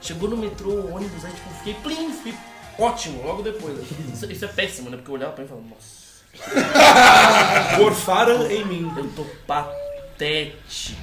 Chegou 0.00 0.28
no 0.28 0.36
metrô, 0.36 0.70
o 0.70 0.94
ônibus, 0.94 1.24
aí 1.24 1.32
tipo, 1.32 1.48
fiquei 1.58 1.74
plim, 1.74 2.12
fiquei 2.12 2.34
ótimo 2.78 3.22
logo 3.26 3.42
depois. 3.42 3.78
Isso, 4.12 4.30
isso 4.30 4.44
é 4.44 4.48
péssimo, 4.48 4.90
né? 4.90 4.96
Porque 4.96 5.10
eu 5.10 5.14
olhava 5.14 5.32
pra 5.32 5.44
mim 5.44 5.46
e 5.46 5.48
falava, 5.48 5.68
nossa, 5.68 6.06
Gorfaram 7.78 8.50
em 8.50 8.64
mim. 8.64 8.92
eu 8.96 9.08
tô 9.12 9.24
patético. 9.46 11.00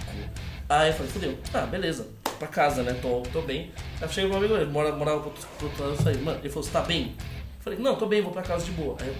Aí 0.69 0.89
eu 0.89 0.93
falei, 0.93 1.12
fudeu. 1.12 1.38
Ah, 1.54 1.62
beleza. 1.62 2.08
Pra 2.39 2.47
casa, 2.47 2.84
né? 2.84 2.93
Tô, 3.02 3.21
tô 3.32 3.41
bem. 3.41 3.71
Aí 3.99 4.04
eu 4.04 4.10
cheguei 4.10 4.30
pro 4.30 4.39
amigo, 4.39 4.56
ele 4.56 4.65
mora, 4.71 4.91
morava 4.93 5.19
pro 5.21 5.32
outro 5.67 5.84
lado, 5.84 5.95
eu 5.95 6.04
falei, 6.04 6.19
mano, 6.21 6.39
ele 6.39 6.49
falou, 6.49 6.63
você 6.63 6.71
tá 6.71 6.82
bem? 6.82 7.15
Eu 7.19 7.63
falei, 7.63 7.80
não, 7.80 7.95
tô 7.95 8.06
bem, 8.06 8.21
vou 8.21 8.32
pra 8.32 8.41
casa 8.41 8.65
de 8.65 8.71
boa. 8.71 8.97
Aí 9.02 9.08
eu, 9.08 9.15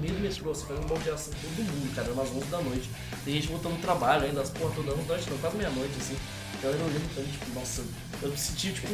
meio 0.00 0.14
do 0.14 0.20
metrô, 0.20 0.50
assim, 0.50 0.66
fazendo 0.66 0.84
uma 0.84 0.96
audiação 0.96 1.32
com 1.32 1.48
todo 1.54 1.64
mundo, 1.64 1.94
cara, 1.94 2.12
umas 2.12 2.30
11 2.30 2.44
da 2.46 2.60
noite. 2.60 2.90
Tem 3.24 3.34
gente 3.34 3.48
voltando 3.48 3.76
do 3.76 3.82
trabalho 3.82 4.24
ainda, 4.24 4.40
as 4.42 4.50
porra 4.50 4.72
todas, 4.74 4.96
não, 4.96 5.04
não, 5.04 5.38
quase 5.38 5.56
meia-noite, 5.56 5.94
assim. 6.00 6.16
A 6.58 6.62
galera 6.62 6.84
olhando 6.84 7.14
pra 7.14 7.22
mim, 7.22 7.30
tipo, 7.30 7.58
nossa, 7.58 7.82
eu 8.22 8.28
me 8.28 8.36
senti, 8.36 8.72
tipo, 8.72 8.88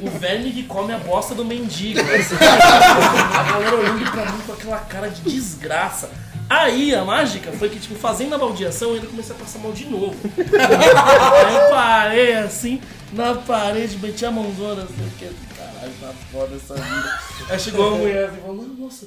o 0.00 0.10
verme 0.18 0.52
que 0.52 0.62
come 0.64 0.92
a 0.92 0.98
bosta 0.98 1.34
do 1.34 1.44
mendigo? 1.44 2.00
Assim, 2.00 2.36
a 2.40 3.42
galera 3.42 3.76
olhando 3.76 4.10
pra 4.10 4.32
mim 4.32 4.40
com 4.46 4.52
aquela 4.52 4.78
cara 4.78 5.08
de 5.08 5.22
desgraça. 5.22 6.10
Aí 6.50 6.92
a 6.92 7.04
mágica 7.04 7.52
foi 7.52 7.68
que, 7.68 7.78
tipo, 7.78 7.94
fazendo 7.94 8.34
a 8.34 8.38
baldeação, 8.38 8.88
eu 8.88 8.94
ainda 8.96 9.06
comecei 9.06 9.36
a 9.36 9.38
passar 9.38 9.60
mal 9.60 9.70
de 9.70 9.86
novo. 9.86 10.16
Aí 10.36 11.54
eu 11.54 11.70
parei 11.70 12.34
assim, 12.34 12.80
na 13.12 13.36
parede, 13.36 13.96
meti 13.98 14.26
a 14.26 14.32
mãozona 14.32 14.82
assim, 14.82 15.08
porque, 15.10 15.30
caralho, 15.56 15.92
tá 16.00 16.12
foda 16.32 16.56
essa 16.56 16.74
vida. 16.74 17.20
Aí 17.48 17.58
chegou 17.58 17.88
uma 17.90 17.98
mulher 17.98 18.30
assim, 18.30 18.40
falou, 18.40 18.66
moça, 18.66 19.06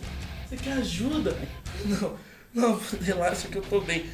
você 0.54 0.58
quer 0.58 0.74
ajuda? 0.74 1.36
Não, 1.86 2.14
não, 2.54 2.80
relaxa 3.02 3.48
que 3.48 3.58
eu 3.58 3.62
tô 3.64 3.82
bem. 3.82 4.06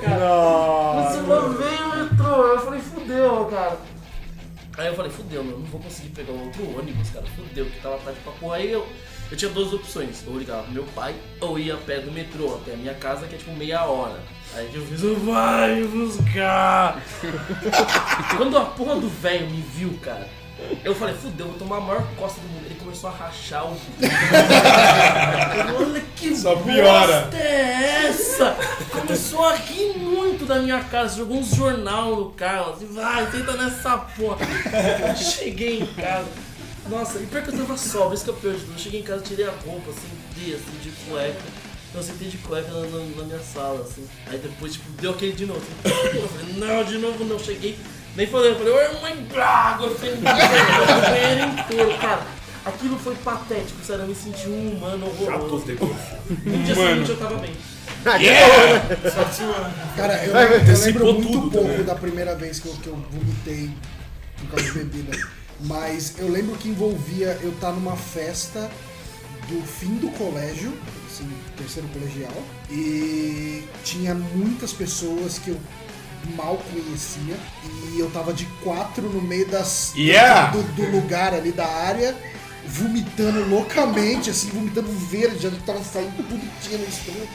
Cara. 0.00 1.10
Você 1.10 1.20
não 1.22 1.52
veio 1.54 1.84
o 1.84 1.96
metrô. 1.96 2.46
Eu 2.46 2.60
falei, 2.60 2.80
fudeu, 2.80 3.46
cara. 3.46 3.78
Aí 4.76 4.86
eu 4.86 4.94
falei, 4.94 5.10
fudeu, 5.10 5.42
meu, 5.42 5.58
não 5.58 5.66
vou 5.66 5.80
conseguir 5.80 6.10
pegar 6.10 6.32
o 6.32 6.44
outro 6.44 6.78
ônibus, 6.78 7.10
cara. 7.10 7.26
Fudeu, 7.36 7.66
que 7.66 7.80
tava 7.80 7.98
tarde 7.98 8.20
pra 8.22 8.32
porra. 8.34 8.56
Aí 8.56 8.70
eu, 8.70 8.86
eu 9.30 9.36
tinha 9.36 9.50
duas 9.50 9.72
opções. 9.72 10.22
Ou 10.26 10.38
ligava 10.38 10.62
pro 10.64 10.72
meu 10.72 10.84
pai, 10.94 11.14
ou 11.40 11.58
ia 11.58 11.74
a 11.74 11.78
pé 11.78 12.00
do 12.00 12.12
metrô 12.12 12.56
até 12.56 12.74
a 12.74 12.76
minha 12.76 12.94
casa, 12.94 13.26
que 13.26 13.34
é 13.34 13.38
tipo 13.38 13.52
meia 13.52 13.84
hora. 13.84 14.20
Aí 14.54 14.70
eu 14.74 14.84
fiz, 14.86 15.00
vai 15.00 15.76
me 15.76 15.86
buscar. 15.88 17.00
Quando 18.36 18.58
a 18.58 18.64
porra 18.66 18.96
do 18.96 19.08
velho 19.08 19.48
me 19.48 19.62
viu, 19.62 19.98
cara, 20.02 20.28
eu 20.84 20.94
falei, 20.94 21.14
fudeu, 21.14 21.46
vou 21.48 21.58
tomar 21.58 21.76
a 21.76 21.80
maior 21.80 22.06
costa 22.16 22.40
do 22.40 22.48
mundo. 22.48 22.66
Ele 22.66 22.74
começou 22.76 23.10
a 23.10 23.12
rachar 23.12 23.66
o. 23.66 23.76
Olha 25.78 26.00
que 26.16 26.36
Só 26.36 26.56
piora. 26.56 27.22
bosta 27.22 27.36
é 27.36 28.06
essa? 28.08 28.56
Começou 28.90 29.44
a 29.46 29.54
rir 29.56 29.96
muito 29.98 30.44
da 30.46 30.58
minha 30.58 30.82
casa, 30.84 31.16
jogou 31.18 31.38
uns 31.38 31.54
jornal 31.54 32.16
no 32.16 32.30
carro, 32.30 32.72
assim, 32.72 32.86
vai, 32.92 33.30
senta 33.30 33.52
nessa 33.56 33.98
porra. 33.98 34.38
Eu 35.08 35.16
cheguei 35.16 35.80
em 35.80 35.86
casa. 35.86 36.26
Nossa, 36.88 37.18
e 37.18 37.26
pior 37.26 37.42
que 37.42 37.50
eu 37.50 37.58
tava 37.58 37.76
sóbrio, 37.76 38.14
isso 38.14 38.24
que 38.24 38.30
é 38.30 38.34
pior 38.34 38.54
de 38.54 38.60
tudo. 38.60 38.72
Eu 38.72 38.78
cheguei 38.78 39.00
em 39.00 39.04
casa, 39.04 39.22
tirei 39.22 39.46
a 39.46 39.50
roupa, 39.64 39.90
assim, 39.90 40.08
dei, 40.36 40.54
assim, 40.54 40.78
de 40.82 40.90
cueca. 41.08 41.38
Eu 41.94 42.02
sentei 42.02 42.28
de 42.28 42.38
cueca 42.38 42.68
na, 42.70 42.80
na- 42.86 43.16
na 43.16 43.22
minha 43.24 43.40
sala, 43.40 43.80
assim. 43.82 44.06
Aí 44.28 44.38
depois, 44.38 44.72
tipo, 44.74 44.90
deu 45.00 45.10
aquele 45.12 45.32
de 45.32 45.44
novo. 45.46 45.60
Assim. 45.84 46.18
Eu 46.18 46.28
falei, 46.28 46.54
não, 46.54 46.84
de 46.84 46.98
novo 46.98 47.24
não. 47.24 47.38
Cheguei, 47.38 47.76
nem 48.20 48.28
falei, 48.28 48.50
eu 48.50 48.56
falei, 48.56 48.72
oi 48.74 49.00
mãe, 49.00 49.26
braga, 49.32 49.84
eu 49.84 49.94
falei, 49.96 50.14
o 50.14 50.20
banheiro 50.20 51.52
inteiro, 51.58 51.98
cara. 51.98 52.22
Aquilo 52.66 52.98
foi 52.98 53.14
patético, 53.14 53.82
sério, 53.82 54.02
eu 54.02 54.08
me 54.08 54.14
senti 54.14 54.46
um 54.46 54.72
humano 54.76 55.06
horroroso. 55.06 55.64
No 56.44 56.62
dia 56.62 56.74
seguinte 56.74 57.10
eu 57.10 57.16
tava 57.16 57.38
bem. 57.38 57.52
Cara, 59.96 60.24
eu, 60.24 60.32
Vai, 60.32 60.46
vai, 60.46 60.46
eu 60.46 60.50
lembro 60.50 60.62
antecipou 60.62 61.14
muito 61.14 61.26
tudo 61.32 61.50
pouco 61.50 61.68
também. 61.68 61.84
da 61.84 61.94
primeira 61.94 62.34
vez 62.34 62.60
que 62.60 62.68
eu, 62.68 62.74
que 62.74 62.86
eu 62.88 62.96
vomitei 63.10 63.70
por 64.38 64.48
causa 64.50 64.64
de 64.64 64.72
bebida. 64.72 65.18
Mas 65.60 66.18
eu 66.18 66.28
lembro 66.30 66.56
que 66.58 66.68
envolvia 66.68 67.38
eu 67.42 67.50
estar 67.50 67.72
numa 67.72 67.96
festa 67.96 68.70
do 69.48 69.62
fim 69.66 69.94
do 69.96 70.10
colégio, 70.10 70.72
assim, 71.10 71.28
terceiro 71.56 71.88
colegial, 71.88 72.32
e 72.70 73.64
tinha 73.82 74.14
muitas 74.14 74.72
pessoas 74.72 75.38
que 75.38 75.50
eu 75.50 75.58
mal 76.36 76.58
conhecia, 76.72 77.36
e 77.92 77.98
eu 77.98 78.10
tava 78.10 78.32
de 78.32 78.46
quatro 78.62 79.08
no 79.08 79.20
meio 79.20 79.46
das 79.48 79.92
Yeah! 79.96 80.50
do, 80.50 80.62
do 80.74 80.90
lugar 80.90 81.34
ali 81.34 81.52
da 81.52 81.66
área, 81.66 82.14
vomitando 82.66 83.48
loucamente, 83.48 84.30
assim, 84.30 84.48
vomitando 84.50 84.88
verde, 84.92 85.42
já 85.42 85.50
tava 85.66 85.82
saindo 85.82 86.16
tudo 86.16 86.36
no 86.38 86.88
estômago. 86.88 87.28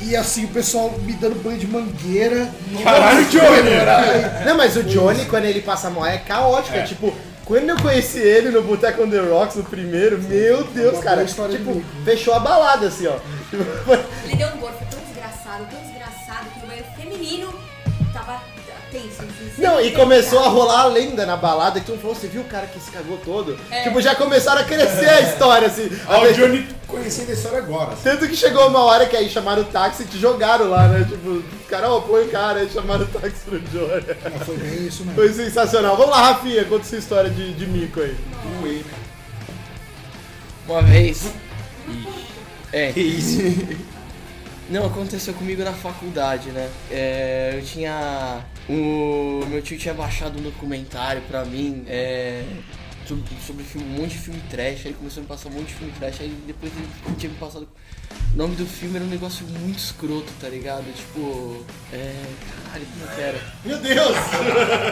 E, 0.00 0.10
e, 0.10 0.16
assim, 0.16 0.44
o 0.44 0.48
pessoal 0.48 0.90
me 1.02 1.12
dando 1.12 1.40
banho 1.42 1.58
de 1.58 1.66
mangueira. 1.66 2.50
Caralho, 2.82 3.24
Johnny! 3.26 4.44
Não, 4.44 4.56
mas 4.56 4.76
o 4.76 4.82
Johnny, 4.82 5.24
quando 5.26 5.44
ele 5.44 5.60
passa 5.60 5.88
mal, 5.88 6.04
é 6.04 6.18
caótico. 6.18 6.76
É. 6.76 6.82
tipo, 6.82 7.14
quando 7.44 7.70
eu 7.70 7.76
conheci 7.76 8.18
ele 8.18 8.50
no 8.50 8.62
Boteco 8.62 9.02
on 9.04 9.08
the 9.08 9.20
Rocks, 9.20 9.56
no 9.56 9.64
primeiro, 9.64 10.20
meu 10.22 10.64
Deus, 10.64 10.94
Uma 10.94 11.02
cara. 11.02 11.24
Tipo, 11.24 11.82
fechou 12.04 12.34
a 12.34 12.40
balada, 12.40 12.88
assim, 12.88 13.06
ó. 13.06 13.16
Ele 14.24 14.36
deu 14.36 14.48
um 14.48 14.58
gorfo 14.58 14.84
tão 14.90 15.00
desgraçado, 15.00 15.64
tão 15.70 15.80
desgraçado, 15.80 15.97
Não, 19.58 19.80
e 19.80 19.90
começou 19.92 20.38
a 20.38 20.48
rolar 20.48 20.82
a 20.82 20.86
lenda 20.86 21.26
na 21.26 21.36
balada, 21.36 21.80
que 21.80 21.86
todo 21.86 21.96
mundo 21.96 22.02
falou, 22.02 22.16
você 22.16 22.28
viu 22.28 22.42
o 22.42 22.44
cara 22.44 22.66
que 22.66 22.78
se 22.80 22.90
cagou 22.90 23.18
todo? 23.18 23.58
É. 23.70 23.82
Tipo, 23.82 24.00
já 24.00 24.14
começaram 24.14 24.60
a 24.60 24.64
crescer 24.64 25.08
a 25.08 25.20
história, 25.20 25.66
assim. 25.66 25.90
Ah, 26.06 26.20
o 26.20 26.32
Johnny 26.32 26.66
conhecendo 26.86 27.30
a 27.30 27.34
história 27.34 27.58
agora. 27.58 27.96
Tanto 28.02 28.26
que 28.28 28.36
chegou 28.36 28.66
uma 28.68 28.84
hora 28.84 29.06
que 29.06 29.16
aí 29.16 29.28
chamaram 29.28 29.62
o 29.62 29.64
táxi 29.66 30.04
e 30.04 30.06
te 30.06 30.18
jogaram 30.18 30.70
lá, 30.70 30.86
né? 30.88 31.04
Tipo, 31.08 31.30
os 31.30 31.66
caras, 31.68 31.90
ó, 31.90 32.00
põe 32.00 32.24
o 32.24 32.28
cara, 32.28 32.60
aí 32.60 32.70
chamaram 32.70 33.04
o 33.04 33.08
táxi 33.08 33.40
pro 33.44 33.58
Johnny. 33.58 34.16
Mas 34.22 34.42
foi 34.44 34.56
bem 34.56 34.86
isso 34.86 35.04
mesmo. 35.04 35.14
Foi 35.14 35.32
sensacional. 35.32 35.96
Vamos 35.96 36.12
lá, 36.12 36.32
Rafinha, 36.32 36.64
conta 36.64 36.84
sua 36.84 36.98
história 36.98 37.30
de, 37.30 37.52
de 37.52 37.66
mico 37.66 38.00
aí. 38.00 38.16
Uma 40.66 40.82
vez. 40.82 41.32
É. 42.72 42.92
Não, 44.70 44.86
aconteceu 44.86 45.32
comigo 45.32 45.64
na 45.64 45.72
faculdade, 45.72 46.50
né? 46.50 46.68
É, 46.90 47.52
eu 47.54 47.62
tinha. 47.62 48.44
O 48.68 49.44
meu 49.48 49.62
tio 49.62 49.78
tinha 49.78 49.94
baixado 49.94 50.38
um 50.38 50.42
documentário 50.42 51.22
pra 51.22 51.42
mim 51.44 51.84
é, 51.88 52.44
sobre, 53.06 53.24
sobre 53.46 53.64
filme, 53.64 53.86
um 53.86 54.02
monte 54.02 54.10
de 54.10 54.18
filme 54.18 54.42
trash. 54.50 54.84
Aí 54.84 54.92
começou 54.92 55.20
a 55.20 55.22
me 55.22 55.28
passar 55.28 55.48
um 55.48 55.52
monte 55.52 55.68
de 55.68 55.74
filme 55.74 55.92
trash. 55.98 56.20
Aí 56.20 56.28
depois 56.46 56.70
ele 56.76 57.16
tinha 57.16 57.32
me 57.32 57.38
passado. 57.38 57.66
O 58.34 58.36
nome 58.36 58.56
do 58.56 58.66
filme 58.66 58.96
era 58.96 59.04
um 59.06 59.08
negócio 59.08 59.46
muito 59.46 59.78
escroto, 59.78 60.30
tá 60.38 60.48
ligado? 60.50 60.84
Tipo. 60.94 61.64
É. 61.90 62.14
Caralho, 62.66 62.86
como 62.92 63.14
que 63.14 63.20
era? 63.22 63.40
Meu 63.64 63.78
Deus! 63.78 64.16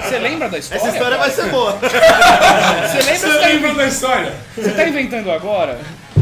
Você 0.04 0.18
lembra 0.18 0.48
da 0.48 0.58
história? 0.58 0.82
Essa 0.82 0.92
história 0.92 1.18
vai 1.18 1.30
ser 1.30 1.50
boa. 1.50 1.78
Você 1.78 3.02
lembra? 3.02 3.18
Você 3.18 3.38
lembra 3.46 3.74
da 3.74 3.86
história? 3.86 4.34
Você 4.56 4.70
tá 4.70 4.88
inventando 4.88 5.30
agora? 5.30 5.78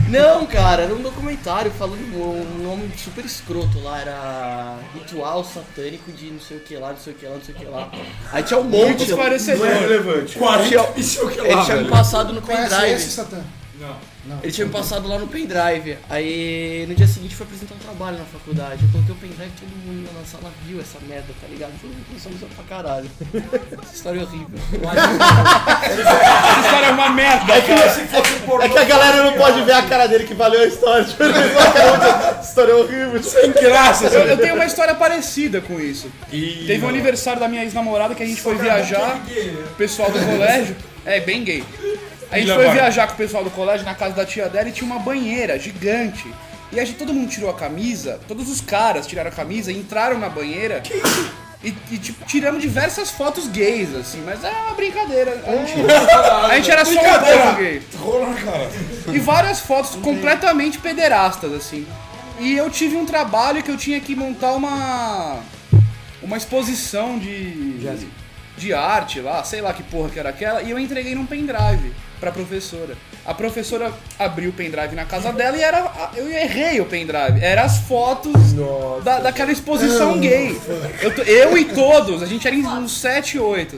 Não, 0.08 0.44
cara, 0.46 0.82
era 0.82 0.94
um 0.94 1.00
documentário 1.02 1.70
falando 1.72 1.96
um 2.14 2.62
nome 2.62 2.90
super 2.96 3.24
escroto 3.24 3.80
lá, 3.82 4.00
era 4.00 4.78
ritual 4.94 5.42
satânico 5.44 6.12
de 6.12 6.26
não 6.30 6.40
sei 6.40 6.58
o 6.58 6.60
que 6.60 6.76
lá, 6.76 6.90
não 6.90 6.98
sei 6.98 7.12
o 7.12 7.16
que 7.16 7.26
lá, 7.26 7.34
não 7.34 7.42
sei 7.42 7.54
o 7.54 7.58
que 7.58 7.64
lá. 7.64 7.90
Aí 8.32 8.42
tinha 8.42 8.60
um 8.60 8.64
monte. 8.64 9.04
Esclarecedor. 9.04 9.66
Não 9.66 9.72
é 9.74 9.78
relevante. 9.78 10.38
Tinha- 10.68 10.88
Isso 10.96 11.20
é 11.20 11.24
o 11.24 11.28
que 11.30 11.40
Ele 11.40 11.48
tinha 11.64 11.76
me 11.78 11.88
passado 11.88 12.32
no 12.32 12.42
Conhece 12.42 12.68
pendrive. 12.74 13.00
Satã? 13.78 13.96
Ele 14.42 14.52
tinha 14.52 14.66
me 14.66 14.72
passado 14.72 15.08
lá 15.08 15.18
no 15.18 15.26
pendrive. 15.26 15.98
Aí 16.08 16.86
no 16.88 16.94
dia 16.94 17.06
seguinte 17.06 17.34
foi 17.34 17.46
apresentar 17.46 17.74
um 17.74 17.78
trabalho 17.78 18.18
na 18.18 18.24
faculdade. 18.24 18.82
Eu 18.82 18.88
coloquei 18.90 19.14
o 19.14 19.18
pendrive 19.18 19.52
todo 19.58 19.68
mundo 19.68 20.08
na 20.18 20.24
sala 20.24 20.52
viu 20.66 20.80
essa 20.80 20.98
merda, 21.06 21.28
tá 21.40 21.46
ligado? 21.48 21.72
Todo 21.80 21.90
mundo 21.90 22.06
começou 22.06 22.32
a 22.32 22.34
usar 22.34 22.46
pra 22.54 22.64
caralho. 22.64 23.10
Essa 23.82 23.94
história 23.94 24.20
é 24.20 24.22
horrível. 24.22 24.48
Essa 25.82 26.60
história 26.60 26.86
é 26.86 26.90
uma 26.90 27.10
merda, 27.10 27.60
cara. 27.62 28.64
É 28.64 28.68
que 28.68 28.78
a 28.78 28.84
galera 28.84 29.22
não 29.24 29.32
pode 29.34 29.62
ver 29.62 29.72
a 29.72 29.82
cara 29.82 30.06
dele 30.06 30.24
que 30.24 30.34
valeu 30.34 30.60
a 30.60 30.66
história. 30.66 31.04
Tipo, 31.04 31.22
ele 31.24 31.32
falou 31.32 31.72
que 31.72 31.78
era 31.78 31.92
outra 31.92 32.40
história 32.42 32.76
horrível. 32.76 33.22
Sem 33.22 33.52
graça, 33.52 34.06
Eu, 34.06 34.26
eu 34.26 34.36
tenho 34.38 34.54
uma 34.54 34.66
história 34.66 34.94
parecida 34.94 35.60
com 35.60 35.80
isso. 35.80 36.10
Teve 36.30 36.84
um 36.84 36.88
aniversário 36.88 37.40
da 37.40 37.48
minha 37.48 37.62
ex-namorada 37.62 38.14
que 38.14 38.22
a 38.22 38.26
gente 38.26 38.40
foi 38.40 38.56
viajar, 38.56 39.20
o 39.70 39.74
pessoal 39.74 40.10
do 40.10 40.18
colégio. 40.18 40.76
É, 41.06 41.20
bem 41.20 41.44
gay. 41.44 41.62
A 42.34 42.38
gente 42.38 42.52
foi 42.52 42.68
viajar 42.70 43.06
com 43.06 43.12
o 43.12 43.16
pessoal 43.16 43.44
do 43.44 43.50
colégio 43.50 43.86
na 43.86 43.94
casa 43.94 44.12
da 44.14 44.26
tia 44.26 44.48
dela 44.48 44.68
e 44.68 44.72
tinha 44.72 44.90
uma 44.90 44.98
banheira 44.98 45.56
gigante. 45.56 46.26
E 46.72 46.80
a 46.80 46.84
gente, 46.84 46.98
todo 46.98 47.14
mundo 47.14 47.30
tirou 47.30 47.48
a 47.48 47.54
camisa, 47.54 48.18
todos 48.26 48.50
os 48.50 48.60
caras 48.60 49.06
tiraram 49.06 49.30
a 49.30 49.32
camisa 49.32 49.70
e 49.70 49.78
entraram 49.78 50.18
na 50.18 50.28
banheira. 50.28 50.82
E, 51.62 51.72
e, 51.92 51.98
tipo, 51.98 52.26
tiramos 52.26 52.60
diversas 52.60 53.10
fotos 53.10 53.46
gays, 53.46 53.94
assim, 53.94 54.20
mas 54.26 54.42
é 54.42 54.50
uma 54.50 54.74
brincadeira. 54.74 55.40
A 55.46 55.50
gente, 55.52 55.72
a 56.50 56.56
gente 56.56 56.70
era 56.70 56.84
só 56.84 57.00
um 57.00 57.04
povo 57.04 57.56
gay. 57.56 57.82
Rola 57.96 58.34
cara. 58.34 58.70
E 59.12 59.18
várias 59.20 59.60
fotos 59.60 59.94
completamente 59.94 60.78
pederastas, 60.78 61.52
assim. 61.52 61.86
E 62.40 62.54
eu 62.54 62.68
tive 62.68 62.96
um 62.96 63.06
trabalho 63.06 63.62
que 63.62 63.70
eu 63.70 63.76
tinha 63.76 64.00
que 64.00 64.16
montar 64.16 64.52
uma. 64.54 65.38
Uma 66.20 66.36
exposição 66.36 67.16
de. 67.18 67.78
De 68.56 68.72
arte 68.72 69.20
lá, 69.20 69.42
sei 69.42 69.60
lá 69.60 69.72
que 69.72 69.82
porra 69.82 70.10
que 70.10 70.18
era 70.18 70.28
aquela, 70.28 70.62
e 70.62 70.70
eu 70.70 70.78
entreguei 70.78 71.12
num 71.16 71.26
pendrive 71.26 71.92
pra 72.20 72.30
professora. 72.32 72.96
A 73.24 73.32
professora 73.32 73.92
abriu 74.18 74.50
o 74.50 74.52
pendrive 74.52 74.94
na 74.94 75.04
casa 75.04 75.32
dela 75.32 75.56
e 75.56 75.62
era. 75.62 76.10
Eu 76.14 76.28
errei 76.28 76.80
o 76.80 76.86
pendrive. 76.86 77.40
Era 77.40 77.62
as 77.62 77.78
fotos 77.78 78.34
da, 79.02 79.20
daquela 79.20 79.52
exposição 79.52 80.18
gay. 80.18 80.58
Eu, 81.00 81.10
eu 81.24 81.58
e 81.58 81.64
todos, 81.66 82.22
a 82.22 82.26
gente 82.26 82.46
era 82.46 82.56
uns 82.56 82.92
7, 82.98 83.38
8. 83.38 83.76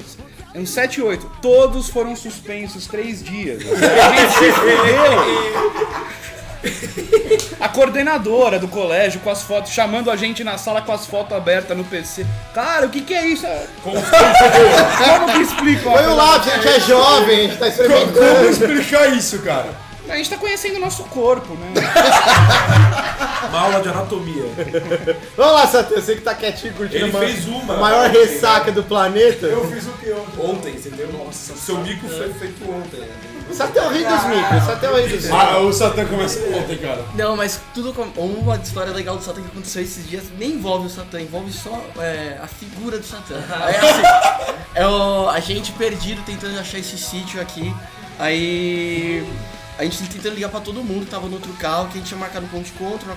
Uns 0.55 0.71
7, 0.71 1.03
8. 1.03 1.33
Todos 1.43 1.89
foram 1.91 2.17
suspensos 2.17 2.87
três 2.87 3.23
dias. 3.23 3.63
A 3.69 4.17
gente 4.17 4.33
se 4.33 4.53
fudeu. 4.53 6.07
A 7.61 7.69
coordenadora 7.69 8.59
do 8.59 8.69
colégio 8.69 9.21
com 9.21 9.31
as 9.31 9.43
fotos, 9.43 9.73
chamando 9.73 10.11
a 10.11 10.17
gente 10.17 10.45
na 10.45 10.59
sala 10.59 10.83
com 10.83 10.93
as 10.93 11.07
fotos 11.07 11.37
abertas 11.37 11.77
no 11.77 11.85
PC. 11.85 12.27
Cara, 12.55 12.87
o 12.87 12.91
que 12.91 13.01
que 13.01 13.15
é 13.15 13.27
isso? 13.27 13.47
Como, 13.83 13.97
que 15.33 15.39
explica? 15.43 15.91
Foi 15.91 16.07
o 16.07 16.15
lápis, 16.15 16.53
a 16.53 16.57
gente 16.57 16.69
é 16.69 16.81
jovem, 16.81 17.39
a 17.39 17.43
gente 17.43 17.57
tá 17.59 17.71
Como 17.71 17.83
experimentando. 17.83 18.51
explicar 18.51 19.07
isso, 19.17 19.39
cara? 19.41 19.87
A 20.09 20.17
gente 20.17 20.31
tá 20.31 20.37
conhecendo 20.37 20.77
o 20.77 20.81
nosso 20.81 21.03
corpo, 21.05 21.55
né? 21.55 21.73
Uma 23.49 23.61
aula 23.61 23.81
de 23.81 23.89
anatomia. 23.89 24.45
Vamos 25.37 25.53
lá, 25.55 25.67
Satã, 25.67 25.97
você 26.01 26.15
que 26.15 26.21
tá 26.23 26.35
quietinho 26.35 26.75
curtindo 26.75 27.05
Ele 27.07 27.11
uma- 27.11 27.19
fez 27.21 27.47
uma. 27.49 27.75
a 27.75 27.77
maior 27.79 28.11
ressaca 28.11 28.71
do 28.71 28.85
planeta. 28.85 29.47
Eu 29.47 29.69
fiz 29.69 29.85
o 29.87 29.93
que 29.93 30.13
ontem? 30.13 30.41
Ontem, 30.45 30.73
entendeu? 30.75 31.13
Nossa, 31.13 31.55
seu 31.57 31.79
mico 31.79 32.09
foi 32.09 32.33
feito 32.35 32.71
ontem. 32.71 33.01
né? 33.01 33.09
Satã 33.55 33.81
é 33.81 33.87
o 33.87 33.91
rei 33.91 34.05
dos 34.05 34.25
micros, 34.25 34.63
Satã 34.65 34.87
é 34.87 34.91
o 34.91 34.95
rei 34.95 35.09
dos 35.09 35.23
micros. 35.25 35.31
Ah, 35.31 35.59
o 35.59 35.73
Satã 35.73 36.07
começa 36.07 36.41
ontem, 36.57 36.79
cara. 36.79 37.05
Não, 37.15 37.37
mas 37.37 37.61
tudo 37.75 37.93
com... 37.93 38.03
Uma 38.21 38.57
história 38.57 38.93
legal 38.93 39.17
do 39.17 39.25
Satã 39.25 39.41
que 39.41 39.49
aconteceu 39.49 39.83
esses 39.83 40.09
dias 40.09 40.25
nem 40.39 40.53
envolve 40.53 40.87
o 40.87 40.91
Satã, 40.91 41.21
envolve 41.21 41.53
só 41.53 41.85
é, 41.99 42.39
a 42.43 42.47
figura 42.47 42.99
do 42.99 43.05
Satã. 43.05 43.37
Aí 43.51 43.77
assim, 43.77 44.55
é 44.75 44.87
o, 44.87 45.29
a 45.29 45.41
gente 45.41 45.73
perdido 45.73 46.23
tentando 46.25 46.59
achar 46.59 46.79
esse 46.79 46.99
sítio 46.99 47.41
aqui. 47.41 47.75
Aí 48.19 49.27
a 49.79 49.85
gente 49.85 50.09
tentando 50.09 50.35
ligar 50.35 50.49
pra 50.49 50.61
todo 50.61 50.83
mundo 50.83 51.05
que 51.05 51.11
tava 51.11 51.27
no 51.29 51.35
outro 51.35 51.53
carro, 51.55 51.89
que 51.89 51.95
a 51.95 51.97
gente 51.99 52.09
tinha 52.09 52.19
marcado 52.19 52.47
um 52.47 52.49
ponto 52.49 52.65
de 52.65 52.73
encontro, 52.73 53.09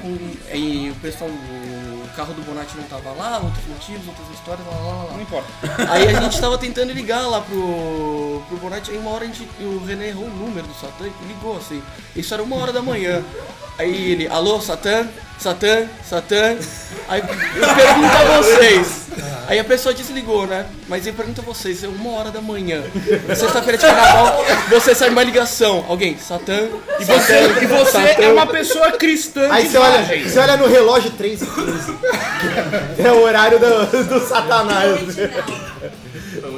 aí 0.52 0.92
o 0.92 0.96
pessoal, 0.96 1.30
o 1.30 2.10
carro 2.16 2.34
do 2.34 2.42
Bonatti 2.42 2.76
não 2.76 2.84
tava 2.84 3.12
lá, 3.12 3.38
outros 3.38 3.66
motivos, 3.68 4.08
outras 4.08 4.28
histórias, 4.34 4.66
lá, 4.68 4.74
lá, 4.74 5.04
lá. 5.04 5.14
Não 5.14 5.22
importa. 5.22 5.48
Aí 5.90 6.08
a 6.08 6.22
gente 6.22 6.40
tava 6.40 6.58
tentando 6.58 6.92
ligar 6.92 7.28
lá 7.28 7.42
pro, 7.42 8.44
pro 8.48 8.58
Bonatti, 8.58 8.92
aí 8.92 8.98
uma 8.98 9.12
hora 9.12 9.24
a 9.24 9.28
gente, 9.28 9.48
o 9.60 9.84
René 9.86 10.10
errou 10.10 10.26
o 10.26 10.30
número 10.30 10.68
do 10.68 10.74
Satã 10.74 11.06
e 11.06 11.28
ligou 11.28 11.58
assim. 11.58 11.82
Isso 12.16 12.34
era 12.34 12.44
uma 12.44 12.56
hora 12.58 12.74
da 12.74 12.82
manhã. 12.82 13.24
Aí 13.78 14.12
ele, 14.12 14.28
alô, 14.28 14.60
Satã? 14.60 15.08
Satã? 15.38 15.88
Satã? 16.04 16.58
Aí 17.08 17.22
eu 17.22 17.28
pergunto 17.76 18.18
a 18.18 18.38
vocês. 18.38 19.09
Aí 19.50 19.58
a 19.58 19.64
pessoa 19.64 19.96
desligou, 19.96 20.46
né? 20.46 20.68
Mas 20.88 21.08
eu 21.08 21.14
pergunto 21.16 21.42
a 21.42 21.44
vocês, 21.44 21.84
é 21.84 21.88
uma 21.88 22.12
hora 22.12 22.30
da 22.30 22.40
manhã. 22.40 22.84
Sexta-feira 23.36 23.80
de 23.80 23.84
carnaval, 23.84 24.46
você 24.70 24.94
sai 24.94 25.10
uma 25.10 25.24
ligação. 25.24 25.84
Alguém, 25.90 26.16
Satã? 26.20 26.68
E 27.00 27.04
você, 27.04 27.40
e 27.64 27.66
você 27.66 27.98
é 28.22 28.32
uma 28.32 28.46
pessoa 28.46 28.92
cristã 28.92 29.52
Aí 29.52 29.64
de 29.64 29.70
você 29.72 29.78
olha, 29.80 29.96
imagem. 29.98 30.24
você 30.30 30.38
olha 30.40 30.56
no 30.56 30.68
relógio 30.68 31.10
3 31.12 31.42
e 31.42 31.46
15. 31.48 31.98
É 33.04 33.12
o 33.12 33.22
horário 33.24 33.60
do, 33.60 34.04
do 34.06 34.28
satanás. 34.28 35.00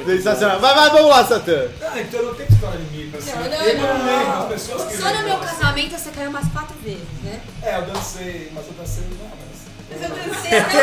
Sensacional. 0.06 0.60
Vai, 0.60 0.74
vai, 0.74 0.90
vamos 0.90 1.08
lá, 1.08 1.24
Satã. 1.24 1.68
Ah, 1.82 1.98
então 2.00 2.22
não 2.22 2.34
tem 2.34 2.46
história 2.46 2.78
de 2.78 2.96
mico 2.96 3.16
assim. 3.16 3.30
Não, 3.32 3.42
não, 3.42 3.52
Eu 3.52 3.78
não. 3.78 4.06
lembro, 4.44 4.58
Só 4.58 5.14
no 5.14 5.22
meu 5.24 5.38
casamento 5.38 5.98
você 5.98 6.10
caiu 6.10 6.30
umas 6.30 6.46
quatro 6.48 6.76
vezes, 6.84 7.00
né? 7.24 7.40
É, 7.62 7.76
eu 7.78 7.82
dancei, 7.82 8.50
mas 8.54 8.66
eu 8.66 8.72
dancei 8.78 9.04
não, 9.18 9.26
eu 10.00 10.08
dancei 10.10 10.58
até 10.58 10.82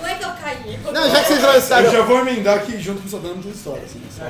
Não 0.00 0.08
é 0.08 0.14
que 0.14 0.24
eu 0.24 0.30
caí. 0.30 0.78
Não, 0.92 1.10
já 1.10 1.20
que 1.22 1.28
vocês 1.28 1.42
Eu 1.42 1.48
lançaram. 1.52 1.90
já 1.90 2.02
vou 2.02 2.18
emendar 2.20 2.56
aqui 2.58 2.78
junto 2.80 3.00
com 3.02 3.08
o 3.08 3.10
Satã 3.10 3.28
tem 3.40 3.50
história, 3.50 3.82
assim. 3.84 4.00
Só... 4.16 4.24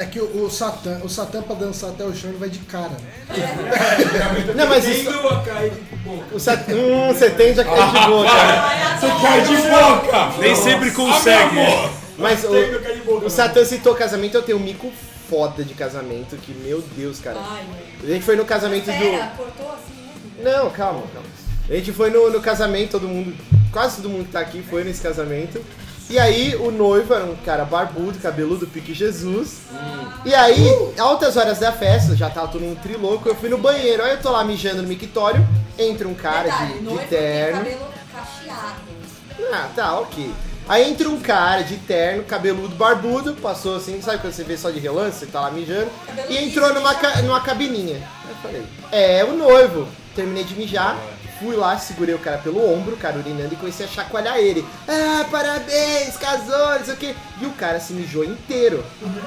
É 0.00 0.06
que 0.06 0.20
o, 0.20 0.44
o 0.44 0.50
Satã, 0.50 1.00
o 1.04 1.08
Satã 1.08 1.42
pra 1.42 1.54
dançar 1.54 1.90
até 1.90 2.04
o 2.04 2.14
chão 2.14 2.30
ele 2.30 2.38
vai 2.38 2.48
de 2.48 2.58
cara. 2.60 2.90
Né? 2.90 4.54
Não, 4.54 4.66
mas 4.68 4.84
isso. 4.86 5.10
De 5.12 5.18
boca. 5.18 5.52
O 6.32 6.38
sat... 6.40 6.72
Hum, 6.72 7.08
você 7.08 7.30
tende 7.30 7.60
a 7.60 7.64
cair 7.64 7.92
de 7.92 8.06
boca. 8.08 8.34
né? 8.34 8.98
Você 8.98 9.08
cai 9.22 9.40
de 9.42 9.56
boca! 9.56 10.38
Nem 10.40 10.54
sempre 10.54 10.90
consegue. 10.90 11.56
Mas 12.16 12.40
Tendo 12.40 12.56
a 12.56 12.90
o, 12.90 12.94
de 12.94 13.00
boca. 13.02 13.26
o 13.26 13.30
Satã 13.30 13.64
citou 13.64 13.94
casamento, 13.94 14.36
eu 14.36 14.42
tenho 14.42 14.58
um 14.58 14.62
mico 14.62 14.90
foda 15.28 15.62
de 15.62 15.74
casamento, 15.74 16.36
que, 16.36 16.52
meu 16.52 16.82
Deus, 16.96 17.20
cara. 17.20 17.38
Ai, 17.38 17.62
A 18.02 18.06
gente 18.06 18.24
foi 18.24 18.34
no 18.36 18.44
casamento 18.44 18.86
Pera, 18.86 19.26
do. 19.26 19.36
cortou 19.36 19.72
assim? 19.72 20.08
Não, 20.42 20.70
calma, 20.70 21.02
calma. 21.12 21.28
A 21.68 21.72
gente 21.74 21.92
foi 21.92 22.10
no, 22.10 22.30
no 22.30 22.40
casamento, 22.40 22.92
todo 22.92 23.06
mundo, 23.08 23.36
quase 23.72 23.96
todo 23.96 24.08
mundo 24.08 24.24
que 24.26 24.32
tá 24.32 24.40
aqui 24.40 24.62
foi 24.62 24.84
nesse 24.84 25.02
casamento. 25.02 25.62
E 26.10 26.18
aí 26.18 26.56
o 26.56 26.70
noivo 26.70 27.12
era 27.12 27.24
um 27.24 27.36
cara 27.36 27.66
barbudo, 27.66 28.18
cabeludo, 28.18 28.66
pique 28.66 28.94
Jesus. 28.94 29.58
E 30.24 30.34
aí, 30.34 30.66
altas 30.98 31.36
horas 31.36 31.58
da 31.58 31.70
festa, 31.70 32.16
já 32.16 32.30
tava 32.30 32.48
todo 32.48 32.62
mundo 32.62 32.80
trilouco, 32.80 33.28
eu 33.28 33.34
fui 33.34 33.50
no 33.50 33.58
banheiro, 33.58 34.02
aí 34.02 34.12
eu 34.12 34.20
tô 34.22 34.30
lá 34.30 34.42
mijando 34.42 34.80
no 34.80 34.88
mictório, 34.88 35.46
entra 35.78 36.08
um 36.08 36.14
cara 36.14 36.44
Detalhe, 36.44 36.72
de, 36.74 36.80
noivo 36.80 37.00
de 37.00 37.06
tem 37.08 37.18
terno. 37.18 37.58
cabelo 37.58 37.80
cacheado. 38.10 39.52
Ah, 39.52 39.68
tá, 39.76 40.00
ok. 40.00 40.30
Aí 40.66 40.90
entra 40.90 41.08
um 41.10 41.20
cara 41.20 41.62
de 41.62 41.76
terno, 41.76 42.24
cabeludo, 42.24 42.74
barbudo, 42.74 43.34
passou 43.34 43.76
assim, 43.76 44.00
sabe 44.00 44.18
quando 44.18 44.32
você 44.32 44.44
vê 44.44 44.56
só 44.56 44.70
de 44.70 44.78
relance, 44.80 45.18
você 45.20 45.26
tá 45.26 45.42
lá 45.42 45.50
mijando, 45.50 45.90
Cabelo 46.06 46.30
e 46.32 46.38
entrou 46.38 46.72
numa, 46.74 46.94
ca- 46.94 47.20
numa 47.22 47.40
cabininha. 47.42 48.02
Eu 48.28 48.34
falei, 48.36 48.62
é 48.92 49.24
o 49.24 49.34
noivo. 49.36 49.86
Terminei 50.14 50.42
de 50.42 50.54
mijar, 50.56 50.98
fui 51.38 51.56
lá, 51.56 51.78
segurei 51.78 52.14
o 52.14 52.18
cara 52.18 52.38
pelo 52.38 52.58
ombro, 52.72 52.94
o 52.94 52.98
cara 52.98 53.18
urinando, 53.18 53.54
e 53.54 53.56
comecei 53.56 53.86
a 53.86 53.88
chacoalhar 53.88 54.36
ele. 54.38 54.64
Ah, 54.86 55.24
parabéns, 55.30 56.16
casou, 56.16 56.78
não 56.78 56.84
sei 56.84 56.94
o 56.94 56.96
quê. 56.96 57.14
E 57.40 57.46
o 57.46 57.50
cara 57.50 57.78
se 57.80 57.92
mijou 57.92 58.24
inteiro. 58.24 58.84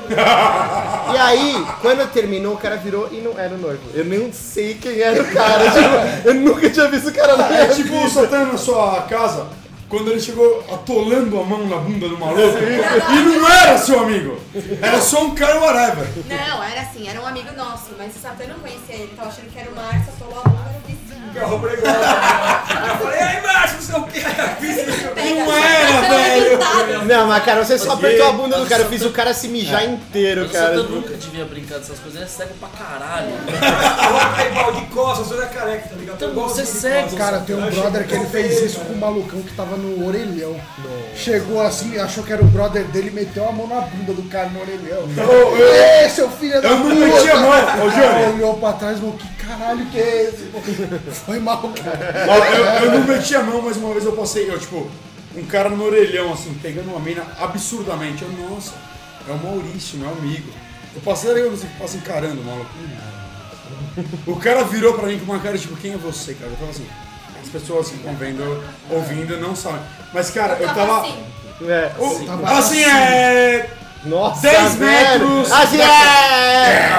E 0.10 1.18
aí, 1.18 1.66
quando 1.82 2.10
terminou, 2.12 2.54
o 2.54 2.58
cara 2.58 2.76
virou 2.76 3.10
e 3.12 3.18
não 3.18 3.40
era 3.40 3.56
o 3.56 3.58
noivo. 3.58 3.82
Eu 3.94 4.06
nem 4.06 4.32
sei 4.34 4.76
quem 4.76 5.00
era 5.00 5.22
o 5.22 5.32
cara, 5.32 5.64
tipo, 5.72 6.28
eu 6.28 6.34
nunca 6.36 6.70
tinha 6.70 6.88
visto 6.90 7.10
o 7.10 7.14
cara 7.14 7.38
na 7.38 7.48
minha 7.48 7.62
É 7.62 7.68
tipo 7.68 7.96
o. 7.96 8.10
Satã 8.10 8.46
na 8.46 8.58
sua 8.58 9.04
casa, 9.04 9.48
quando 9.88 10.12
ele 10.12 10.20
chegou 10.20 10.64
atolando 10.72 11.40
a 11.40 11.44
mão 11.46 11.66
na 11.66 11.78
bunda 11.78 12.10
do 12.10 12.18
maluco, 12.18 12.42
e 12.42 13.40
não 13.40 13.50
era 13.50 13.78
seu 13.78 14.00
amigo, 14.02 14.38
era 14.82 15.00
só 15.00 15.24
um 15.24 15.34
cara 15.34 15.60
whatever. 15.60 16.08
Não, 16.28 16.64
era 16.64 16.82
assim, 16.82 17.08
era 17.08 17.22
um 17.22 17.26
amigo 17.26 17.56
nosso, 17.56 17.92
mas 17.98 18.14
o 18.16 18.20
Satã 18.20 18.46
não 18.48 18.60
conhecia 18.60 18.96
ele, 18.96 19.14
tava 19.16 19.30
achando 19.30 19.50
que 19.50 19.58
era 19.58 19.72
o 19.72 19.76
Márcio, 19.76 20.14
atolou 20.14 20.42
a 20.44 20.50
bunda 20.50 20.62
Carro 21.34 21.60
pregado. 21.60 21.98
Eu 22.90 22.98
falei, 22.98 23.20
ai, 23.20 23.42
macho, 23.42 23.76
não 23.76 23.82
sei 23.82 23.96
o 23.96 24.04
que. 24.04 24.22
Não 24.22 25.54
era, 25.54 26.02
velho. 26.10 27.06
Não, 27.06 27.28
mas 27.28 27.44
cara, 27.44 27.64
você 27.64 27.78
só 27.78 27.94
apertou 27.94 28.28
a 28.28 28.32
bunda 28.34 28.60
do 28.60 28.66
cara, 28.68 28.84
eu 28.84 28.90
fiz 28.90 29.02
o 29.04 29.12
cara 29.12 29.34
se 29.34 29.48
mijar 29.48 29.84
inteiro, 29.86 30.42
Mas 30.42 30.50
o 30.50 30.54
cara. 30.54 30.76
Satã 30.76 30.90
nunca 30.90 31.14
devia 31.16 31.46
brincar 31.46 31.80
dessas 31.80 32.00
coisas, 32.00 32.22
é 32.22 32.26
cego 32.26 32.54
pra 32.60 32.70
caralho. 32.70 33.30
Coloca 33.38 34.42
aí 34.42 34.54
pau 34.54 34.72
de 34.74 34.82
costas, 34.88 35.28
você 35.28 35.44
é 35.44 35.46
careca, 35.48 35.90
tá 35.90 35.96
ligado? 35.96 36.16
Então, 36.16 36.30
Eu 36.30 36.36
você 36.36 36.62
de 36.64 36.68
cego. 36.68 37.16
Cara, 37.18 37.40
tem 37.40 37.56
um 37.56 37.70
brother 37.70 38.08
que 38.08 38.16
ele 38.16 38.26
fez 38.26 38.62
isso 38.62 38.80
com 38.82 38.94
um 38.94 38.98
malucão 38.98 39.42
que 39.42 39.54
tava 39.54 39.76
no 39.78 40.08
orelhão. 40.08 40.56
Chegou 41.16 41.62
assim, 41.62 41.98
achou 42.00 42.24
que 42.24 42.32
era 42.34 42.42
o 42.42 42.46
brother 42.46 42.84
dele 42.86 43.10
e 43.10 43.12
meteu 43.12 43.48
a 43.48 43.52
mão 43.52 43.68
na 43.68 43.82
bunda 43.82 44.14
do 44.14 44.24
cara 44.30 44.50
no 44.50 44.62
orelhão. 44.62 45.08
Ê, 46.04 46.10
seu 46.10 46.30
filho 46.30 46.62
da 46.62 46.70
Eu 46.70 46.78
não 46.78 46.90
puta! 46.90 46.96
meti 46.96 47.30
a 47.30 47.36
mão, 47.38 47.50
ô, 47.52 47.90
Johnny. 47.90 48.34
Olhou 48.36 48.58
pra 48.58 48.74
trás 48.74 48.98
e 48.98 49.00
falou, 49.00 49.16
que 49.16 49.41
caralho, 49.58 49.86
que 49.88 49.98
é 50.00 50.24
esse? 50.30 50.52
Foi 51.26 51.40
mal, 51.40 51.72
cara. 51.74 52.26
Eu, 52.56 52.86
eu 52.86 53.00
não 53.00 53.08
meti 53.08 53.36
a 53.36 53.44
mão, 53.44 53.62
mas 53.62 53.78
uma 53.78 53.92
vez 53.94 54.06
eu 54.06 54.14
passei, 54.14 54.50
eu, 54.50 54.60
tipo, 54.60 54.90
um 55.36 55.46
cara 55.46 55.70
no 55.70 55.84
orelhão, 55.84 56.32
assim, 56.34 56.54
pegando 56.62 56.90
uma 56.90 57.00
mina 57.00 57.26
absurdamente. 57.40 58.24
Eu, 58.24 58.30
nossa, 58.50 58.74
é 59.28 59.32
o 59.32 59.38
Maurício, 59.38 59.98
meu 60.00 60.10
amigo. 60.10 60.52
Eu 60.96 61.02
passei 61.02 61.32
ali, 61.32 61.42
eu 61.42 61.54
assim, 61.54 61.68
passo 61.80 61.98
encarando 61.98 62.42
o 62.42 62.44
maluco. 62.44 62.70
O 64.28 64.36
cara 64.38 64.64
virou 64.64 64.94
pra 64.94 65.08
mim 65.08 65.20
com 65.20 65.26
uma 65.32 65.40
cara, 65.40 65.58
tipo, 65.58 65.76
quem 65.78 65.94
é 65.94 65.98
você, 65.98 66.34
cara? 66.34 66.52
Eu 66.52 66.58
tava 66.58 66.72
assim, 66.72 66.88
as 67.42 67.50
pessoas 67.50 67.90
que 67.90 67.96
estão 67.96 68.14
vendo, 68.16 68.64
ouvindo, 68.90 69.38
não 69.38 69.56
sabem. 69.56 69.82
Mas, 70.14 70.30
cara, 70.30 70.58
eu 70.60 70.68
tava... 70.74 71.02
assim. 71.02 71.24
É. 71.64 71.92
o- 72.00 72.46
assim, 72.48 72.84
é... 72.84 73.70
Nossa, 74.06 74.42
10 74.42 74.76
velho. 74.76 75.28
metros. 75.30 75.52
Assim, 75.52 75.80
é! 75.80 76.90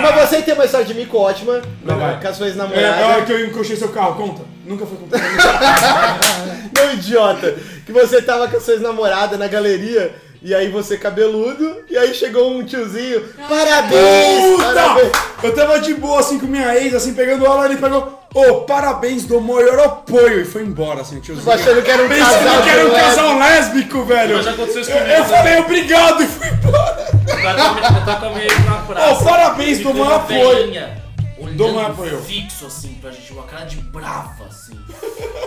Mas 0.00 0.28
você 0.28 0.42
tem 0.42 0.54
uma 0.54 0.64
história 0.64 0.86
de 0.86 0.94
mico 0.94 1.16
ótima, 1.16 1.60
Não 1.84 1.98
vai. 1.98 2.20
com 2.20 2.28
as 2.28 2.36
suas 2.36 2.56
é, 2.56 2.80
é 2.80 3.02
a 3.02 3.06
hora 3.08 3.24
que 3.24 3.32
eu 3.32 3.46
encoxei 3.46 3.76
seu 3.76 3.88
carro, 3.88 4.14
conta? 4.14 4.42
Nunca 4.64 4.84
foi 4.86 4.98
contado. 4.98 5.22
Não, 6.76 6.92
idiota. 6.92 7.54
Que 7.84 7.92
você 7.92 8.20
tava 8.20 8.48
com 8.48 8.56
as 8.56 8.62
suas 8.62 8.80
namoradas 8.80 9.38
na 9.38 9.48
galeria, 9.48 10.14
e 10.42 10.54
aí 10.54 10.68
você 10.70 10.96
cabeludo, 10.96 11.84
e 11.90 11.96
aí 11.96 12.14
chegou 12.14 12.50
um 12.50 12.64
tiozinho. 12.64 13.22
Parabéns! 13.48 14.56
Parabéns! 14.60 15.08
Puta! 15.08 15.46
Eu 15.46 15.54
tava 15.54 15.80
de 15.80 15.94
boa 15.94 16.20
assim 16.20 16.38
com 16.38 16.46
minha 16.46 16.74
ex, 16.76 16.94
assim, 16.94 17.14
pegando 17.14 17.44
ela, 17.44 17.64
ele 17.64 17.76
pegou, 17.76 18.20
ô, 18.34 18.54
parabéns, 18.62 19.24
dou 19.24 19.40
maior 19.40 19.78
apoio. 19.80 20.40
E 20.40 20.44
foi 20.44 20.62
embora, 20.62 21.02
assim, 21.02 21.20
tiozinho. 21.20 21.38
Tipo, 21.38 21.50
achando 21.50 21.82
que 21.82 21.90
era 21.90 22.02
um 22.02 22.08
Pensando 22.08 22.44
casal 22.44 22.62
que 22.62 22.70
era 22.70 22.86
um 22.86 22.94
casal 22.94 23.38
lésbico, 23.38 24.04
velho. 24.04 24.36
Mas 24.36 24.44
já 24.44 24.50
aconteceu 24.52 24.80
isso 24.82 24.90
Eu, 24.90 24.96
comigo 24.98 25.12
eu 25.16 25.24
também. 25.24 25.36
falei 25.38 25.58
obrigado 25.58 26.22
e 26.22 26.26
fui 26.26 26.48
embora. 26.48 27.06
Eu 27.28 27.42
tava, 27.42 27.78
eu 27.80 28.04
tava 28.04 28.20
com 28.20 28.26
a 28.26 28.30
minha 28.30 28.44
ex 28.44 28.64
na 28.64 28.74
praça. 28.76 29.12
Ô, 29.12 29.24
parabéns, 29.24 29.78
e 29.78 29.82
dou 29.82 29.92
tem 29.92 30.02
maior 30.02 30.16
apoio. 30.16 30.98
Olhando 31.40 31.80
apoio. 31.80 32.20
fixo 32.22 32.66
assim 32.66 32.94
pra 33.00 33.10
gente, 33.10 33.32
uma 33.32 33.44
cara 33.44 33.64
de 33.64 33.76
brava 33.76 34.44
assim. 34.48 34.78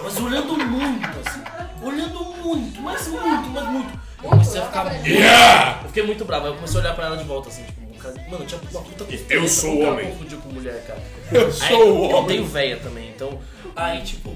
Mas 0.04 0.18
olhando 0.20 0.58
muito 0.58 1.08
assim. 1.26 1.42
Olhando 1.84 2.24
muito, 2.44 2.82
mas 2.82 3.08
muito, 3.08 3.50
mas 3.50 3.68
muito. 3.70 4.00
Eu 4.24 4.30
comecei 4.30 4.62
a 4.62 4.66
ficar 4.66 4.86
muito. 4.86 5.08
Yeah! 5.08 5.80
Eu 5.84 5.88
fiquei 5.88 6.04
muito 6.04 6.26
bravo. 6.26 6.46
Aí 6.46 6.52
eu 6.52 6.56
comecei 6.56 6.78
a 6.80 6.84
olhar 6.84 6.96
pra 6.96 7.06
ela 7.08 7.18
de 7.18 7.24
volta 7.24 7.50
assim, 7.50 7.64
tipo, 7.64 7.82
um 7.82 7.98
cara- 7.98 8.16
Mano, 8.30 8.46
tinha 8.46 8.60
uma 8.72 8.82
puta 8.82 9.06
Eu 9.30 9.48
sou 9.48 9.72
o 9.76 9.82
homem. 9.90 10.08
confundiu 10.12 10.38
com 10.40 10.50
mulher, 10.50 10.84
cara. 10.88 11.00
Eu 11.32 11.48
Aí, 11.48 11.52
sou 11.54 12.02
o 12.02 12.06
Eu 12.12 12.16
homem. 12.18 12.28
tenho 12.38 12.46
véia 12.48 12.78
também, 12.78 13.10
então. 13.10 13.40
Aí, 13.76 14.02
tipo. 14.02 14.36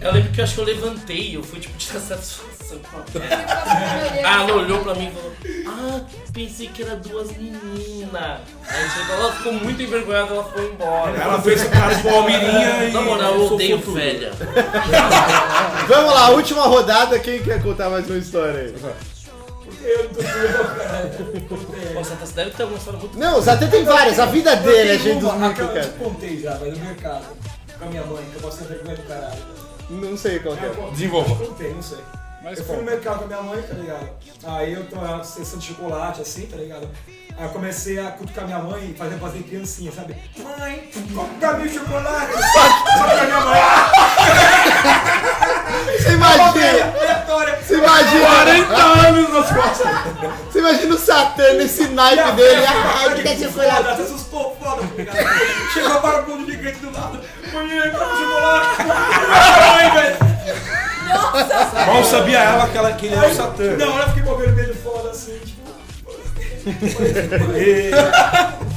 Eu 0.00 0.12
lembro 0.12 0.30
que 0.30 0.40
eu 0.40 0.44
acho 0.44 0.54
que 0.54 0.60
eu 0.60 0.64
levantei, 0.64 1.36
eu 1.36 1.42
fui 1.42 1.58
tipo 1.58 1.76
tirar 1.76 1.98
satisfação 2.00 2.78
com 2.78 2.98
a 2.98 3.00
velha. 3.18 3.44
Ah, 4.24 4.42
ela 4.42 4.54
olhou 4.54 4.78
pra 4.78 4.94
mim 4.94 5.08
e 5.08 5.10
falou: 5.10 5.32
Ah, 5.66 6.00
pensei 6.32 6.68
que 6.68 6.82
era 6.84 6.94
duas 6.94 7.32
meninas. 7.36 8.38
Aí 8.68 8.90
chegou, 8.90 9.16
ela 9.16 9.32
ficou 9.32 9.52
muito 9.54 9.82
envergonhada, 9.82 10.32
ela 10.34 10.44
foi 10.44 10.70
embora. 10.70 11.16
Ela 11.20 11.42
fez 11.42 11.64
o 11.64 11.70
cara 11.70 11.92
de 11.94 12.02
Palmeirinha 12.04 12.84
e. 12.84 12.92
Na 12.92 13.00
moral, 13.02 13.34
eu 13.34 13.52
odeio 13.52 13.78
velha. 13.92 14.30
Vamos 15.88 16.14
lá, 16.14 16.28
última 16.30 16.62
rodada, 16.62 17.18
quem 17.18 17.42
quer 17.42 17.60
contar 17.60 17.90
mais 17.90 18.06
uma 18.08 18.18
história 18.18 18.60
aí? 18.60 18.74
Eu 19.82 20.04
não 20.04 20.10
tô 20.10 21.56
Nossa, 21.94 22.14
você 22.16 22.32
deve 22.34 22.50
ter 22.50 22.62
alguma 22.62 22.78
história 22.78 23.00
muito. 23.00 23.18
Não, 23.18 23.38
o 23.38 23.40
Zatê 23.42 23.66
tem 23.68 23.84
várias, 23.84 24.18
a 24.18 24.26
vida 24.26 24.56
dele 24.56 24.92
é 24.92 24.98
gente 24.98 25.20
dos 25.20 25.32
micos, 25.34 25.54
que 25.54 25.60
eu 25.60 25.68
cara. 25.68 25.80
te 25.82 25.88
contei 25.90 26.40
já, 26.40 26.54
velho, 26.56 26.76
no 26.76 26.84
mercado. 26.84 27.24
Com 27.78 27.84
a 27.84 27.88
minha 27.88 28.04
mãe, 28.04 28.24
que 28.30 28.36
eu 28.36 28.40
passei 28.50 28.66
vergonha 28.66 28.96
do 28.96 29.02
caralho. 29.04 29.42
Não 29.90 30.16
sei 30.18 30.38
qual 30.40 30.56
que 30.56 30.64
é. 30.64 30.68
Eu 30.68 30.90
Desenvolva. 30.90 31.34
contei, 31.46 31.72
não 31.72 31.82
sei. 31.82 31.98
Mas 32.42 32.58
eu 32.58 32.64
fui 32.64 32.76
no 32.76 32.82
mercado 32.82 33.18
com 33.18 33.24
a 33.24 33.26
minha 33.28 33.42
mãe, 33.42 33.62
tá 33.62 33.74
ligado? 33.74 34.08
Aí 34.44 34.72
eu 34.72 34.84
tô 34.86 34.96
na 34.96 35.22
sessão 35.24 35.58
de 35.58 35.66
chocolate, 35.66 36.20
assim, 36.22 36.46
tá 36.46 36.56
ligado? 36.56 36.88
Aí 37.36 37.44
eu 37.44 37.50
comecei 37.50 37.98
a 37.98 38.10
cutucar 38.12 38.44
minha 38.46 38.58
mãe 38.58 38.90
e 38.90 38.94
fazer, 38.94 39.16
fazer 39.18 39.42
criancinha, 39.42 39.92
sabe? 39.92 40.16
Mãe, 40.38 40.90
compra 41.14 41.48
pra 41.50 41.58
mim 41.58 41.68
chocolate! 41.68 42.32
Só 42.98 43.04
que 43.04 43.20
a 43.20 43.24
minha 43.24 43.40
mãe, 43.40 43.58
Você 45.98 46.12
imagina, 46.12 46.92
você 47.62 47.74
imagina, 47.74 48.26
40 48.26 48.74
anos 48.76 49.32
nas 49.32 49.50
costas. 49.50 49.86
você 50.50 50.58
imagina 50.58 50.94
o 50.94 50.98
Satã 50.98 51.52
nesse 51.54 51.88
naipe 51.88 52.32
dele. 52.32 52.64
Ai, 52.66 53.14
que 53.14 53.28
Foda, 53.46 53.66
chocolate. 53.70 53.96
se 53.96 54.02
assustou, 54.02 54.56
foda, 54.62 54.82
tá? 54.82 55.12
Chegou 55.72 55.92
a 55.92 55.98
vagabundo 55.98 56.50
gigante 56.50 56.78
do 56.78 56.92
lado. 56.92 57.20
Mãe, 57.52 57.90
compra 57.90 58.06
chocolate! 58.06 58.84
Mãe, 59.76 59.90
velho! 59.94 60.28
Mal 61.86 62.04
sabia 62.04 62.38
ela 62.38 62.68
que, 62.68 62.76
ela, 62.78 62.92
que 62.92 63.06
ele 63.06 63.14
era 63.14 63.28
o 63.28 63.34
Satã. 63.34 63.76
Não, 63.76 63.98
eu 63.98 64.08
fiquei 64.08 64.22
movendo 64.22 64.54
meio 64.54 64.74
foda 64.76 65.10
assim, 65.10 65.38
tipo. 65.44 65.58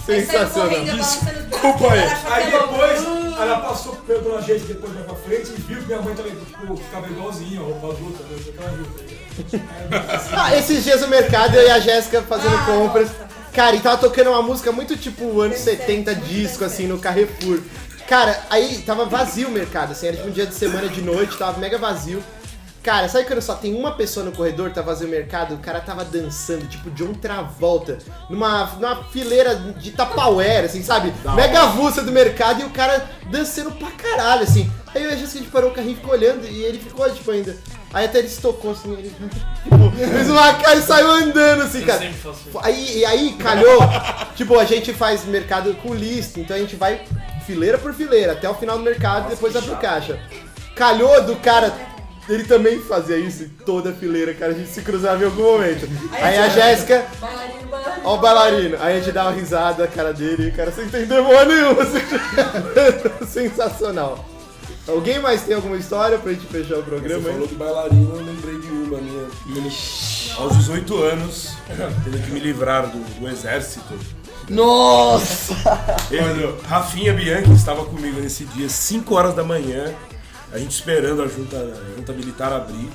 Sensacional. 0.06 0.70
Desculpa 0.70 1.94
aí. 1.94 2.00
Aí 2.32 2.52
depois, 2.52 2.71
ela 3.52 3.62
passou 3.62 3.96
pelo 4.08 4.22
pela 4.22 4.42
gente 4.42 4.64
depois 4.66 4.94
vai 4.94 5.04
pra 5.04 5.16
frente 5.16 5.52
e 5.52 5.62
viu 5.62 5.80
que 5.80 5.86
minha 5.88 6.02
mãe 6.02 6.16
também, 6.16 6.36
tipo, 6.36 6.76
ficava 6.78 7.08
igualzinha, 7.08 7.60
roupa 7.62 7.96
que 7.96 8.58
ela 8.58 8.72
viu, 8.72 8.86
tá? 8.86 10.44
Ah, 10.44 10.56
esses 10.58 10.84
dias 10.84 11.02
no 11.02 11.08
mercado, 11.08 11.56
eu 11.56 11.68
e 11.68 11.70
a 11.70 11.80
Jéssica 11.80 12.22
fazendo 12.22 12.56
Ah, 12.56 12.66
compras. 12.66 13.08
nossa. 13.10 13.32
Cara, 13.54 13.76
e 13.76 13.80
tava 13.82 13.98
tocando 13.98 14.30
uma 14.30 14.42
música 14.42 14.72
muito 14.72 14.96
tipo 14.96 15.42
anos 15.42 15.58
70 15.58 16.16
disco, 16.16 16.64
assim, 16.64 16.88
no 16.88 16.98
Carrefour. 17.00 17.60
Cara, 18.08 18.40
aí 18.50 18.82
tava 18.86 19.06
vazio 19.06 19.48
o 19.48 19.52
mercado, 19.52 19.92
assim, 19.92 20.08
era 20.08 20.18
tipo 20.18 20.28
um 20.30 20.32
dia 20.32 20.46
de 20.46 20.54
semana 20.56 20.88
de 20.88 21.02
noite, 21.02 21.38
tava 21.38 21.60
mega 21.60 21.78
vazio. 21.78 22.24
Cara, 22.84 23.08
sabe 23.08 23.26
quando 23.26 23.42
só 23.42 23.54
tem 23.54 23.76
uma 23.76 23.92
pessoa 23.92 24.26
no 24.26 24.32
corredor, 24.32 24.72
tá 24.72 24.82
vazio 24.82 25.08
o 25.08 25.12
mercado? 25.12 25.54
O 25.54 25.60
cara 25.60 25.80
tava 25.80 26.04
dançando, 26.04 26.66
tipo 26.66 26.90
John 26.92 27.14
Travolta, 27.14 28.00
numa, 28.28 28.66
numa 28.80 29.04
fileira 29.04 29.56
de 29.56 29.92
Tupperware, 29.92 30.66
assim, 30.66 30.82
sabe? 30.82 31.14
Mega 31.36 31.62
avulsa 31.62 32.02
do 32.02 32.12
mercado 32.12 32.62
e 32.62 32.66
o 32.66 32.72
cara 32.72 33.08
dançando 33.30 33.72
pra 33.72 33.92
caralho, 33.92 34.42
assim. 34.42 34.70
Aí 34.96 35.04
eu 35.04 35.12
e 35.12 35.14
a 35.14 35.16
gente 35.16 35.50
parou 35.52 35.70
o 35.70 35.74
carrinho 35.74 35.94
e 35.94 35.96
ficou 35.98 36.12
olhando 36.12 36.46
e 36.48 36.64
ele 36.64 36.80
ficou, 36.80 37.08
tipo, 37.12 37.30
ainda. 37.30 37.56
Aí 37.94 38.06
até 38.06 38.20
ele 38.20 38.30
se 38.30 38.42
tocou, 38.42 38.72
assim, 38.72 38.92
ele 38.94 39.14
tipo, 39.64 39.92
fez 39.92 40.30
uma 40.30 40.54
cara 40.56 40.76
e 40.76 40.82
saiu 40.82 41.12
andando, 41.12 41.62
assim, 41.62 41.82
Eu 41.82 41.86
cara. 41.86 42.12
Aí, 42.64 42.98
e 42.98 43.06
aí 43.06 43.34
calhou, 43.34 43.80
tipo, 44.36 44.58
a 44.58 44.66
gente 44.66 44.92
faz 44.92 45.24
mercado 45.26 45.72
com 45.76 45.94
lista, 45.94 46.40
então 46.40 46.56
a 46.56 46.60
gente 46.60 46.76
vai 46.76 47.04
fileira 47.46 47.78
por 47.78 47.94
fileira, 47.94 48.32
até 48.34 48.50
o 48.50 48.56
final 48.56 48.78
do 48.78 48.84
mercado 48.84 49.28
e 49.28 49.30
depois 49.30 49.54
vai 49.54 49.62
pro 49.62 49.78
caixa. 49.78 50.20
Calhou 50.76 51.24
do 51.24 51.36
cara, 51.36 51.72
ele 52.30 52.44
também 52.44 52.80
fazia 52.80 53.18
isso 53.18 53.44
em 53.44 53.50
toda 53.66 53.92
fileira, 53.94 54.34
cara, 54.34 54.52
a 54.52 54.56
gente 54.56 54.70
se 54.70 54.82
cruzava 54.82 55.22
em 55.22 55.26
algum 55.26 55.44
momento. 55.44 55.88
Aí 56.14 56.38
a 56.38 56.50
Jéssica, 56.50 57.06
Bailarino, 57.20 57.68
bailarino. 57.70 58.02
ó 58.06 58.16
o 58.16 58.18
bailarino, 58.20 58.78
aí 58.80 58.98
a 58.98 59.00
gente 59.00 59.12
dá 59.12 59.24
uma 59.24 59.32
risada 59.32 59.84
na 59.84 59.90
cara 59.90 60.14
dele 60.14 60.44
e 60.46 60.50
o 60.50 60.54
cara 60.54 60.72
sem 60.72 60.86
entender 60.86 61.22
porra 61.24 61.46
nenhuma. 61.46 61.84
Sensacional. 63.28 64.26
Alguém 64.88 65.20
mais 65.20 65.44
tem 65.44 65.56
alguma 65.56 65.78
história 65.78 66.18
pra 66.18 66.32
gente 66.34 66.46
fechar 66.48 66.76
o 66.76 66.78
Você 66.84 66.90
programa 66.90 67.24
falou 67.24 67.42
aí? 67.42 67.48
de 67.48 67.56
bailarina, 67.56 68.10
eu 68.16 68.26
lembrei 68.26 68.60
de 68.60 68.68
uma 68.68 68.98
minha. 68.98 69.28
Aos 70.38 70.58
18 70.58 71.04
anos, 71.04 71.54
tendo 72.04 72.24
que 72.26 72.32
me 72.32 72.40
livrar 72.40 72.88
do, 72.88 72.98
do 73.20 73.28
exército. 73.30 73.94
Nossa! 74.50 75.54
Ele, 76.10 76.56
Rafinha 76.68 77.14
Bianchi 77.14 77.52
estava 77.54 77.86
comigo 77.86 78.20
nesse 78.20 78.44
dia, 78.46 78.68
5 78.68 79.14
horas 79.16 79.36
da 79.36 79.44
manhã, 79.44 79.94
a 80.52 80.58
gente 80.58 80.72
esperando 80.72 81.22
a 81.22 81.28
junta, 81.28 81.58
a 81.58 81.96
junta 81.96 82.14
militar 82.14 82.52
abrir. 82.52 82.90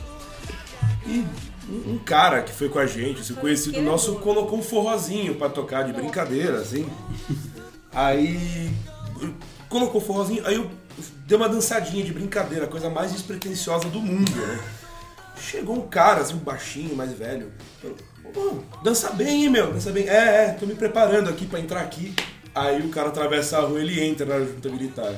E 1.07 1.24
um, 1.68 1.98
cara 1.98 2.42
que 2.42 2.52
foi 2.52 2.68
com 2.68 2.78
a 2.78 2.86
gente, 2.86 3.20
esse 3.20 3.32
conhecido 3.34 3.80
nosso, 3.82 4.16
colocou 4.16 4.59
um 4.59 4.62
forrozinho 4.62 5.34
pra 5.36 5.48
tocar 5.48 5.82
de 5.84 5.92
brincadeira, 5.92 6.59
assim. 6.59 6.88
Aí 7.92 8.70
colocou 9.68 10.00
o 10.00 10.04
forrozinho, 10.04 10.46
aí 10.46 10.57
eu 10.57 10.70
dei 11.26 11.36
uma 11.36 11.48
dançadinha 11.48 12.04
de 12.04 12.12
brincadeira, 12.12 12.66
a 12.66 12.68
coisa 12.68 12.90
mais 12.90 13.12
despretensiosa 13.12 13.88
do 13.88 14.00
mundo, 14.00 14.30
né? 14.30 14.61
Chegou 15.38 15.76
um 15.76 15.88
cara, 15.88 16.20
assim, 16.20 16.34
um 16.34 16.38
baixinho, 16.38 16.94
mais 16.96 17.12
velho. 17.12 17.52
Falou, 17.80 17.96
Pô, 18.32 18.59
dança 18.82 19.11
bem, 19.12 19.44
hein, 19.44 19.50
meu? 19.50 19.72
Dança 19.72 19.90
bem. 19.90 20.09
É, 20.09 20.46
é, 20.46 20.57
tô 20.59 20.66
me 20.66 20.74
preparando 20.74 21.28
aqui 21.28 21.46
pra 21.46 21.61
entrar 21.61 21.80
aqui. 21.80 22.14
Aí 22.57 22.80
o 22.80 22.88
cara 22.88 23.09
atravessa 23.09 23.59
a 23.59 23.61
rua 23.61 23.78
ele 23.78 24.02
entra 24.02 24.24
na 24.24 24.38
junta 24.42 24.70
militar. 24.70 25.12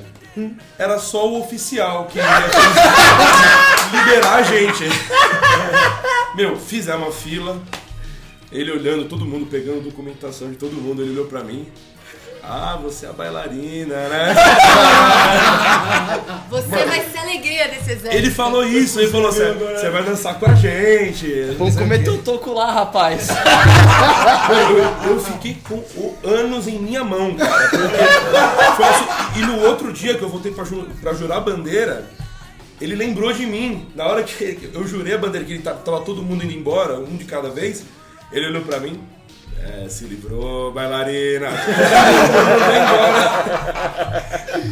Era 0.76 0.98
só 0.98 1.28
o 1.28 1.40
oficial 1.40 2.06
que 2.06 2.18
ia 2.18 2.24
liberar 3.96 4.34
a 4.38 4.42
gente. 4.42 4.84
Meu, 6.34 6.56
fizemos 6.56 7.06
uma 7.06 7.12
fila. 7.12 7.62
Ele 8.50 8.72
olhando, 8.72 9.08
todo 9.08 9.24
mundo 9.24 9.46
pegando 9.46 9.82
documentação 9.84 10.50
de 10.50 10.56
todo 10.56 10.72
mundo, 10.72 11.00
ele 11.00 11.12
olhou 11.12 11.26
pra 11.26 11.44
mim. 11.44 11.68
Ah, 12.50 12.78
você 12.82 13.04
é 13.04 13.10
a 13.10 13.12
bailarina, 13.12 13.94
né? 13.94 14.34
Você 16.48 16.84
vai 16.86 17.04
ser 17.10 17.18
a 17.18 17.20
alegria 17.20 17.68
desse 17.68 17.92
exército. 17.92 18.16
Ele 18.16 18.30
falou 18.30 18.64
isso, 18.64 18.98
ele 18.98 19.10
falou 19.10 19.28
assim: 19.28 19.42
você 19.74 19.90
vai 19.90 20.02
dançar 20.02 20.38
com 20.38 20.46
a 20.46 20.54
gente. 20.54 21.54
Vamos 21.58 21.76
comer 21.76 22.02
teu 22.02 22.16
toco 22.22 22.54
lá, 22.54 22.72
rapaz. 22.72 23.28
Eu, 25.04 25.10
eu 25.10 25.20
fiquei 25.20 25.58
com 25.68 25.74
o 25.74 26.18
anos 26.24 26.66
em 26.66 26.78
minha 26.78 27.04
mão, 27.04 27.34
cara. 27.34 27.66
assim, 27.66 29.40
e 29.40 29.42
no 29.42 29.60
outro 29.66 29.92
dia 29.92 30.16
que 30.16 30.22
eu 30.22 30.30
voltei 30.30 30.50
pra, 30.50 30.64
pra 31.02 31.12
jurar 31.12 31.36
a 31.36 31.40
bandeira, 31.40 32.06
ele 32.80 32.94
lembrou 32.94 33.30
de 33.30 33.44
mim. 33.44 33.86
Na 33.94 34.06
hora 34.06 34.22
que 34.22 34.70
eu 34.72 34.86
jurei 34.86 35.14
a 35.14 35.18
bandeira, 35.18 35.46
que 35.46 35.52
ele 35.52 35.62
tava 35.62 36.00
todo 36.00 36.22
mundo 36.22 36.44
indo 36.44 36.54
embora, 36.54 36.98
um 36.98 37.16
de 37.16 37.24
cada 37.24 37.50
vez, 37.50 37.84
ele 38.32 38.46
olhou 38.46 38.62
pra 38.62 38.80
mim. 38.80 38.98
É, 39.64 39.88
se 39.88 40.04
livrou, 40.04 40.72
bailarina. 40.72 41.48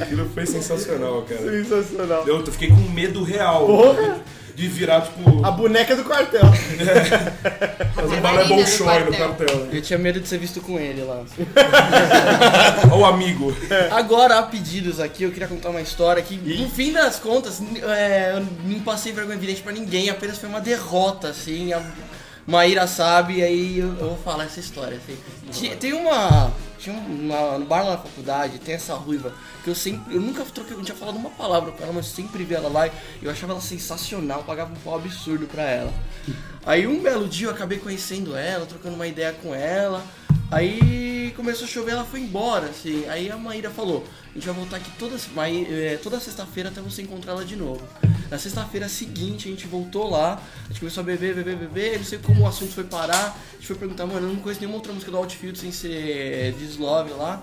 Aquilo 0.03 0.29
foi 0.33 0.47
sensacional, 0.47 1.23
cara. 1.23 1.41
Sensacional. 1.41 2.25
Eu 2.27 2.45
fiquei 2.47 2.69
com 2.69 2.77
medo 2.93 3.23
real 3.23 3.67
Porra. 3.67 4.21
de 4.55 4.69
virar, 4.69 5.03
tipo, 5.03 5.45
A 5.45 5.51
boneca 5.51 5.95
do 5.97 6.05
quartel. 6.05 6.43
fazer 7.95 8.17
A 8.17 8.21
balé 8.21 8.45
bolshoi 8.45 9.01
no 9.05 9.13
quartel. 9.15 9.47
quartel. 9.47 9.69
Eu 9.73 9.83
tinha 9.83 9.99
medo 9.99 10.21
de 10.21 10.29
ser 10.29 10.39
visto 10.39 10.61
com 10.61 10.79
ele 10.79 11.03
lá. 11.03 11.23
Ó 12.93 12.99
o 12.99 13.05
amigo. 13.05 13.55
Agora, 13.91 14.39
a 14.39 14.43
pedidos 14.45 15.01
aqui, 15.01 15.25
eu 15.25 15.31
queria 15.31 15.49
contar 15.49 15.71
uma 15.71 15.81
história 15.81 16.23
que, 16.23 16.37
no 16.37 16.69
fim 16.71 16.93
das 16.93 17.19
contas, 17.19 17.61
é, 17.83 18.33
eu 18.37 18.47
não 18.65 18.81
passei 18.81 19.13
vergonha 19.13 19.37
evidente 19.37 19.63
pra 19.63 19.73
ninguém, 19.73 20.09
apenas 20.11 20.39
foi 20.39 20.49
uma 20.49 20.61
derrota, 20.61 21.29
assim. 21.29 21.73
A 21.73 21.83
Maíra 22.47 22.87
sabe, 22.87 23.43
aí 23.43 23.79
eu, 23.79 23.89
eu 23.99 24.09
vou 24.11 24.19
falar 24.19 24.45
essa 24.45 24.61
história. 24.61 24.99
Assim. 25.49 25.77
Tem 25.77 25.93
uma. 25.93 26.53
Tinha 26.79 26.95
uma, 26.95 27.59
no 27.59 27.65
bar 27.65 27.83
lá 27.83 27.93
na 27.93 27.99
faculdade, 27.99 28.59
tem 28.59 28.75
essa 28.75 28.95
ruiva, 28.95 29.33
que 29.65 29.71
eu 29.71 29.75
sempre. 29.75 30.15
Eu 30.15 30.21
nunca 30.21 30.45
troquei, 30.45 30.77
não 30.77 30.85
tinha 30.85 30.97
falado 30.97 31.17
uma 31.17 31.31
palavra 31.31 31.73
com 31.73 31.83
ela, 31.83 31.93
mas 31.93 32.07
eu 32.07 32.13
sempre 32.13 32.45
vi 32.45 32.55
ela 32.55 32.69
lá 32.69 32.87
e 32.87 32.93
eu 33.23 33.31
achava 33.31 33.53
ela 33.53 33.61
sensacional, 33.61 34.45
pagava 34.45 34.73
um 34.73 34.77
pau 34.77 34.95
absurdo 34.95 35.47
pra 35.47 35.65
ela. 35.65 35.93
Aí 36.65 36.87
um 36.87 37.03
belo 37.03 37.27
dia 37.27 37.49
eu 37.49 37.51
acabei 37.51 37.79
conhecendo 37.79 38.37
ela, 38.37 38.67
trocando 38.67 38.95
uma 38.95 39.07
ideia 39.07 39.33
com 39.33 39.55
ela. 39.55 40.05
Aí 40.51 41.33
começou 41.37 41.65
a 41.65 41.69
chover, 41.69 41.93
ela 41.93 42.05
foi 42.05 42.21
embora, 42.21 42.67
assim. 42.67 43.05
Aí 43.09 43.31
a 43.31 43.37
Maíra 43.37 43.71
falou: 43.71 44.05
a 44.31 44.35
gente 44.35 44.47
vai 44.47 44.55
voltar 44.55 44.77
aqui 44.77 44.91
toda, 44.99 45.17
eh, 45.17 45.99
toda 46.03 46.21
sexta-feira 46.21 46.69
até 46.69 46.81
você 46.81 47.03
encontrar 47.03 47.33
ela 47.33 47.45
de 47.45 47.57
novo. 47.57 47.83
Na 48.31 48.39
sexta-feira 48.39 48.89
seguinte 48.89 49.49
a 49.49 49.51
gente 49.51 49.67
voltou 49.67 50.11
lá, 50.11 50.41
a 50.65 50.69
gente 50.69 50.81
começou 50.81 51.01
a 51.01 51.05
beber, 51.05 51.35
beber, 51.35 51.57
beber. 51.57 51.99
Não 51.99 52.05
sei 52.05 52.19
como 52.19 52.43
o 52.43 52.47
assunto 52.47 52.73
foi 52.73 52.85
parar. 52.85 53.37
A 53.53 53.57
gente 53.57 53.67
foi 53.67 53.77
perguntar, 53.77 54.07
mano, 54.07 54.29
eu 54.29 54.35
não 54.35 54.41
conheço 54.41 54.61
nenhuma 54.61 54.77
outra 54.77 54.93
música 54.93 55.11
do 55.11 55.17
Outfield 55.17 55.59
sem 55.59 55.73
ser 55.73 56.55
This 56.59 56.77
Love 56.77 57.11
lá. 57.13 57.43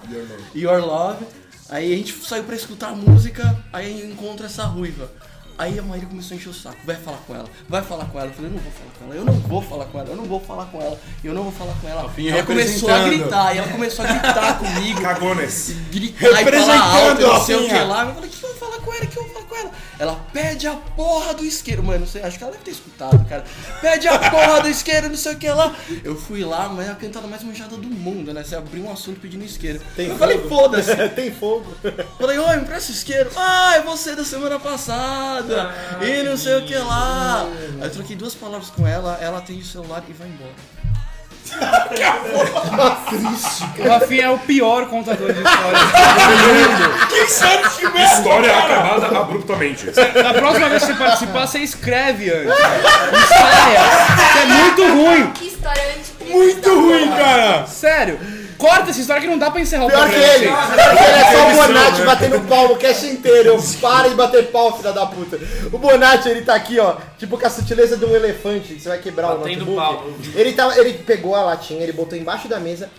Your 0.55 0.79
Love. 0.79 1.25
Aí 1.69 1.93
a 1.93 1.97
gente 1.97 2.13
saiu 2.13 2.43
pra 2.43 2.55
escutar 2.55 2.89
a 2.89 2.95
música, 2.95 3.57
aí 3.71 4.05
encontra 4.05 4.45
essa 4.45 4.63
ruiva. 4.63 5.11
Aí 5.57 5.77
a 5.77 5.83
Maíra 5.83 6.07
começou 6.07 6.35
a 6.35 6.37
encher 6.37 6.49
o 6.49 6.53
saco, 6.53 6.77
vai 6.83 6.95
falar 6.95 7.17
com 7.27 7.35
ela, 7.35 7.45
vai 7.69 7.81
falar 7.83 8.05
com 8.05 8.19
ela. 8.19 8.29
Eu 8.29 8.33
falei, 8.33 8.49
eu 8.49 8.55
não 8.55 8.61
vou 8.61 8.71
falar 8.71 8.91
com 8.97 9.05
ela, 9.05 9.15
eu 9.15 9.25
não 9.25 9.33
vou 9.33 9.61
falar 9.61 9.85
com 9.85 9.99
ela, 9.99 10.09
eu 10.09 10.15
não 10.15 10.25
vou 10.25 10.39
falar 10.39 10.65
com 10.65 10.81
ela, 10.81 10.99
eu 11.23 11.33
não 11.33 11.43
vou 11.43 11.51
falar 11.51 11.73
com 11.75 11.87
ela. 11.87 12.11
Aí 12.17 12.27
ela 12.29 12.43
começou 12.43 12.89
a 12.89 13.03
gritar, 13.03 13.55
e 13.55 13.57
ela 13.59 13.67
começou 13.67 14.05
a 14.05 14.07
gritar 14.07 14.59
comigo, 14.59 15.01
Cagones. 15.01 15.75
gritar 15.91 16.41
e 16.41 16.51
falar 16.51 16.79
alto, 16.79 17.21
não 17.21 17.45
sei 17.45 17.55
o 17.55 17.67
que 17.67 17.73
lá. 17.73 18.05
Eu 18.05 18.13
falei, 18.15 18.29
que 18.29 18.43
eu 18.43 18.49
vou 18.49 18.57
falar 18.57 18.77
com 18.79 18.93
ela, 18.93 19.05
que 19.05 19.17
eu 19.17 19.23
vou 19.23 19.33
falar 19.33 19.45
com 19.45 19.55
ela? 19.55 19.71
Ela 19.99 20.25
pede 20.33 20.67
a 20.67 20.73
porra 20.73 21.33
do 21.33 21.45
isqueiro, 21.45 21.83
mano, 21.83 21.99
não 21.99 22.07
sei, 22.07 22.23
acho 22.23 22.37
que 22.37 22.43
ela 22.43 22.51
deve 22.51 22.63
ter 22.63 22.71
escutado, 22.71 23.23
cara. 23.29 23.43
Pede 23.79 24.07
a 24.07 24.17
porra 24.17 24.61
do 24.61 24.69
isqueiro, 24.69 25.07
não 25.09 25.15
sei 25.15 25.33
o 25.33 25.37
que 25.37 25.49
lá. 25.49 25.75
Eu 26.03 26.15
fui 26.15 26.43
lá, 26.43 26.67
mas 26.67 26.87
é 26.87 26.91
a 26.91 26.95
cantada 26.95 27.27
mais 27.27 27.43
manjada 27.43 27.77
do 27.77 27.87
mundo, 27.87 28.33
né? 28.33 28.43
Você 28.43 28.55
abriu 28.55 28.83
um 28.83 28.91
assunto 28.91 29.19
pedindo 29.19 29.45
isqueiro. 29.45 29.79
Tem 29.95 30.07
eu 30.09 30.17
falei, 30.17 30.39
fogo? 30.39 30.49
foda-se. 30.49 30.95
Tem 31.15 31.31
fogo. 31.31 31.65
Falei, 32.19 32.37
oi, 32.37 32.57
me 32.57 32.65
presta 32.65 32.91
isqueiro. 32.91 33.29
Ah, 33.35 33.75
é 33.75 33.81
você 33.81 34.15
da 34.15 34.25
semana 34.25 34.59
passada. 34.59 35.42
E 36.01 36.23
não 36.23 36.37
sei 36.37 36.57
o 36.57 36.65
que 36.65 36.75
lá. 36.75 37.47
Aí 37.81 37.87
eu 37.87 37.91
troquei 37.91 38.15
duas 38.15 38.35
palavras 38.35 38.69
com 38.69 38.87
ela, 38.87 39.17
ela 39.21 39.39
atende 39.39 39.61
o 39.61 39.65
celular 39.65 40.03
e 40.07 40.13
vai 40.13 40.27
embora. 40.27 40.51
O 43.77 43.89
Rafinha 43.89 44.25
é 44.25 44.29
o 44.29 44.39
pior 44.39 44.87
contador 44.87 45.31
de 45.33 45.39
histórias. 45.39 45.81
Quem 47.09 47.27
sabe 47.27 47.69
que 47.69 48.01
História 48.01 48.57
acabada 48.57 49.19
abruptamente. 49.19 49.87
Na 50.23 50.33
próxima 50.33 50.69
vez 50.69 50.83
que 50.83 50.93
você 50.93 50.97
participar, 50.97 51.47
você 51.47 51.59
escreve 51.59 52.31
antes. 52.31 52.53
História. 53.23 53.79
Que 54.31 54.39
é 54.39 54.45
muito 54.45 54.83
ruim. 54.93 55.31
Que 55.31 55.47
história. 55.47 55.83
Muito 56.29 56.69
ruim, 56.69 57.09
cara! 57.09 57.67
Sério. 57.67 58.42
Corta 58.63 58.91
essa 58.91 59.01
história 59.01 59.21
que 59.21 59.27
não 59.27 59.37
dá 59.37 59.51
pra 59.51 59.59
encerrar 59.59 59.85
o 59.85 59.89
Pior 59.89 60.05
que 60.07 60.11
programa. 60.15 60.33
ele. 60.35 60.47
Pior 60.47 60.67
que 60.97 61.03
ele 61.03 61.11
é 61.11 61.23
só 61.23 61.27
o 61.27 61.45
Demissão, 61.47 61.67
Bonatti 61.67 61.99
né? 61.99 62.05
batendo 62.05 62.39
palmo 62.47 62.73
o 62.73 62.77
cast 62.77 63.05
inteiro. 63.07 63.49
Eu, 63.49 63.63
Para 63.81 64.07
de 64.07 64.15
bater 64.15 64.47
pau, 64.51 64.77
filha 64.77 64.93
da 64.93 65.05
puta. 65.05 65.37
O 65.71 65.77
Bonatti, 65.77 66.29
ele 66.29 66.43
tá 66.43 66.55
aqui, 66.55 66.79
ó. 66.79 66.95
Tipo 67.19 67.37
com 67.37 67.45
a 67.45 67.49
sutileza 67.49 67.97
de 67.97 68.05
um 68.05 68.15
elefante. 68.15 68.73
que 68.75 68.79
Você 68.81 68.87
vai 68.87 68.99
quebrar 68.99 69.35
Batendo 69.35 69.69
o 69.69 69.75
notebook. 69.75 69.75
pau. 69.75 70.31
Ele, 70.33 70.53
tava, 70.53 70.77
ele 70.79 70.93
pegou 70.93 71.35
a 71.35 71.41
latinha, 71.41 71.83
ele 71.83 71.91
botou 71.91 72.17
embaixo 72.17 72.47
da 72.47 72.57
mesa, 72.57 72.89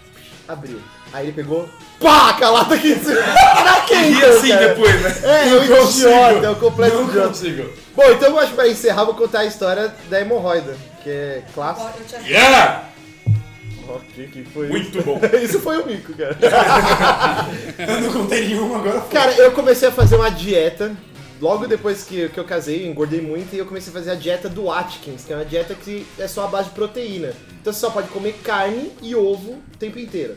abriu. 0.47 0.79
Aí 1.15 1.27
ele 1.27 1.33
pegou, 1.33 1.67
pá, 1.99 2.35
com 2.35 2.45
a 2.45 2.51
lata 2.51 2.75
aqui 2.75 2.93
em 2.93 2.99
cima. 3.03 3.23
Pra 3.23 3.81
quê, 3.87 3.95
E 3.95 4.13
então, 4.19 4.31
assim 4.37 4.49
cara? 4.49 4.69
depois, 4.69 5.01
né? 5.01 5.15
É, 5.23 5.49
é 5.49 5.53
um 5.55 5.65
idiota, 5.65 6.47
é 6.47 6.51
um 6.51 6.55
completo 6.57 6.97
Não 6.97 7.09
idiota. 7.09 7.29
consigo. 7.29 7.71
Bom, 7.97 8.05
então 8.11 8.29
eu 8.31 8.39
acho 8.41 8.49
que 8.51 8.55
pra 8.57 8.69
encerrar, 8.69 9.05
vou 9.05 9.15
contar 9.15 9.39
a 9.41 9.45
história 9.47 9.95
da 10.11 10.21
hemorroida, 10.21 10.77
que 11.03 11.09
é 11.09 11.43
clássica. 11.55 11.91
Eu 11.99 12.05
tinha 12.05 12.21
Yeah! 12.41 12.83
Ó, 13.89 13.99
que 14.15 14.45
foi 14.45 14.69
Muito 14.69 15.03
bom. 15.03 15.21
Isso 15.43 15.61
foi 15.61 15.79
o 15.81 15.87
mico, 15.87 16.13
cara. 16.15 16.37
Eu 17.79 18.01
não 18.01 18.13
contei 18.13 18.49
nenhuma 18.49 18.79
agora. 18.79 19.01
foi. 19.01 19.11
Cara, 19.11 19.33
eu 19.37 19.53
comecei 19.53 19.89
a 19.89 19.93
fazer 19.93 20.17
uma 20.17 20.31
dieta. 20.31 20.97
Logo 21.41 21.67
depois 21.67 22.05
que, 22.05 22.29
que 22.29 22.39
eu 22.39 22.45
casei, 22.45 22.85
eu 22.85 22.91
engordei 22.91 23.21
muito 23.21 23.55
e 23.55 23.59
eu 23.59 23.67
comecei 23.67 23.91
a 23.91 23.93
fazer 23.93 24.13
a 24.13 24.15
dieta 24.15 24.49
do 24.49 24.71
Atkins, 24.71 25.25
que 25.25 25.33
é 25.33 25.37
uma 25.37 25.45
dieta 25.45 25.75
que 25.75 26.07
é 26.19 26.29
só 26.29 26.45
a 26.45 26.47
base 26.47 26.69
de 26.69 26.75
proteína. 26.75 27.33
Então 27.61 27.73
você 27.73 27.81
só 27.81 27.91
pode 27.91 28.09
comer 28.09 28.35
carne 28.43 28.93
e 29.03 29.15
ovo 29.15 29.53
o 29.53 29.77
tempo 29.79 29.99
inteiro. 29.99 30.37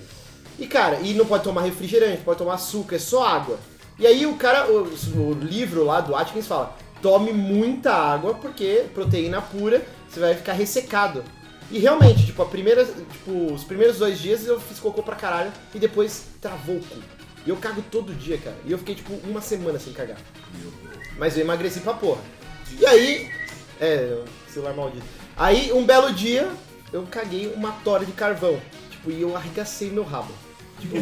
E 0.59 0.65
cara, 0.65 0.99
e 1.01 1.13
não 1.13 1.25
pode 1.25 1.43
tomar 1.43 1.61
refrigerante, 1.61 2.23
pode 2.23 2.39
tomar 2.39 2.55
açúcar, 2.55 2.95
é 2.95 2.99
só 2.99 3.25
água. 3.25 3.59
E 3.99 4.05
aí 4.05 4.25
o 4.25 4.35
cara, 4.35 4.69
o, 4.69 4.83
o 4.83 5.33
livro 5.33 5.85
lá 5.85 6.01
do 6.01 6.15
Atkins 6.15 6.47
fala: 6.47 6.75
tome 7.01 7.31
muita 7.31 7.93
água 7.93 8.33
porque 8.33 8.85
proteína 8.93 9.41
pura, 9.41 9.81
você 10.09 10.19
vai 10.19 10.35
ficar 10.35 10.53
ressecado. 10.53 11.23
E 11.69 11.79
realmente, 11.79 12.25
tipo, 12.25 12.41
a 12.41 12.45
primeira, 12.45 12.85
tipo, 12.85 13.53
os 13.53 13.63
primeiros 13.63 13.97
dois 13.97 14.19
dias 14.19 14.45
eu 14.45 14.59
fiz 14.59 14.79
cocô 14.79 15.03
pra 15.03 15.15
caralho 15.15 15.51
e 15.75 15.79
depois 15.79 16.25
travou 16.41 16.77
o 16.77 16.83
cu. 16.83 16.97
E 17.45 17.49
eu 17.49 17.57
cago 17.57 17.83
todo 17.91 18.13
dia, 18.13 18.37
cara. 18.37 18.55
E 18.65 18.71
eu 18.71 18.77
fiquei, 18.77 18.95
tipo, 18.95 19.13
uma 19.25 19.41
semana 19.41 19.79
sem 19.79 19.93
cagar. 19.93 20.17
Mas 21.17 21.35
eu 21.35 21.43
emagreci 21.43 21.79
pra 21.79 21.93
porra. 21.93 22.21
E 22.79 22.85
aí. 22.85 23.31
É, 23.79 24.21
celular 24.49 24.73
maldito. 24.73 25.05
Aí, 25.35 25.71
um 25.71 25.85
belo 25.85 26.11
dia, 26.13 26.49
eu 26.91 27.05
caguei 27.09 27.53
uma 27.53 27.71
tora 27.83 28.05
de 28.05 28.11
carvão. 28.11 28.59
Tipo, 28.89 29.11
e 29.11 29.21
eu 29.21 29.35
arregacei 29.35 29.89
meu 29.89 30.03
rabo. 30.03 30.33
Tipo, 30.79 30.95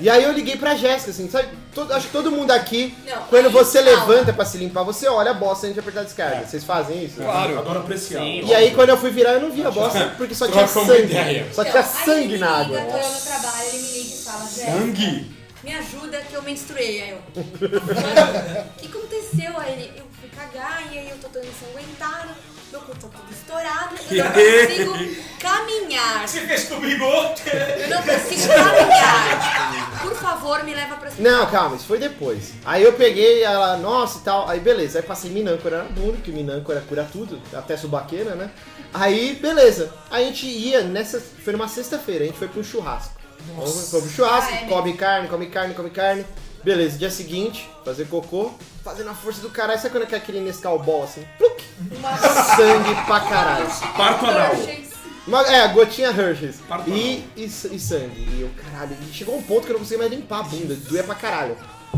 e 0.00 0.10
aí 0.10 0.24
eu 0.24 0.32
liguei 0.32 0.56
pra 0.56 0.74
Jéssica, 0.74 1.12
assim, 1.12 1.30
sabe? 1.30 1.48
Todo- 1.74 1.92
acho 1.92 2.06
que 2.06 2.12
todo 2.12 2.30
mundo 2.32 2.50
aqui, 2.50 2.96
Não, 3.06 3.22
quando 3.28 3.46
aí 3.46 3.52
você 3.52 3.82
calma. 3.82 3.90
levanta 4.06 4.32
pra 4.32 4.44
se 4.44 4.58
limpar, 4.58 4.82
você 4.82 5.06
olha 5.08 5.30
a 5.30 5.34
bosta 5.34 5.66
antes 5.66 5.74
de 5.74 5.80
apertar 5.80 6.00
a 6.00 6.04
descarga. 6.04 6.46
Vocês 6.46 6.64
fazem 6.64 7.04
isso? 7.04 7.20
Claro. 7.20 7.58
Adoro 7.58 7.78
apreciar. 7.80 8.20
Sim. 8.22 8.42
E 8.44 8.52
aí 8.54 8.74
quando 8.74 8.88
eu 8.88 8.96
fui 8.96 9.10
virar, 9.10 9.34
eu 9.34 9.40
não 9.40 9.50
vi 9.52 9.64
a 9.64 9.70
bosta, 9.70 10.12
porque 10.18 10.34
só 10.34 10.48
tinha 10.48 10.66
sangue. 10.66 11.02
ideia. 11.04 11.46
Só 11.52 11.62
tinha 11.64 11.76
aí 11.82 12.04
sangue 12.04 12.38
na 12.38 12.62
liga, 12.62 12.80
água. 12.80 12.92
Tô 12.92 12.98
eu 13.06 13.08
no 13.12 13.20
trabalho, 13.20 13.68
ele 13.68 13.78
me 13.78 13.88
liga 13.92 14.14
e 14.14 14.18
fala, 14.24 14.44
Jéssica, 14.44 14.72
Sangue? 14.72 15.36
me 15.62 15.72
ajuda 15.74 16.18
que 16.28 16.34
eu 16.34 16.42
menstruei. 16.42 17.02
Aí 17.02 17.10
eu, 17.10 17.18
o 17.36 18.78
que 18.78 18.86
aconteceu? 18.86 19.52
Aí 19.58 19.72
ele, 19.74 19.92
eu 19.96 20.04
fui 20.18 20.28
cagar 20.36 20.82
e 20.92 20.98
aí 20.98 21.10
eu 21.10 21.16
tô 21.18 21.28
todo 21.28 21.44
ensanguentado, 21.46 22.30
meu 22.70 22.80
cu 22.82 22.92
tá 22.94 23.08
todo 23.08 23.30
estourado, 23.32 23.96
eu 24.10 24.24
não 24.24 24.32
consigo 24.32 25.16
caminhar. 25.40 26.28
Você 26.28 26.40
fez 26.42 26.64
comigo? 26.68 27.04
Eu 27.04 27.88
não 27.88 28.02
consigo 28.02 28.52
caminhar. 28.52 30.00
Por 30.02 30.14
favor, 30.14 30.62
me 30.64 30.74
leva 30.74 30.96
pra 30.96 31.08
hospital. 31.08 31.32
Não, 31.32 31.50
calma, 31.50 31.76
isso 31.76 31.86
foi 31.86 31.98
depois. 31.98 32.52
Aí 32.64 32.82
eu 32.82 32.92
peguei 32.92 33.42
ela, 33.42 33.76
nossa 33.76 34.18
e 34.18 34.22
tal, 34.22 34.48
aí 34.48 34.60
beleza, 34.60 34.98
aí 35.00 35.04
passei 35.04 35.30
minâncora 35.30 35.78
na 35.82 35.90
bunda, 35.90 36.18
que 36.18 36.30
minâncora 36.30 36.82
cura 36.88 37.08
tudo, 37.10 37.40
até 37.52 37.76
subaqueira, 37.76 38.34
né? 38.34 38.50
Aí, 38.92 39.34
beleza. 39.40 39.92
Aí 40.10 40.24
a 40.24 40.26
gente 40.26 40.46
ia 40.46 40.82
nessa. 40.82 41.20
Foi 41.20 41.52
numa 41.52 41.68
sexta-feira, 41.68 42.24
a 42.24 42.26
gente 42.26 42.38
foi 42.38 42.48
pra 42.48 42.60
um 42.60 42.64
churrasco. 42.64 43.20
Vamos 43.56 43.90
Foi 43.90 44.00
pro 44.02 44.10
churrasco, 44.10 44.52
Ah, 44.52 44.64
é 44.64 44.66
come 44.66 44.92
carne, 44.94 45.28
come 45.28 45.46
carne, 45.46 45.74
come 45.74 45.90
carne. 45.90 46.26
Beleza, 46.62 46.98
dia 46.98 47.10
seguinte, 47.10 47.68
fazer 47.84 48.06
cocô, 48.06 48.50
fazendo 48.84 49.08
a 49.10 49.14
força 49.14 49.40
do 49.40 49.48
caralho. 49.50 49.78
Sabe 49.80 49.92
quando 49.94 50.02
é 50.02 50.06
que 50.06 50.14
é 50.14 50.18
aquele 50.18 50.40
Nescau 50.40 50.78
Ball 50.78 51.04
assim? 51.04 51.24
Pluc! 51.38 51.62
Sangue 52.56 52.94
pra 53.06 53.20
caralho. 53.20 53.66
Parto 53.96 54.26
anal. 54.26 54.52
Uma- 55.26 55.42
é, 55.46 55.60
a 55.62 55.68
gotinha 55.68 56.08
Hershey's. 56.10 56.56
Parto 56.68 56.90
E, 56.90 57.24
e, 57.36 57.44
s- 57.44 57.68
e 57.74 57.78
sangue. 57.78 58.28
E 58.36 58.40
eu, 58.42 58.50
caralho, 58.62 58.94
e 59.08 59.12
chegou 59.14 59.36
um 59.38 59.42
ponto 59.42 59.62
que 59.62 59.68
eu 59.70 59.74
não 59.74 59.80
conseguia 59.80 59.98
mais 59.98 60.10
limpar 60.10 60.40
a 60.40 60.42
bunda, 60.42 60.74
doía 60.74 61.02
pra 61.04 61.14
caralho. 61.14 61.56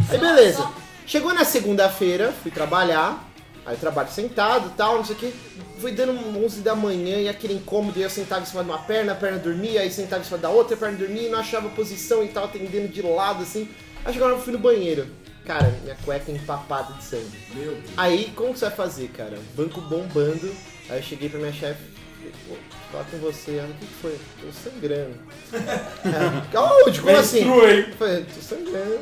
Aí 0.08 0.18
beleza. 0.18 0.68
Chegou 1.06 1.34
na 1.34 1.44
segunda-feira, 1.44 2.32
fui 2.42 2.50
trabalhar. 2.50 3.28
Aí 3.66 3.74
eu 3.74 3.78
trabalho 3.78 4.10
sentado 4.10 4.68
e 4.68 4.70
tal, 4.76 4.96
não 4.96 5.04
sei 5.04 5.14
o 5.16 5.18
que. 5.18 5.34
Fui 5.80 5.92
dando 5.92 6.12
11 6.44 6.60
da 6.60 6.74
manhã 6.76 7.18
e 7.18 7.28
aquele 7.28 7.54
incômodo, 7.54 7.98
e 7.98 8.02
eu 8.02 8.10
sentava 8.10 8.42
em 8.42 8.46
cima 8.46 8.62
de 8.62 8.70
uma 8.70 8.78
perna, 8.78 9.12
a 9.12 9.14
perna 9.14 9.38
dormia, 9.38 9.80
aí 9.80 9.90
sentava 9.90 10.22
em 10.22 10.24
cima 10.24 10.38
da 10.38 10.48
outra, 10.48 10.74
a 10.74 10.78
perna 10.78 10.98
dormia 10.98 11.26
e 11.26 11.30
não 11.30 11.38
achava 11.38 11.68
posição 11.70 12.22
e 12.24 12.28
tava 12.28 12.46
atendendo 12.46 12.88
de 12.88 13.02
lado 13.02 13.42
assim. 13.42 13.68
Aí 14.04 14.12
chegou 14.12 14.28
eu 14.28 14.40
fui 14.40 14.52
no 14.52 14.58
banheiro. 14.58 15.06
Cara, 15.44 15.74
minha 15.82 15.96
cueca 16.04 16.30
empapada 16.30 16.92
de 16.94 17.04
sangue. 17.04 17.38
Meu 17.54 17.72
Deus. 17.72 17.90
Aí, 17.96 18.32
como 18.36 18.52
que 18.52 18.58
você 18.60 18.66
vai 18.66 18.74
fazer, 18.74 19.08
cara? 19.08 19.38
Banco 19.56 19.80
bombando. 19.80 20.54
Aí 20.88 20.98
eu 20.98 21.02
cheguei 21.02 21.28
pra 21.28 21.40
minha 21.40 21.52
chefe. 21.52 21.80
falei, 22.18 22.32
Pô, 22.48 22.56
falar 22.92 23.04
com 23.04 23.18
você. 23.18 23.56
Ela, 23.56 23.68
o 23.68 23.74
que 23.74 23.86
foi? 23.86 24.18
Tô 24.40 24.52
sangrando. 24.52 25.18
Ela, 26.54 26.72
Onde? 26.86 27.00
Como 27.00 27.16
assim? 27.16 27.40
Eu 27.40 27.92
falei, 27.94 28.24
tô 28.24 28.40
sangrando 28.40 29.00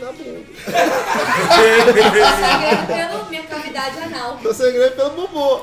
na 0.00 0.12
bunda. 0.12 0.46
Sangrando 2.40 2.86
pela 2.86 3.24
minha 3.28 3.42
cavidade 3.44 3.98
anal. 3.98 4.38
Tô 4.42 4.52
sangrando 4.52 4.96
pelo 4.96 5.10
bobô. 5.10 5.60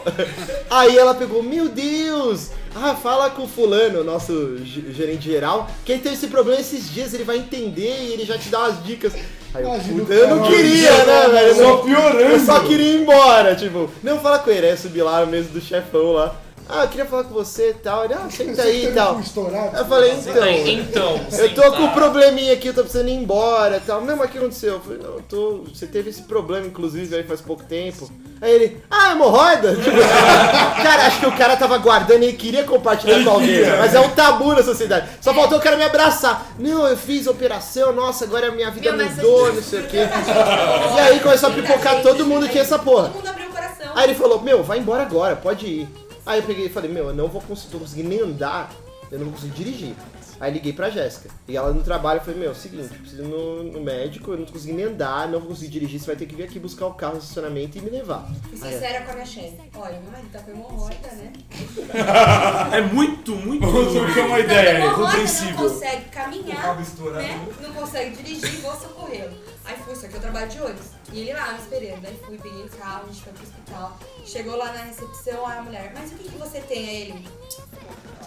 Aí 0.70 0.98
ela 0.98 1.16
pegou, 1.16 1.44
meu 1.44 1.70
Deus! 1.70 2.52
Ah, 2.76 2.96
fala 2.96 3.30
com 3.30 3.44
o 3.44 3.48
fulano, 3.48 4.04
nosso 4.04 4.58
ge- 4.64 4.92
gerente 4.94 5.24
geral, 5.26 5.70
que 5.86 5.92
ele 5.92 6.02
teve 6.02 6.16
esse 6.16 6.28
problema 6.28 6.60
esses 6.62 6.90
dias, 6.92 7.14
ele 7.14 7.24
vai 7.24 7.38
entender 7.38 7.98
e 8.02 8.14
ele 8.14 8.26
já 8.26 8.38
te 8.38 8.50
dá 8.50 8.60
umas 8.60 8.84
dicas. 8.84 9.14
Aí 9.54 9.64
eu, 9.64 9.70
Imagina 9.70 9.96
o 9.96 10.00
puta, 10.06 10.14
eu 10.14 10.36
não 10.36 10.48
queria, 10.48 11.06
né, 11.06 11.28
velho? 11.30 11.48
Eu 11.48 11.56
Só 11.56 11.78
piorando. 11.78 12.20
Eu 12.20 12.40
só 12.40 12.60
queria 12.62 12.92
ir 12.94 13.02
embora, 13.02 13.56
tipo, 13.56 13.90
não 14.04 14.20
fala 14.20 14.40
com 14.40 14.50
ele, 14.52 14.66
aí 14.68 14.74
eu 14.74 14.78
subi 14.78 15.02
lá 15.02 15.22
no 15.26 15.28
mesmo 15.32 15.54
do 15.54 15.62
chefão 15.62 16.12
lá. 16.12 16.36
Ah, 16.70 16.84
eu 16.84 16.88
queria 16.90 17.06
falar 17.06 17.24
com 17.24 17.34
você 17.34 17.70
e 17.70 17.74
tal. 17.76 18.04
Ele, 18.06 18.14
ah, 18.14 18.30
senta 18.30 18.62
aí 18.64 18.88
e 18.88 18.92
tal. 18.92 19.20
Estourado. 19.20 19.78
Eu 19.78 19.86
falei, 19.86 20.12
Então, 20.12 20.48
então. 20.48 21.16
então 21.28 21.40
Eu 21.40 21.54
tô 21.56 21.62
com 21.72 21.84
um 21.84 21.92
probleminha 21.92 22.54
aqui, 22.54 22.68
eu 22.68 22.74
tô 22.74 22.82
precisando 22.82 23.08
ir 23.08 23.14
embora 23.14 23.78
e 23.78 23.80
tal. 23.80 24.02
Não, 24.02 24.16
mas 24.18 24.28
o 24.28 24.32
que 24.32 24.38
aconteceu? 24.38 24.74
Eu 24.74 24.80
falei, 24.82 25.00
não, 25.00 25.14
eu 25.16 25.22
tô. 25.30 25.64
Você 25.74 25.88
teve 25.88 26.10
esse 26.10 26.24
problema, 26.24 26.68
inclusive, 26.68 27.16
aí 27.16 27.24
faz 27.24 27.40
pouco 27.42 27.64
tempo. 27.64 28.10
Aí 28.42 28.52
ele, 28.54 28.78
ah, 28.92 29.12
hemorroida? 29.12 29.76
Tipo, 29.76 29.98
cara, 30.84 31.08
acho 31.08 31.20
que 31.22 31.26
o 31.26 31.38
cara 31.38 31.56
tava 31.56 31.78
guardando 31.78 32.24
e 32.24 32.28
ele 32.28 32.34
queria 32.38 32.64
compartilhar 32.64 33.24
com 33.24 33.30
alguém. 33.30 33.66
Mas 33.80 33.94
é 33.96 34.00
um 34.00 34.10
tabu 34.10 34.54
na 34.54 34.62
sociedade. 34.64 35.08
Só 35.22 35.34
faltou 35.34 35.58
o 35.58 35.62
cara 35.62 35.78
me 35.78 35.84
abraçar. 35.84 36.48
Não, 36.60 36.86
eu 36.88 36.98
fiz 36.98 37.28
operação, 37.28 37.94
nossa, 37.94 38.26
agora 38.26 38.50
a 38.50 38.52
minha 38.52 38.70
vida 38.72 38.92
Meu, 38.92 39.10
mudou, 39.10 39.54
não 39.54 39.62
sei 39.64 39.80
o 39.80 39.84
quê. 39.88 40.00
E 40.96 41.00
aí 41.00 41.20
começou 41.20 41.50
a 41.50 41.54
pipocar, 41.54 42.02
todo 42.02 42.26
mundo 42.26 42.48
tinha 42.50 42.62
essa 42.62 42.78
porra. 42.78 43.08
Todo 43.08 43.16
mundo 43.16 43.28
abriu 43.30 43.48
o 43.48 43.52
coração. 43.52 43.88
Aí 43.96 44.04
ele 44.04 44.16
falou, 44.16 44.42
meu, 44.42 44.64
vai 44.64 44.80
embora 44.80 45.04
agora, 45.04 45.36
pode 45.36 45.66
ir. 45.66 46.07
Aí 46.28 46.40
eu 46.40 46.46
peguei 46.46 46.66
e 46.66 46.70
falei, 46.70 46.92
meu, 46.92 47.08
eu 47.08 47.14
não 47.16 47.28
vou 47.30 47.42
conseguir, 47.42 47.72
tô 47.72 47.80
conseguindo 47.80 48.10
nem 48.10 48.20
andar, 48.20 48.70
eu 49.10 49.18
não 49.18 49.28
vou 49.28 49.36
conseguir 49.36 49.54
dirigir. 49.64 49.96
Aí 50.40 50.54
liguei 50.54 50.72
pra 50.72 50.90
Jéssica. 50.90 51.30
E 51.48 51.58
ela 51.58 51.72
no 51.74 51.82
trabalho, 51.82 52.20
eu 52.20 52.24
falei, 52.24 52.40
meu, 52.40 52.50
é 52.50 52.52
o 52.52 52.56
seguinte, 52.56 52.94
eu 52.94 53.00
preciso 53.00 53.24
ir 53.24 53.28
no, 53.28 53.64
no 53.64 53.82
médico, 53.82 54.32
eu 54.32 54.38
não 54.38 54.46
tô 54.46 54.54
conseguindo 54.54 54.78
nem 54.78 54.86
andar, 54.88 55.28
não 55.30 55.40
vou 55.40 55.50
conseguir 55.50 55.72
dirigir, 55.72 56.00
você 56.00 56.06
vai 56.06 56.16
ter 56.16 56.28
que 56.28 56.36
vir 56.36 56.44
aqui 56.44 56.60
buscar 56.60 56.86
o 56.86 56.94
carro 56.94 57.14
no 57.14 57.20
estacionamento 57.20 57.78
e 57.78 57.82
me 57.82 57.90
levar. 57.90 58.30
Fui 58.44 58.68
Aí, 58.68 58.74
sincera 58.74 59.04
com 59.04 59.12
a 59.12 59.14
minha 59.16 59.26
chefe. 59.26 59.58
Olha, 59.76 60.00
meu 60.00 60.12
marido 60.12 60.30
tá 60.32 60.40
com 60.40 60.52
hemorroida, 60.52 61.08
né? 61.14 61.34
É 62.74 62.82
muito, 62.82 63.36
muito. 63.36 63.66
Vamos 63.66 63.94
trocar 63.94 64.28
uma 64.28 64.40
ideia, 64.40 64.70
é 64.70 64.76
hemorroida, 64.76 64.98
não 64.98 65.06
compreensível. 65.06 65.70
consegue 65.70 66.06
caminhar, 66.10 66.78
né? 67.14 67.48
Não 67.62 67.74
consegue 67.74 68.16
dirigir, 68.18 68.62
vou 68.62 68.76
socorrê-lo. 68.76 69.34
Aí 69.68 69.76
fui, 69.84 69.96
só 69.96 70.08
que 70.08 70.16
eu 70.16 70.22
trabalho 70.22 70.48
de 70.48 70.62
ônibus. 70.62 70.86
E 71.12 71.20
ele 71.20 71.34
lá 71.34 71.52
me 71.52 71.60
esperando. 71.60 72.06
Aí 72.06 72.20
fui, 72.26 72.38
peguei 72.38 72.64
o 72.64 72.70
carro, 72.70 73.04
a 73.04 73.12
gente 73.12 73.22
foi 73.22 73.34
pro 73.34 73.44
hospital. 73.44 74.00
Chegou 74.26 74.56
lá 74.56 74.72
na 74.72 74.84
recepção, 74.84 75.46
aí 75.46 75.58
a 75.58 75.62
mulher, 75.62 75.92
mas 75.94 76.12
o 76.12 76.16
que, 76.16 76.30
que 76.30 76.38
você 76.38 76.62
tem? 76.62 76.88
Aí 76.88 77.02
ele, 77.02 77.28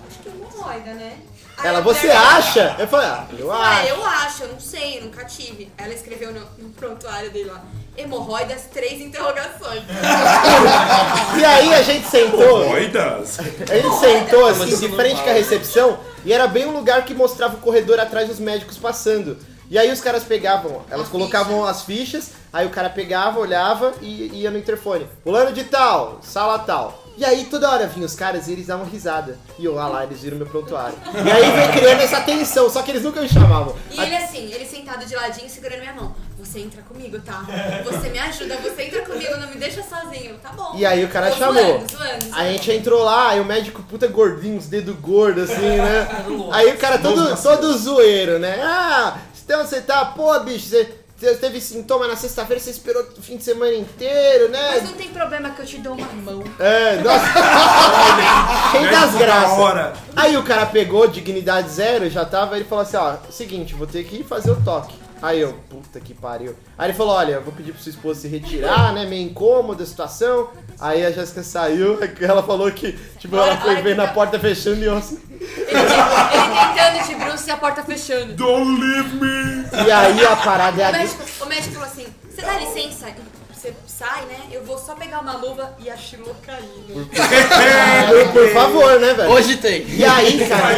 acho 0.07 0.19
que 0.19 0.29
é 0.29 0.33
hemorroida, 0.33 0.93
né? 0.95 1.19
Aí 1.57 1.69
ela, 1.69 1.81
mulher 1.81 2.01
você 2.01 2.09
falou, 2.09 2.29
acha? 2.29 2.77
Eu 2.79 2.89
falei, 2.89 3.07
ah, 3.07 3.29
eu 3.39 3.53
acho. 3.53 3.89
eu 3.89 4.05
acho, 4.05 4.43
eu 4.43 4.49
não 4.53 4.61
sei, 4.61 4.99
eu 4.99 5.05
nunca 5.05 5.25
tive. 5.25 5.73
Ela 5.79 5.95
escreveu 5.95 6.33
no, 6.33 6.41
no 6.59 6.71
prontuário 6.71 7.31
dele 7.31 7.51
lá, 7.51 7.65
hemorroidas, 7.97 8.67
três 8.73 9.01
interrogações. 9.01 9.83
E 11.39 11.45
aí 11.45 11.75
a 11.75 11.83
gente 11.83 12.07
sentou, 12.07 12.69
Moidas? 12.69 13.39
a 13.39 13.43
gente 13.43 13.99
sentou 13.99 14.47
assim, 14.47 14.77
de 14.77 14.89
frente 14.95 15.23
com 15.23 15.31
a 15.31 15.33
recepção, 15.33 15.99
e 16.25 16.33
era 16.33 16.47
bem 16.47 16.67
um 16.67 16.73
lugar 16.73 17.05
que 17.05 17.15
mostrava 17.15 17.57
o 17.57 17.61
corredor 17.61 17.99
atrás 17.99 18.29
dos 18.29 18.39
médicos 18.39 18.77
passando. 18.77 19.39
E 19.71 19.79
aí 19.79 19.93
os 19.93 20.01
caras 20.01 20.25
pegavam, 20.25 20.83
elas 20.91 21.07
A 21.07 21.11
colocavam 21.11 21.65
as 21.65 21.83
fichas, 21.83 22.33
aí 22.53 22.67
o 22.67 22.71
cara 22.71 22.91
pegava, 22.91 23.39
olhava 23.39 23.95
e 24.03 24.41
ia 24.43 24.51
no 24.51 24.59
interfone. 24.59 25.07
Fulano 25.23 25.53
de 25.53 25.63
tal, 25.63 26.19
sala 26.23 26.59
tal. 26.59 27.05
E 27.17 27.25
aí 27.25 27.45
toda 27.45 27.71
hora 27.71 27.87
vinham 27.87 28.07
os 28.07 28.15
caras 28.15 28.49
e 28.49 28.53
eles 28.53 28.67
davam 28.67 28.85
risada. 28.85 29.39
E 29.59 29.65
eu, 29.65 29.79
ah 29.79 29.87
lá, 29.87 30.05
eles 30.05 30.23
viram 30.23 30.39
meu 30.39 30.47
prontuário. 30.47 30.97
E 31.15 31.31
aí 31.31 31.53
veio 31.53 31.73
criando 31.73 32.01
essa 32.01 32.21
tensão, 32.23 32.69
só 32.69 32.83
que 32.83 32.91
eles 32.91 33.03
nunca 33.03 33.21
me 33.21 33.29
chamavam. 33.29 33.77
E 33.91 34.01
ele 34.01 34.17
assim, 34.17 34.51
ele 34.53 34.67
sentado 34.67 35.07
de 35.07 35.15
ladinho, 35.15 35.49
segurando 35.49 35.81
minha 35.81 35.93
mão. 35.93 36.15
Você 36.39 36.61
entra 36.61 36.83
comigo, 36.83 37.21
tá? 37.21 37.45
Você 37.85 38.09
me 38.09 38.19
ajuda, 38.19 38.57
você 38.57 38.83
entra 38.85 39.03
comigo, 39.03 39.37
não 39.37 39.49
me 39.49 39.57
deixa 39.57 39.83
sozinho. 39.83 40.37
Tá 40.39 40.49
bom. 40.51 40.73
E 40.75 40.87
aí 40.87 41.05
o 41.05 41.09
cara 41.09 41.31
Tô 41.31 41.37
chamou. 41.37 41.63
Zoando, 41.63 41.87
zoando, 41.93 42.35
A 42.35 42.45
gente 42.47 42.73
entrou 42.73 43.05
lá, 43.05 43.29
aí 43.29 43.41
o 43.41 43.45
médico 43.45 43.83
puta 43.83 44.09
gordinho, 44.09 44.57
os 44.57 44.67
dedos 44.67 44.97
gordos 44.97 45.51
assim, 45.51 45.77
né? 45.77 46.09
Aí 46.51 46.73
o 46.73 46.79
cara 46.79 46.99
todo, 46.99 47.41
todo 47.41 47.77
zoeiro, 47.79 48.39
né? 48.39 48.59
Ah, 48.63 49.19
então 49.51 49.67
você 49.67 49.81
tá, 49.81 50.05
pô, 50.05 50.39
bicho, 50.39 50.69
você, 50.69 50.89
você 51.19 51.35
teve 51.35 51.61
sintoma 51.61 52.07
na 52.07 52.15
sexta-feira, 52.15 52.63
você 52.63 52.71
esperou 52.71 53.03
o 53.19 53.21
fim 53.21 53.37
de 53.37 53.43
semana 53.43 53.75
inteiro, 53.75 54.49
né? 54.49 54.75
Mas 54.75 54.85
não 54.85 54.93
tem 54.93 55.09
problema 55.09 55.51
que 55.51 55.63
eu 55.63 55.67
te 55.67 55.79
dou 55.79 55.95
uma 55.95 56.07
mão. 56.07 56.45
É, 56.61 56.99
nossa. 56.99 57.27
Cheio 58.71 58.91
das 58.93 59.13
Da 59.13 59.19
graças. 59.19 59.99
Aí 60.15 60.37
o 60.37 60.45
cara 60.45 60.67
pegou, 60.67 61.09
dignidade 61.09 61.69
zero, 61.69 62.09
já 62.09 62.25
tava, 62.25 62.55
ele 62.55 62.65
falou 62.65 62.83
assim, 62.83 62.97
ó, 62.97 63.17
seguinte, 63.29 63.75
vou 63.75 63.89
ter 63.89 64.05
que 64.05 64.19
ir 64.19 64.25
fazer 64.25 64.53
o 64.53 64.63
toque. 64.63 64.95
Aí 65.21 65.41
eu, 65.41 65.53
puta 65.69 65.99
que 65.99 66.15
pariu. 66.15 66.55
Aí 66.79 66.91
ele 66.91 66.97
falou, 66.97 67.15
olha, 67.15 67.33
eu 67.35 67.43
vou 67.43 67.53
pedir 67.53 67.73
pra 67.73 67.83
sua 67.83 67.91
esposa 67.91 68.21
se 68.21 68.29
retirar, 68.29 68.93
né, 68.93 69.05
meio 69.05 69.29
incômoda 69.29 69.83
a 69.83 69.87
situação. 69.87 70.49
Aí 70.79 71.05
a 71.05 71.11
Jéssica 71.11 71.43
saiu, 71.43 71.99
ela 72.23 72.43
falou 72.43 72.71
que, 72.71 72.93
tipo, 73.19 73.37
ela 73.37 73.57
foi 73.57 73.83
ver 73.83 73.97
na 73.97 74.07
tá- 74.07 74.13
porta 74.13 74.39
fechando 74.39 74.81
e 74.81 74.85
eu 74.85 74.97
assim... 74.97 75.21
Ele, 75.41 75.79
ele 75.79 76.90
bruxo 77.31 77.49
e 77.49 77.51
a 77.51 77.57
porta 77.57 77.83
fechando. 77.83 78.35
Don't 78.35 78.81
leave 78.81 79.15
me! 79.15 79.87
E 79.87 79.91
aí 79.91 80.25
a 80.27 80.37
parada 80.37 80.83
é 80.83 80.87
O 80.87 80.89
a... 80.89 80.93
médico, 80.99 81.23
o 81.41 81.47
médico 81.47 81.75
falou 81.75 81.89
assim: 81.89 82.07
você 82.29 82.43
dá 82.43 82.59
licença, 82.59 83.07
você 83.53 83.75
sai, 83.87 84.25
né? 84.25 84.39
Eu 84.51 84.65
vou 84.65 84.79
só 84.79 84.95
pegar 84.95 85.21
uma 85.21 85.37
luva 85.37 85.77
e 85.79 85.91
a 85.91 85.97
chilô 85.97 86.35
caindo. 86.47 87.07
Por, 87.11 88.33
por 88.33 88.49
favor, 88.55 88.99
né, 88.99 89.13
velho? 89.13 89.31
Hoje 89.31 89.57
tem. 89.59 89.87
E 89.87 90.03
aí, 90.03 90.39
cara, 90.49 90.73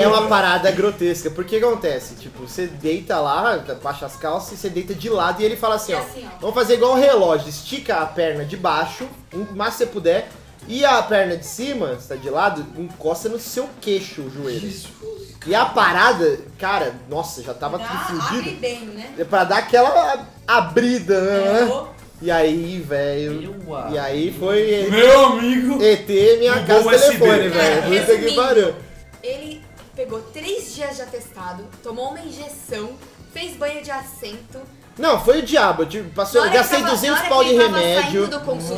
é 0.00 0.06
uma 0.06 0.28
parada 0.28 0.70
grotesca. 0.70 1.30
Porque 1.30 1.56
o 1.56 1.58
que 1.58 1.64
acontece? 1.64 2.14
Tipo, 2.14 2.46
você 2.46 2.66
deita 2.68 3.18
lá, 3.18 3.58
baixa 3.82 4.06
as 4.06 4.14
calças 4.14 4.52
e 4.52 4.56
você 4.56 4.68
deita 4.70 4.94
de 4.94 5.10
lado 5.10 5.42
e 5.42 5.44
ele 5.44 5.56
fala 5.56 5.74
assim, 5.74 5.92
E 5.92 5.94
ó, 5.96 5.98
assim, 5.98 6.28
ó. 6.32 6.38
vamos 6.40 6.54
fazer 6.54 6.74
igual 6.74 6.92
o 6.92 6.96
relógio, 6.96 7.48
estica 7.48 7.96
a 7.96 8.06
perna 8.06 8.44
de 8.44 8.56
baixo, 8.56 9.08
o 9.32 9.38
máximo 9.38 9.68
que 9.68 9.76
você 9.78 9.86
puder, 9.86 10.28
e 10.68 10.84
a 10.84 11.02
perna 11.02 11.36
de 11.36 11.46
cima, 11.46 11.94
você 11.94 12.14
tá 12.14 12.20
de 12.20 12.28
lado, 12.30 12.64
encosta 12.80 13.28
no 13.28 13.38
seu 13.40 13.68
queixo 13.80 14.22
o 14.22 14.30
joelho. 14.30 14.72
E 15.46 15.54
a 15.54 15.64
parada, 15.66 16.38
cara, 16.58 16.94
nossa, 17.08 17.42
já 17.42 17.54
tava 17.54 17.78
tudo 17.78 17.88
Dá, 17.88 18.26
abre 18.26 18.36
fudido. 18.38 18.60
bem, 18.60 18.80
né? 18.86 19.14
É 19.18 19.24
pra 19.24 19.44
dar 19.44 19.58
aquela 19.58 20.26
abrida, 20.46 21.20
né? 21.20 21.64
Ô, 21.64 21.86
E 22.20 22.30
aí, 22.30 22.80
velho. 22.86 23.54
E 23.90 23.98
aí 23.98 24.36
foi 24.38 24.88
Meu 24.90 25.26
amigo. 25.26 25.82
ET 25.82 26.08
minha 26.38 26.64
casa 26.66 26.90
telefone, 26.90 27.48
velho. 27.48 28.00
Puta 28.00 28.18
que 28.18 28.34
pariu. 28.34 28.74
Ele 29.22 29.62
pegou 29.96 30.20
três 30.32 30.74
dias 30.74 30.96
de 30.96 31.02
atestado, 31.02 31.64
tomou 31.82 32.10
uma 32.10 32.20
injeção, 32.20 32.90
fez 33.32 33.56
banho 33.56 33.82
de 33.82 33.90
assento. 33.90 34.60
Não, 34.98 35.22
foi 35.24 35.38
o 35.38 35.42
diabo. 35.42 35.84
Eu 35.84 36.04
Na 36.04 36.46
eu 36.46 36.50
gastei 36.52 36.78
que 36.78 36.84
tava- 36.84 36.94
200 36.96 37.02
na 37.16 37.20
hora 37.20 37.28
pau 37.28 37.44
de 37.44 37.54
remédio. 37.54 38.28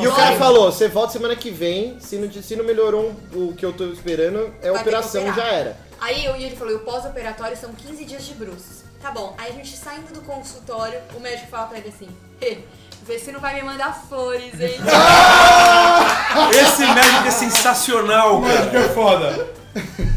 E 0.01 0.07
o 0.09 0.13
cara 0.15 0.37
falou: 0.37 0.71
você 0.71 0.89
volta 0.89 1.13
semana 1.13 1.35
que 1.35 1.51
vem. 1.51 1.99
Se 2.01 2.17
não, 2.17 2.31
se 2.31 2.57
não 2.57 2.65
melhorou 2.65 3.15
o 3.33 3.55
que 3.55 3.65
eu 3.65 3.73
tô 3.73 3.87
esperando, 3.87 4.53
é 4.63 4.71
Vai 4.71 4.81
operação, 4.83 5.33
já 5.35 5.45
era. 5.47 5.77
Aí 6.01 6.25
eu, 6.25 6.35
e 6.37 6.45
ele 6.45 6.57
falou, 6.57 6.77
o 6.77 6.81
pós-operatório 6.81 7.57
são 7.57 7.73
15 7.75 8.05
dias 8.07 8.25
de 8.25 8.33
bruços. 8.35 8.85
Tá 9.03 9.11
bom, 9.11 9.35
aí 9.39 9.51
a 9.51 9.55
gente 9.55 9.77
saindo 9.77 10.13
do 10.13 10.21
consultório, 10.23 10.99
o 11.15 11.21
médico 11.21 11.49
fala 11.51 11.67
pra 11.69 11.79
ele 11.79 11.89
assim, 11.89 12.09
"Ê, 12.41 12.59
vê 13.07 13.19
se 13.19 13.31
não 13.33 13.41
vai 13.41 13.55
me 13.55 13.63
mandar 13.63 13.93
flores, 14.09 14.59
hein? 14.61 14.77
Esse 16.53 16.87
médico 16.87 17.27
é 17.27 17.31
sensacional, 17.31 18.41
cara. 18.43 18.67
Que 18.71 18.77
é 18.77 18.89
foda. 18.91 19.49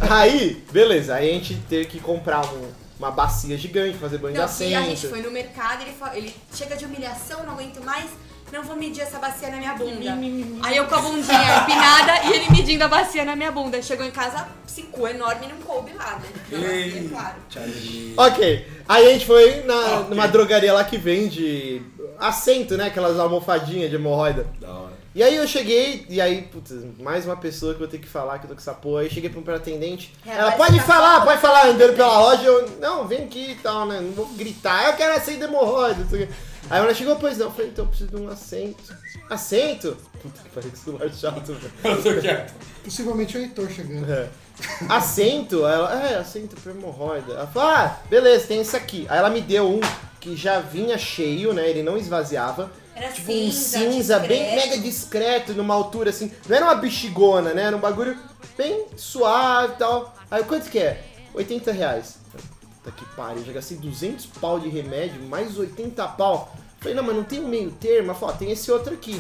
Aí, 0.10 0.64
beleza. 0.72 1.16
Aí 1.16 1.30
a 1.30 1.34
gente 1.34 1.56
teve 1.70 1.86
que 1.86 2.00
comprar 2.00 2.42
um- 2.46 2.72
uma 3.04 3.12
bacia 3.12 3.58
gigante, 3.58 3.98
fazer 3.98 4.18
banho 4.18 4.36
Não, 4.36 4.46
de 4.46 4.64
e 4.64 4.76
a 4.76 4.82
gente 4.82 4.94
assento. 4.94 5.10
foi 5.10 5.22
no 5.22 5.30
mercado, 5.32 5.82
ele, 5.82 5.96
ele 6.14 6.36
chega 6.54 6.76
de 6.76 6.86
humilhação, 6.86 7.44
não 7.44 7.54
aguento 7.54 7.84
mais, 7.84 8.10
não 8.52 8.64
vou 8.64 8.76
medir 8.76 9.02
essa 9.02 9.20
bacia 9.20 9.50
na 9.50 9.58
minha 9.58 9.74
bunda. 9.74 10.18
Aí 10.62 10.78
eu 10.78 10.86
com 10.88 10.96
a 10.96 11.02
bundinha 11.02 11.58
empinada 11.64 12.24
e 12.26 12.34
ele 12.34 12.50
medindo 12.52 12.84
a 12.84 12.88
bacia 12.88 13.26
na 13.26 13.36
minha 13.36 13.52
bunda. 13.52 13.82
Chegou 13.82 14.06
em 14.06 14.12
casa, 14.12 14.48
ficou 14.68 15.08
enorme 15.08 15.46
e 15.46 15.50
não 15.50 15.58
coube 15.58 15.92
lá, 15.94 16.20
né? 16.20 16.30
Na 16.52 16.60
bacia, 16.60 17.00
é 17.00 17.10
claro. 17.10 17.36
Ok. 18.16 18.68
Aí 18.88 19.08
a 19.08 19.14
gente 19.14 19.26
foi 19.26 19.64
na, 19.64 20.02
numa 20.02 20.28
drogaria 20.28 20.72
lá 20.72 20.84
que 20.84 20.98
vende 20.98 21.82
assento, 22.20 22.78
né? 22.78 22.88
Aquelas 22.88 23.20
almofadinhas 23.20 23.90
de 23.90 23.96
hemorroida. 23.96 24.46
E 25.16 25.22
aí 25.22 25.36
eu 25.36 25.48
cheguei, 25.48 26.08
e 26.10 26.20
aí, 26.20 26.42
putz, 26.42 26.74
mais 27.00 27.24
uma 27.24 27.38
pessoa 27.38 27.74
que 27.74 27.76
eu 27.76 27.88
vou 27.88 27.88
ter 27.88 28.00
que 28.00 28.08
falar 28.08 28.40
que 28.40 28.46
eu 28.46 28.50
tô 28.50 28.56
com 28.56 28.62
essa 28.62 28.74
porra. 28.74 29.02
Aí 29.02 29.08
eu 29.08 29.12
cheguei 29.12 29.30
pra 29.30 29.54
um 29.54 29.56
atendente. 29.56 30.12
É, 30.26 30.32
ela 30.32 30.50
vai 30.50 30.58
pode 30.58 30.80
falar, 30.80 31.22
pode 31.24 31.40
falar 31.40 31.68
andando 31.68 31.96
pela 31.96 32.20
loja. 32.20 32.44
Eu, 32.44 32.70
não, 32.80 33.08
vem 33.08 33.26
aqui 33.26 33.52
e 33.52 33.56
tal, 33.56 33.86
né? 33.86 34.00
Não 34.02 34.12
vou 34.12 34.26
gritar, 34.30 34.88
eu 34.88 34.94
quero 34.94 35.14
assento 35.14 35.44
hemorroida. 35.44 36.00
não 36.00 36.10
sei 36.10 36.24
o 36.24 36.28
quê. 36.28 36.34
Aí 36.68 36.82
ela 36.82 36.94
chegou, 36.96 37.16
pois 37.18 37.38
não. 37.38 37.46
Eu 37.46 37.52
falei, 37.52 37.68
então 37.68 37.86
eu 37.86 37.90
preciso 37.90 38.10
de 38.10 38.16
um 38.16 38.28
assento. 38.28 38.96
Assento? 39.30 39.98
Puta 40.20 40.42
que 40.42 40.50
pariu, 40.50 40.72
que 40.72 40.78
celular 40.80 41.10
chato, 41.14 41.54
velho. 41.54 41.74
Eu 41.84 42.04
tô 42.04 42.22
quieto. 42.22 42.54
Possivelmente 42.84 43.38
o 43.38 43.42
Heitor 43.42 43.70
chegando. 43.70 44.12
É. 44.12 44.30
Assento? 44.90 45.66
Ela, 45.66 46.08
é, 46.08 46.18
assento 46.18 46.56
pra 46.60 46.72
hemorroida. 46.72 47.34
Ela 47.34 47.48
falou, 47.48 47.70
ah, 47.70 48.00
beleza, 48.10 48.48
tem 48.48 48.62
esse 48.62 48.76
aqui. 48.76 49.06
Aí 49.10 49.20
ela 49.20 49.30
me 49.30 49.42
deu 49.42 49.70
um 49.70 49.80
que 50.20 50.36
já 50.36 50.60
vinha 50.60 50.98
cheio, 50.98 51.54
né? 51.54 51.70
Ele 51.70 51.84
não 51.84 51.98
esvaziava. 51.98 52.72
Era 52.96 53.12
Tipo 53.12 53.32
um 53.32 53.52
cinza, 53.52 53.80
cinza 53.80 54.20
bem 54.20 54.44
discreto. 54.44 54.70
mega 54.70 54.82
discreto, 54.82 55.54
numa 55.54 55.74
altura 55.74 56.10
assim. 56.12 56.32
Não 56.48 56.56
era 56.56 56.66
uma 56.66 56.76
bexigona, 56.76 57.54
né? 57.54 57.64
Era 57.64 57.76
um 57.76 57.80
bagulho 57.80 58.18
bem 58.58 58.86
suave 58.96 59.74
e 59.74 59.78
tal. 59.78 60.16
Aí 60.30 60.44
quanto 60.44 60.70
que 60.70 60.80
é? 60.80 61.04
80 61.34 61.72
reais. 61.72 62.18
Puta 62.84 62.92
que 62.96 63.06
pariu, 63.16 63.44
já 63.44 63.52
gastei 63.54 63.78
200 63.78 64.26
pau 64.40 64.60
de 64.60 64.70
remédio, 64.70 65.22
mais 65.24 65.58
80 65.58 66.06
pau. 66.10 66.54
Falei, 66.80 66.94
não, 66.96 67.04
mas 67.04 67.16
não 67.16 67.24
tem 67.24 67.40
um 67.40 67.48
meio 67.48 67.72
termo. 67.72 68.10
Ela 68.12 68.20
falou, 68.20 68.36
tem 68.36 68.52
esse 68.52 68.70
outro 68.72 68.94
aqui. 68.94 69.20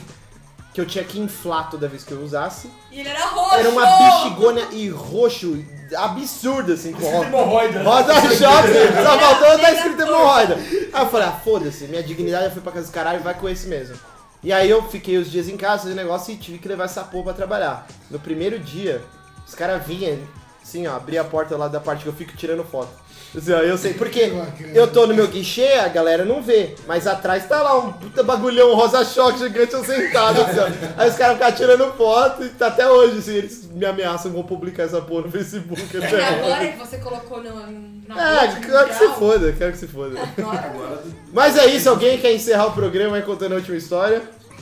que 0.74 0.82
eu 0.82 0.86
tinha 0.86 1.04
que 1.04 1.20
inflar 1.20 1.70
toda 1.70 1.88
vez 1.88 2.04
que 2.04 2.12
eu 2.12 2.22
usasse. 2.22 2.70
E 2.92 3.00
ele 3.00 3.10
era 3.10 3.26
roxo! 3.28 3.56
Era 3.56 3.70
uma 3.70 3.86
bexigona 3.86 4.62
e 4.72 4.90
roxo, 4.90 5.64
absurdo, 5.96 6.74
assim, 6.74 6.92
com 6.92 7.04
ro- 7.10 7.24
Hemorroida. 7.24 7.84
rosa 7.84 8.14
choque, 8.22 8.70
só 9.04 9.20
faltou 9.20 9.60
tá 9.60 9.72
escrito 9.72 10.02
hemorroida. 10.02 10.56
Aí 10.56 11.04
eu 11.04 11.10
falei, 11.10 11.28
ah, 11.28 11.32
foda-se, 11.44 11.86
minha 11.86 12.04
dignidade 12.04 12.46
já 12.46 12.52
foi 12.52 12.62
pra 12.62 12.72
casa 12.72 12.86
dos 12.86 12.94
caralho, 12.94 13.22
vai 13.22 13.34
com 13.34 13.48
esse 13.50 13.68
mesmo. 13.68 13.96
E 14.44 14.52
aí 14.52 14.70
eu 14.70 14.84
fiquei 14.84 15.18
os 15.18 15.32
dias 15.32 15.48
em 15.48 15.56
casa 15.58 15.84
fazendo 15.84 15.96
negócio 15.98 16.34
e 16.34 16.38
tive 16.38 16.58
que 16.58 16.68
levar 16.68 16.86
essa 16.86 17.04
porra 17.04 17.26
pra 17.26 17.34
trabalhar. 17.34 17.88
No 18.12 18.20
primeiro 18.20 18.60
dia, 18.60 19.02
os 19.48 19.56
caras 19.56 19.86
vinham, 19.86 20.18
assim, 20.62 20.86
ó, 20.88 20.96
abrir 20.96 21.18
a 21.18 21.24
porta 21.24 21.56
lá 21.58 21.68
da 21.68 21.80
parte 21.80 22.04
que 22.04 22.10
eu 22.10 22.14
fico 22.14 22.36
tirando 22.36 22.64
foto. 22.64 22.90
Assim, 23.36 23.52
ó, 23.52 23.60
eu 23.60 23.78
sei, 23.78 23.96
porque 23.96 24.32
eu 24.76 24.88
tô 24.88 25.08
no 25.08 25.14
meu 25.16 25.28
guichê, 25.28 25.74
a 25.74 25.88
galera 25.88 26.24
não 26.24 26.42
vê, 26.42 26.76
mas 26.88 27.08
atrás 27.08 27.48
tá 27.48 27.64
lá 27.64 27.80
um 27.80 27.92
puta 27.94 28.22
bagulhão 28.22 28.76
rosa 28.76 29.04
choque 29.04 29.40
gigante 29.40 29.74
eu 29.74 29.84
sentado, 29.84 30.42
assim, 30.42 30.60
ó. 30.60 30.68
Aí 31.02 31.10
os 31.10 31.16
caras 31.16 31.38
ficam 31.38 31.52
tirando 31.52 31.94
foto 31.94 32.44
e 32.44 32.50
tá 32.50 32.68
até 32.68 32.88
hoje, 32.88 33.18
assim, 33.18 33.34
eles 33.34 33.68
me 33.72 33.86
ameaçam, 33.86 34.32
vão 34.32 34.44
publicar 34.44 34.84
essa 34.84 35.02
porra 35.02 35.24
no 35.24 35.32
Facebook 35.32 35.82
E 35.92 35.98
até 35.98 36.24
agora 36.24 36.68
que 36.68 36.78
você 36.78 36.98
colocou 37.00 37.42
no, 37.42 38.04
na 38.08 38.44
É, 38.44 38.48
quero 38.60 38.88
que 38.88 38.96
se 38.96 39.08
foda, 39.10 39.52
quero 39.52 39.72
que 39.72 39.78
se 39.80 39.88
foda. 39.88 40.20
Agora. 40.22 41.04
Mas 41.32 41.58
é 41.58 41.66
isso, 41.66 41.90
alguém 41.90 42.20
quer 42.20 42.34
encerrar 42.34 42.68
o 42.68 42.74
programa 42.74 43.16
aí 43.16 43.24
contando 43.24 43.54
a 43.54 43.56
última 43.56 43.78
história? 43.78 44.22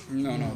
Não, 0.09 0.37
não. 0.37 0.51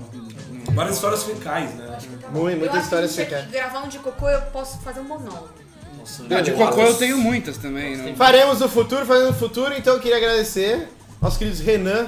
Várias 0.74 0.96
histórias 0.96 1.24
fecais, 1.24 1.74
né? 1.76 1.98
Muito, 2.32 2.56
Eu 2.56 2.60
muitas 2.60 2.84
histórias 2.84 3.16
gravar 3.52 3.84
um 3.84 3.88
de 3.88 4.00
cocô, 4.00 4.30
eu 4.30 4.42
posso 4.42 4.82
fazer 4.82 5.02
um 5.02 5.06
monólogo. 5.06 5.65
Nossa, 6.06 6.24
Não, 6.30 6.42
de 6.42 6.52
cocô 6.52 6.82
eu 6.84 6.94
tenho 6.94 7.18
muitas 7.18 7.58
também. 7.58 7.98
Não. 7.98 8.16
Faremos 8.16 8.60
no 8.60 8.70
futuro, 8.70 9.04
fazendo 9.08 9.30
no 9.30 9.34
futuro, 9.34 9.74
então 9.76 9.96
eu 9.96 10.00
queria 10.00 10.18
agradecer 10.18 10.88
aos 11.20 11.36
queridos 11.36 11.60
Renan. 11.62 12.06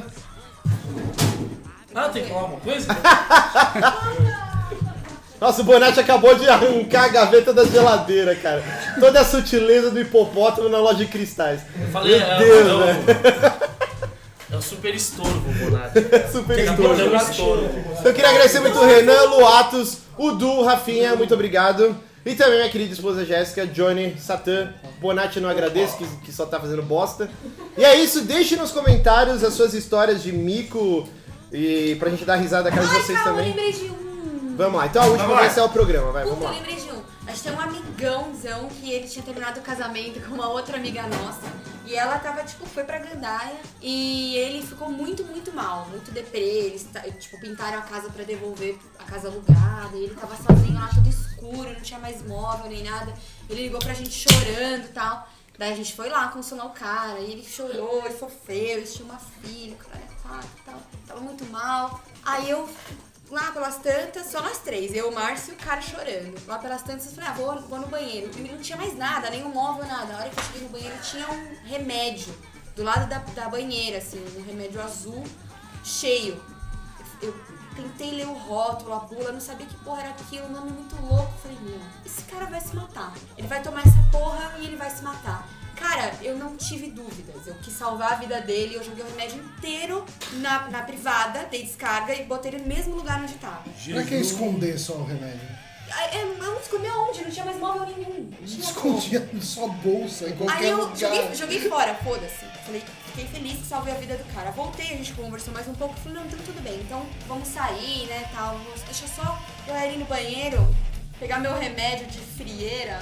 Ah, 1.95 2.09
tem 2.09 2.21
que 2.21 2.29
falar 2.29 2.41
alguma 2.41 2.59
coisa? 2.61 2.87
Nossa, 5.41 5.61
o 5.61 5.63
Bonatti 5.65 5.99
acabou 5.99 6.35
de 6.35 6.47
arrancar 6.47 7.05
a 7.05 7.07
gaveta 7.07 7.51
da 7.51 7.65
geladeira, 7.65 8.35
cara. 8.35 8.63
Toda 8.99 9.19
a 9.21 9.25
sutileza 9.25 9.89
do 9.89 9.99
hipopótamo 9.99 10.69
na 10.69 10.77
loja 10.77 10.97
de 10.99 11.07
cristais. 11.07 11.61
Eu 11.79 11.87
falei, 11.87 12.17
Meu 12.19 12.27
é, 12.27 12.37
Deus, 12.37 12.67
é, 12.67 12.93
velho. 12.93 12.99
o- 14.51 14.53
é 14.53 14.57
o 14.57 14.61
super 14.61 14.93
estorvo, 14.93 15.41
Bonatti. 15.53 15.99
Super 16.31 16.59
estorvo. 16.59 17.03
um 17.03 17.15
estorvo. 17.15 17.97
Eu 18.05 18.13
queria 18.13 18.29
agradecer 18.29 18.59
muito 18.59 18.77
o 18.79 18.85
Renan, 18.85 19.23
Luatos, 19.23 19.97
o 20.17 20.31
Du, 20.31 20.63
Rafinha, 20.63 21.15
muito 21.15 21.33
obrigado. 21.33 21.95
E 22.27 22.35
também 22.35 22.57
minha 22.57 22.69
querida 22.69 22.91
esposa 22.91 23.25
Jéssica, 23.25 23.65
Johnny, 23.65 24.17
Satã, 24.19 24.73
Bonatti 24.99 25.39
não 25.39 25.47
agradeço, 25.49 25.95
que, 25.97 26.05
que 26.25 26.31
só 26.33 26.45
tá 26.45 26.59
fazendo 26.59 26.81
bosta. 26.83 27.29
E 27.77 27.85
é 27.85 27.95
isso, 27.95 28.21
deixe 28.25 28.57
nos 28.57 28.69
comentários 28.71 29.45
as 29.45 29.53
suas 29.53 29.73
histórias 29.73 30.21
de 30.21 30.33
mico 30.33 31.07
e 31.53 31.95
pra 31.97 32.09
gente 32.09 32.25
dar 32.25 32.35
risada 32.35 32.69
da 32.69 32.75
cara 32.75 32.85
de 32.85 32.93
vocês 32.95 33.17
calma, 33.17 33.41
eu 33.41 33.45
também. 33.45 33.47
lembrei 33.47 33.71
de 33.71 33.85
um. 33.85 34.55
Vamos 34.57 34.77
lá, 34.77 34.87
então 34.87 35.03
a 35.03 35.05
última 35.05 35.35
vai 35.35 35.49
ser 35.49 35.61
o 35.61 35.69
programa, 35.69 36.11
vai, 36.11 36.23
Puta, 36.23 36.35
vamos 36.35 36.43
eu 36.43 36.51
lá. 36.51 36.59
lembrei 36.59 36.75
de 36.75 36.91
um. 36.91 37.01
A 37.27 37.31
gente 37.31 37.43
tem 37.43 37.51
um 37.51 37.59
amigãozão 37.59 38.69
que 38.69 38.89
ele 38.89 39.05
tinha 39.05 39.23
terminado 39.23 39.59
o 39.59 39.63
casamento 39.63 40.25
com 40.25 40.33
uma 40.33 40.47
outra 40.47 40.77
amiga 40.77 41.03
nossa. 41.03 41.41
E 41.85 41.93
ela 41.93 42.17
tava, 42.19 42.41
tipo, 42.43 42.65
foi 42.65 42.85
pra 42.85 42.99
Gandaia 42.99 43.57
e 43.81 44.35
ele 44.37 44.65
ficou 44.65 44.89
muito, 44.89 45.25
muito 45.25 45.51
mal, 45.53 45.85
muito 45.89 46.09
deprê. 46.11 46.39
Eles, 46.39 46.87
tipo, 47.19 47.37
pintaram 47.39 47.79
a 47.79 47.81
casa 47.81 48.09
pra 48.09 48.23
devolver 48.23 48.77
a 48.97 49.03
casa 49.03 49.27
alugada. 49.27 49.97
E 49.97 50.05
ele 50.05 50.15
tava 50.15 50.37
sozinho 50.37 50.79
lá, 50.79 50.87
tudo 50.87 51.09
escuro, 51.09 51.73
não 51.73 51.81
tinha 51.81 51.99
mais 51.99 52.25
móvel 52.25 52.69
nem 52.69 52.83
nada. 52.83 53.13
Ele 53.49 53.63
ligou 53.63 53.79
pra 53.79 53.93
gente 53.93 54.11
chorando 54.11 54.85
e 54.85 54.93
tal. 54.93 55.29
Daí 55.57 55.73
a 55.73 55.75
gente 55.75 55.95
foi 55.95 56.07
lá 56.07 56.29
consolar 56.29 56.67
o 56.67 56.69
cara. 56.69 57.19
E 57.19 57.31
ele 57.31 57.43
chorou, 57.43 58.05
ele 58.05 58.17
sofreu, 58.17 58.77
eles 58.77 58.93
tinham 58.93 59.09
uma 59.09 59.19
filha, 59.19 59.73
o 59.73 59.77
cara 59.77 60.43
e 60.43 60.61
tal. 60.63 60.81
Tava 61.05 61.19
muito 61.19 61.45
mal. 61.45 62.01
Aí 62.23 62.49
eu 62.49 62.69
Lá 63.29 63.51
pelas 63.51 63.75
tantas, 63.77 64.27
só 64.27 64.41
nós 64.41 64.59
três, 64.59 64.93
eu, 64.95 65.09
o 65.09 65.13
Márcio 65.13 65.51
e 65.51 65.55
o 65.55 65.57
cara 65.57 65.81
chorando. 65.81 66.33
Lá 66.47 66.59
pelas 66.59 66.81
tantas, 66.81 67.07
eu 67.07 67.11
falei, 67.11 67.29
ah, 67.29 67.33
vou, 67.33 67.61
vou 67.63 67.79
no 67.79 67.87
banheiro. 67.87 68.31
E 68.37 68.41
não 68.41 68.57
tinha 68.57 68.77
mais 68.77 68.95
nada, 68.95 69.29
nenhum 69.29 69.49
móvel, 69.49 69.85
nada. 69.85 70.13
A 70.13 70.17
hora 70.19 70.29
que 70.29 70.39
eu 70.39 70.43
cheguei 70.43 70.61
no 70.61 70.69
banheiro, 70.69 70.97
tinha 71.01 71.29
um 71.29 71.55
remédio 71.65 72.33
do 72.73 72.83
lado 72.83 73.09
da, 73.09 73.17
da 73.17 73.49
banheira, 73.49 73.97
assim, 73.97 74.23
um 74.37 74.45
remédio 74.45 74.81
azul, 74.81 75.23
cheio. 75.83 76.41
Eu 77.21 77.35
tentei 77.75 78.11
ler 78.11 78.27
o 78.27 78.33
rótulo, 78.33 78.93
a 78.93 78.99
bula, 78.99 79.31
não 79.31 79.41
sabia 79.41 79.65
que 79.65 79.75
porra 79.77 80.03
era 80.03 80.09
aquilo, 80.11 80.45
um 80.45 80.51
nome 80.51 80.71
muito 80.71 80.95
louco. 81.01 81.33
Eu 81.33 81.39
Falei, 81.39 81.57
meu, 81.61 81.81
esse 82.05 82.21
cara 82.23 82.45
vai 82.45 82.61
se 82.61 82.73
matar. 82.75 83.13
Ele 83.37 83.47
vai 83.47 83.61
tomar 83.61 83.81
essa 83.81 84.09
porra 84.09 84.57
e 84.59 84.67
ele 84.67 84.77
vai 84.77 84.89
se 84.89 85.03
matar. 85.03 85.45
Cara, 85.79 86.11
eu 86.21 86.35
não 86.37 86.57
tive 86.57 86.87
dúvidas. 86.91 87.45
Eu 87.47 87.55
quis 87.55 87.73
salvar 87.73 88.13
a 88.13 88.15
vida 88.15 88.41
dele. 88.41 88.75
Eu 88.75 88.83
joguei 88.83 89.03
o 89.03 89.07
remédio 89.09 89.37
inteiro 89.43 90.03
na, 90.33 90.69
na 90.69 90.81
privada, 90.81 91.45
dei 91.51 91.63
descarga 91.63 92.13
e 92.15 92.23
botei 92.25 92.51
ele 92.51 92.61
no 92.63 92.67
mesmo 92.67 92.95
lugar 92.95 93.21
onde 93.21 93.33
tava. 93.35 93.63
Pra 93.63 94.03
que 94.03 94.15
esconder 94.15 94.77
só 94.79 94.93
o 94.93 95.05
remédio? 95.05 95.57
Eu, 96.13 96.37
não 96.37 96.59
escondi 96.59 96.85
aonde, 96.87 97.23
não 97.23 97.31
tinha 97.31 97.45
mais 97.45 97.57
móvel 97.57 97.85
nenhum. 97.85 98.29
Tinha 98.45 98.59
Escondia 98.59 99.29
na 99.31 99.39
sua 99.41 99.67
bolsa, 99.69 100.29
em 100.29 100.35
qualquer 100.35 100.57
Aí 100.57 100.69
eu 100.69 100.77
lugar. 100.79 100.97
joguei, 100.97 101.35
joguei 101.35 101.59
fora, 101.69 101.95
foda-se. 101.95 102.45
Falei, 102.65 102.83
fiquei 103.05 103.25
feliz 103.27 103.59
que 103.59 103.65
salvei 103.65 103.93
a 103.93 103.97
vida 103.97 104.17
do 104.17 104.33
cara. 104.33 104.51
Voltei, 104.51 104.87
a 104.87 104.97
gente 104.97 105.13
conversou 105.13 105.53
mais 105.53 105.65
um 105.67 105.73
pouco. 105.73 105.95
Falei, 105.95 106.17
não, 106.19 106.25
então 106.25 106.39
tudo 106.45 106.61
bem. 106.61 106.75
Então 106.81 107.05
vamos 107.27 107.47
sair, 107.47 108.05
né, 108.07 108.29
tal. 108.35 108.57
Vamos- 108.57 108.81
Deixa 108.81 109.07
só 109.07 109.41
eu 109.67 109.75
ir 109.91 109.97
no 109.97 110.05
banheiro, 110.05 110.75
pegar 111.19 111.39
meu 111.39 111.57
remédio 111.57 112.05
de 112.07 112.19
frieira. 112.19 112.99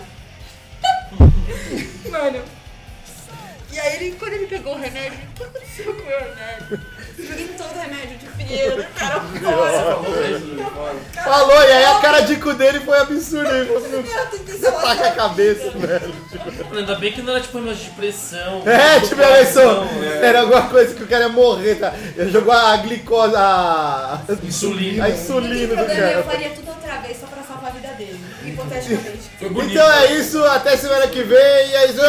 Mano. 2.12 2.44
E 3.76 3.80
aí 3.80 3.96
ele, 3.96 4.16
quando 4.18 4.32
ele 4.32 4.48
pegou 4.48 4.74
o 4.74 4.78
remédio, 4.80 5.20
o 5.20 5.34
que 5.36 5.44
aconteceu 5.44 5.94
com 5.94 6.02
o 6.02 6.06
meu 6.06 6.18
remédio? 6.18 6.80
Joguei 7.20 7.48
todo 7.58 7.76
o 7.76 7.78
remédio 7.78 8.18
de 8.18 8.28
frieira, 8.28 8.90
cara, 8.96 9.20
fora. 9.44 11.24
Falou, 11.26 11.62
e 11.62 11.72
aí 11.74 11.84
a 11.84 12.00
cara 12.00 12.22
de 12.22 12.38
cu 12.38 12.54
dele 12.54 12.80
foi 12.80 12.98
absurda. 12.98 13.50
Ele 13.50 13.66
falou 13.66 13.86
assim, 13.86 14.62
taca 14.62 15.08
a 15.10 15.12
cabeça, 15.12 15.72
velho. 15.72 16.16
Ainda 16.74 16.96
bem 16.96 17.12
que 17.12 17.22
não 17.22 17.34
era 17.34 17.42
tipo 17.42 17.58
remédio 17.58 17.84
de 17.84 17.90
pressão. 17.92 18.64
É, 18.66 19.00
tipo, 19.02 19.16
Não, 19.18 20.04
é. 20.04 20.26
era 20.26 20.42
alguma 20.42 20.70
coisa 20.70 20.96
que 20.96 21.04
o 21.04 21.08
cara 21.08 21.26
ia 21.26 21.30
morrer, 21.30 21.76
tá? 21.76 21.94
Ele 22.16 22.32
jogou 22.32 22.54
a 22.54 22.78
glicose, 22.78 23.36
a... 23.36 24.22
Insulina. 24.42 25.04
A 25.04 25.10
insulina 25.10 25.68
do 25.68 25.76
problema, 25.76 26.02
eu 26.02 26.24
cara. 26.24 26.24
faria 26.24 26.50
tudo 26.52 26.70
outra 26.70 26.96
vez 27.02 27.18
Foi 29.40 29.50
bonito. 29.50 29.72
Então 29.72 29.92
é 29.92 30.14
isso, 30.14 30.44
até 30.46 30.78
semana 30.78 31.08
que 31.08 31.24
vem, 31.24 31.38
e 31.38 31.76
é 31.76 31.86
isso. 31.86 32.02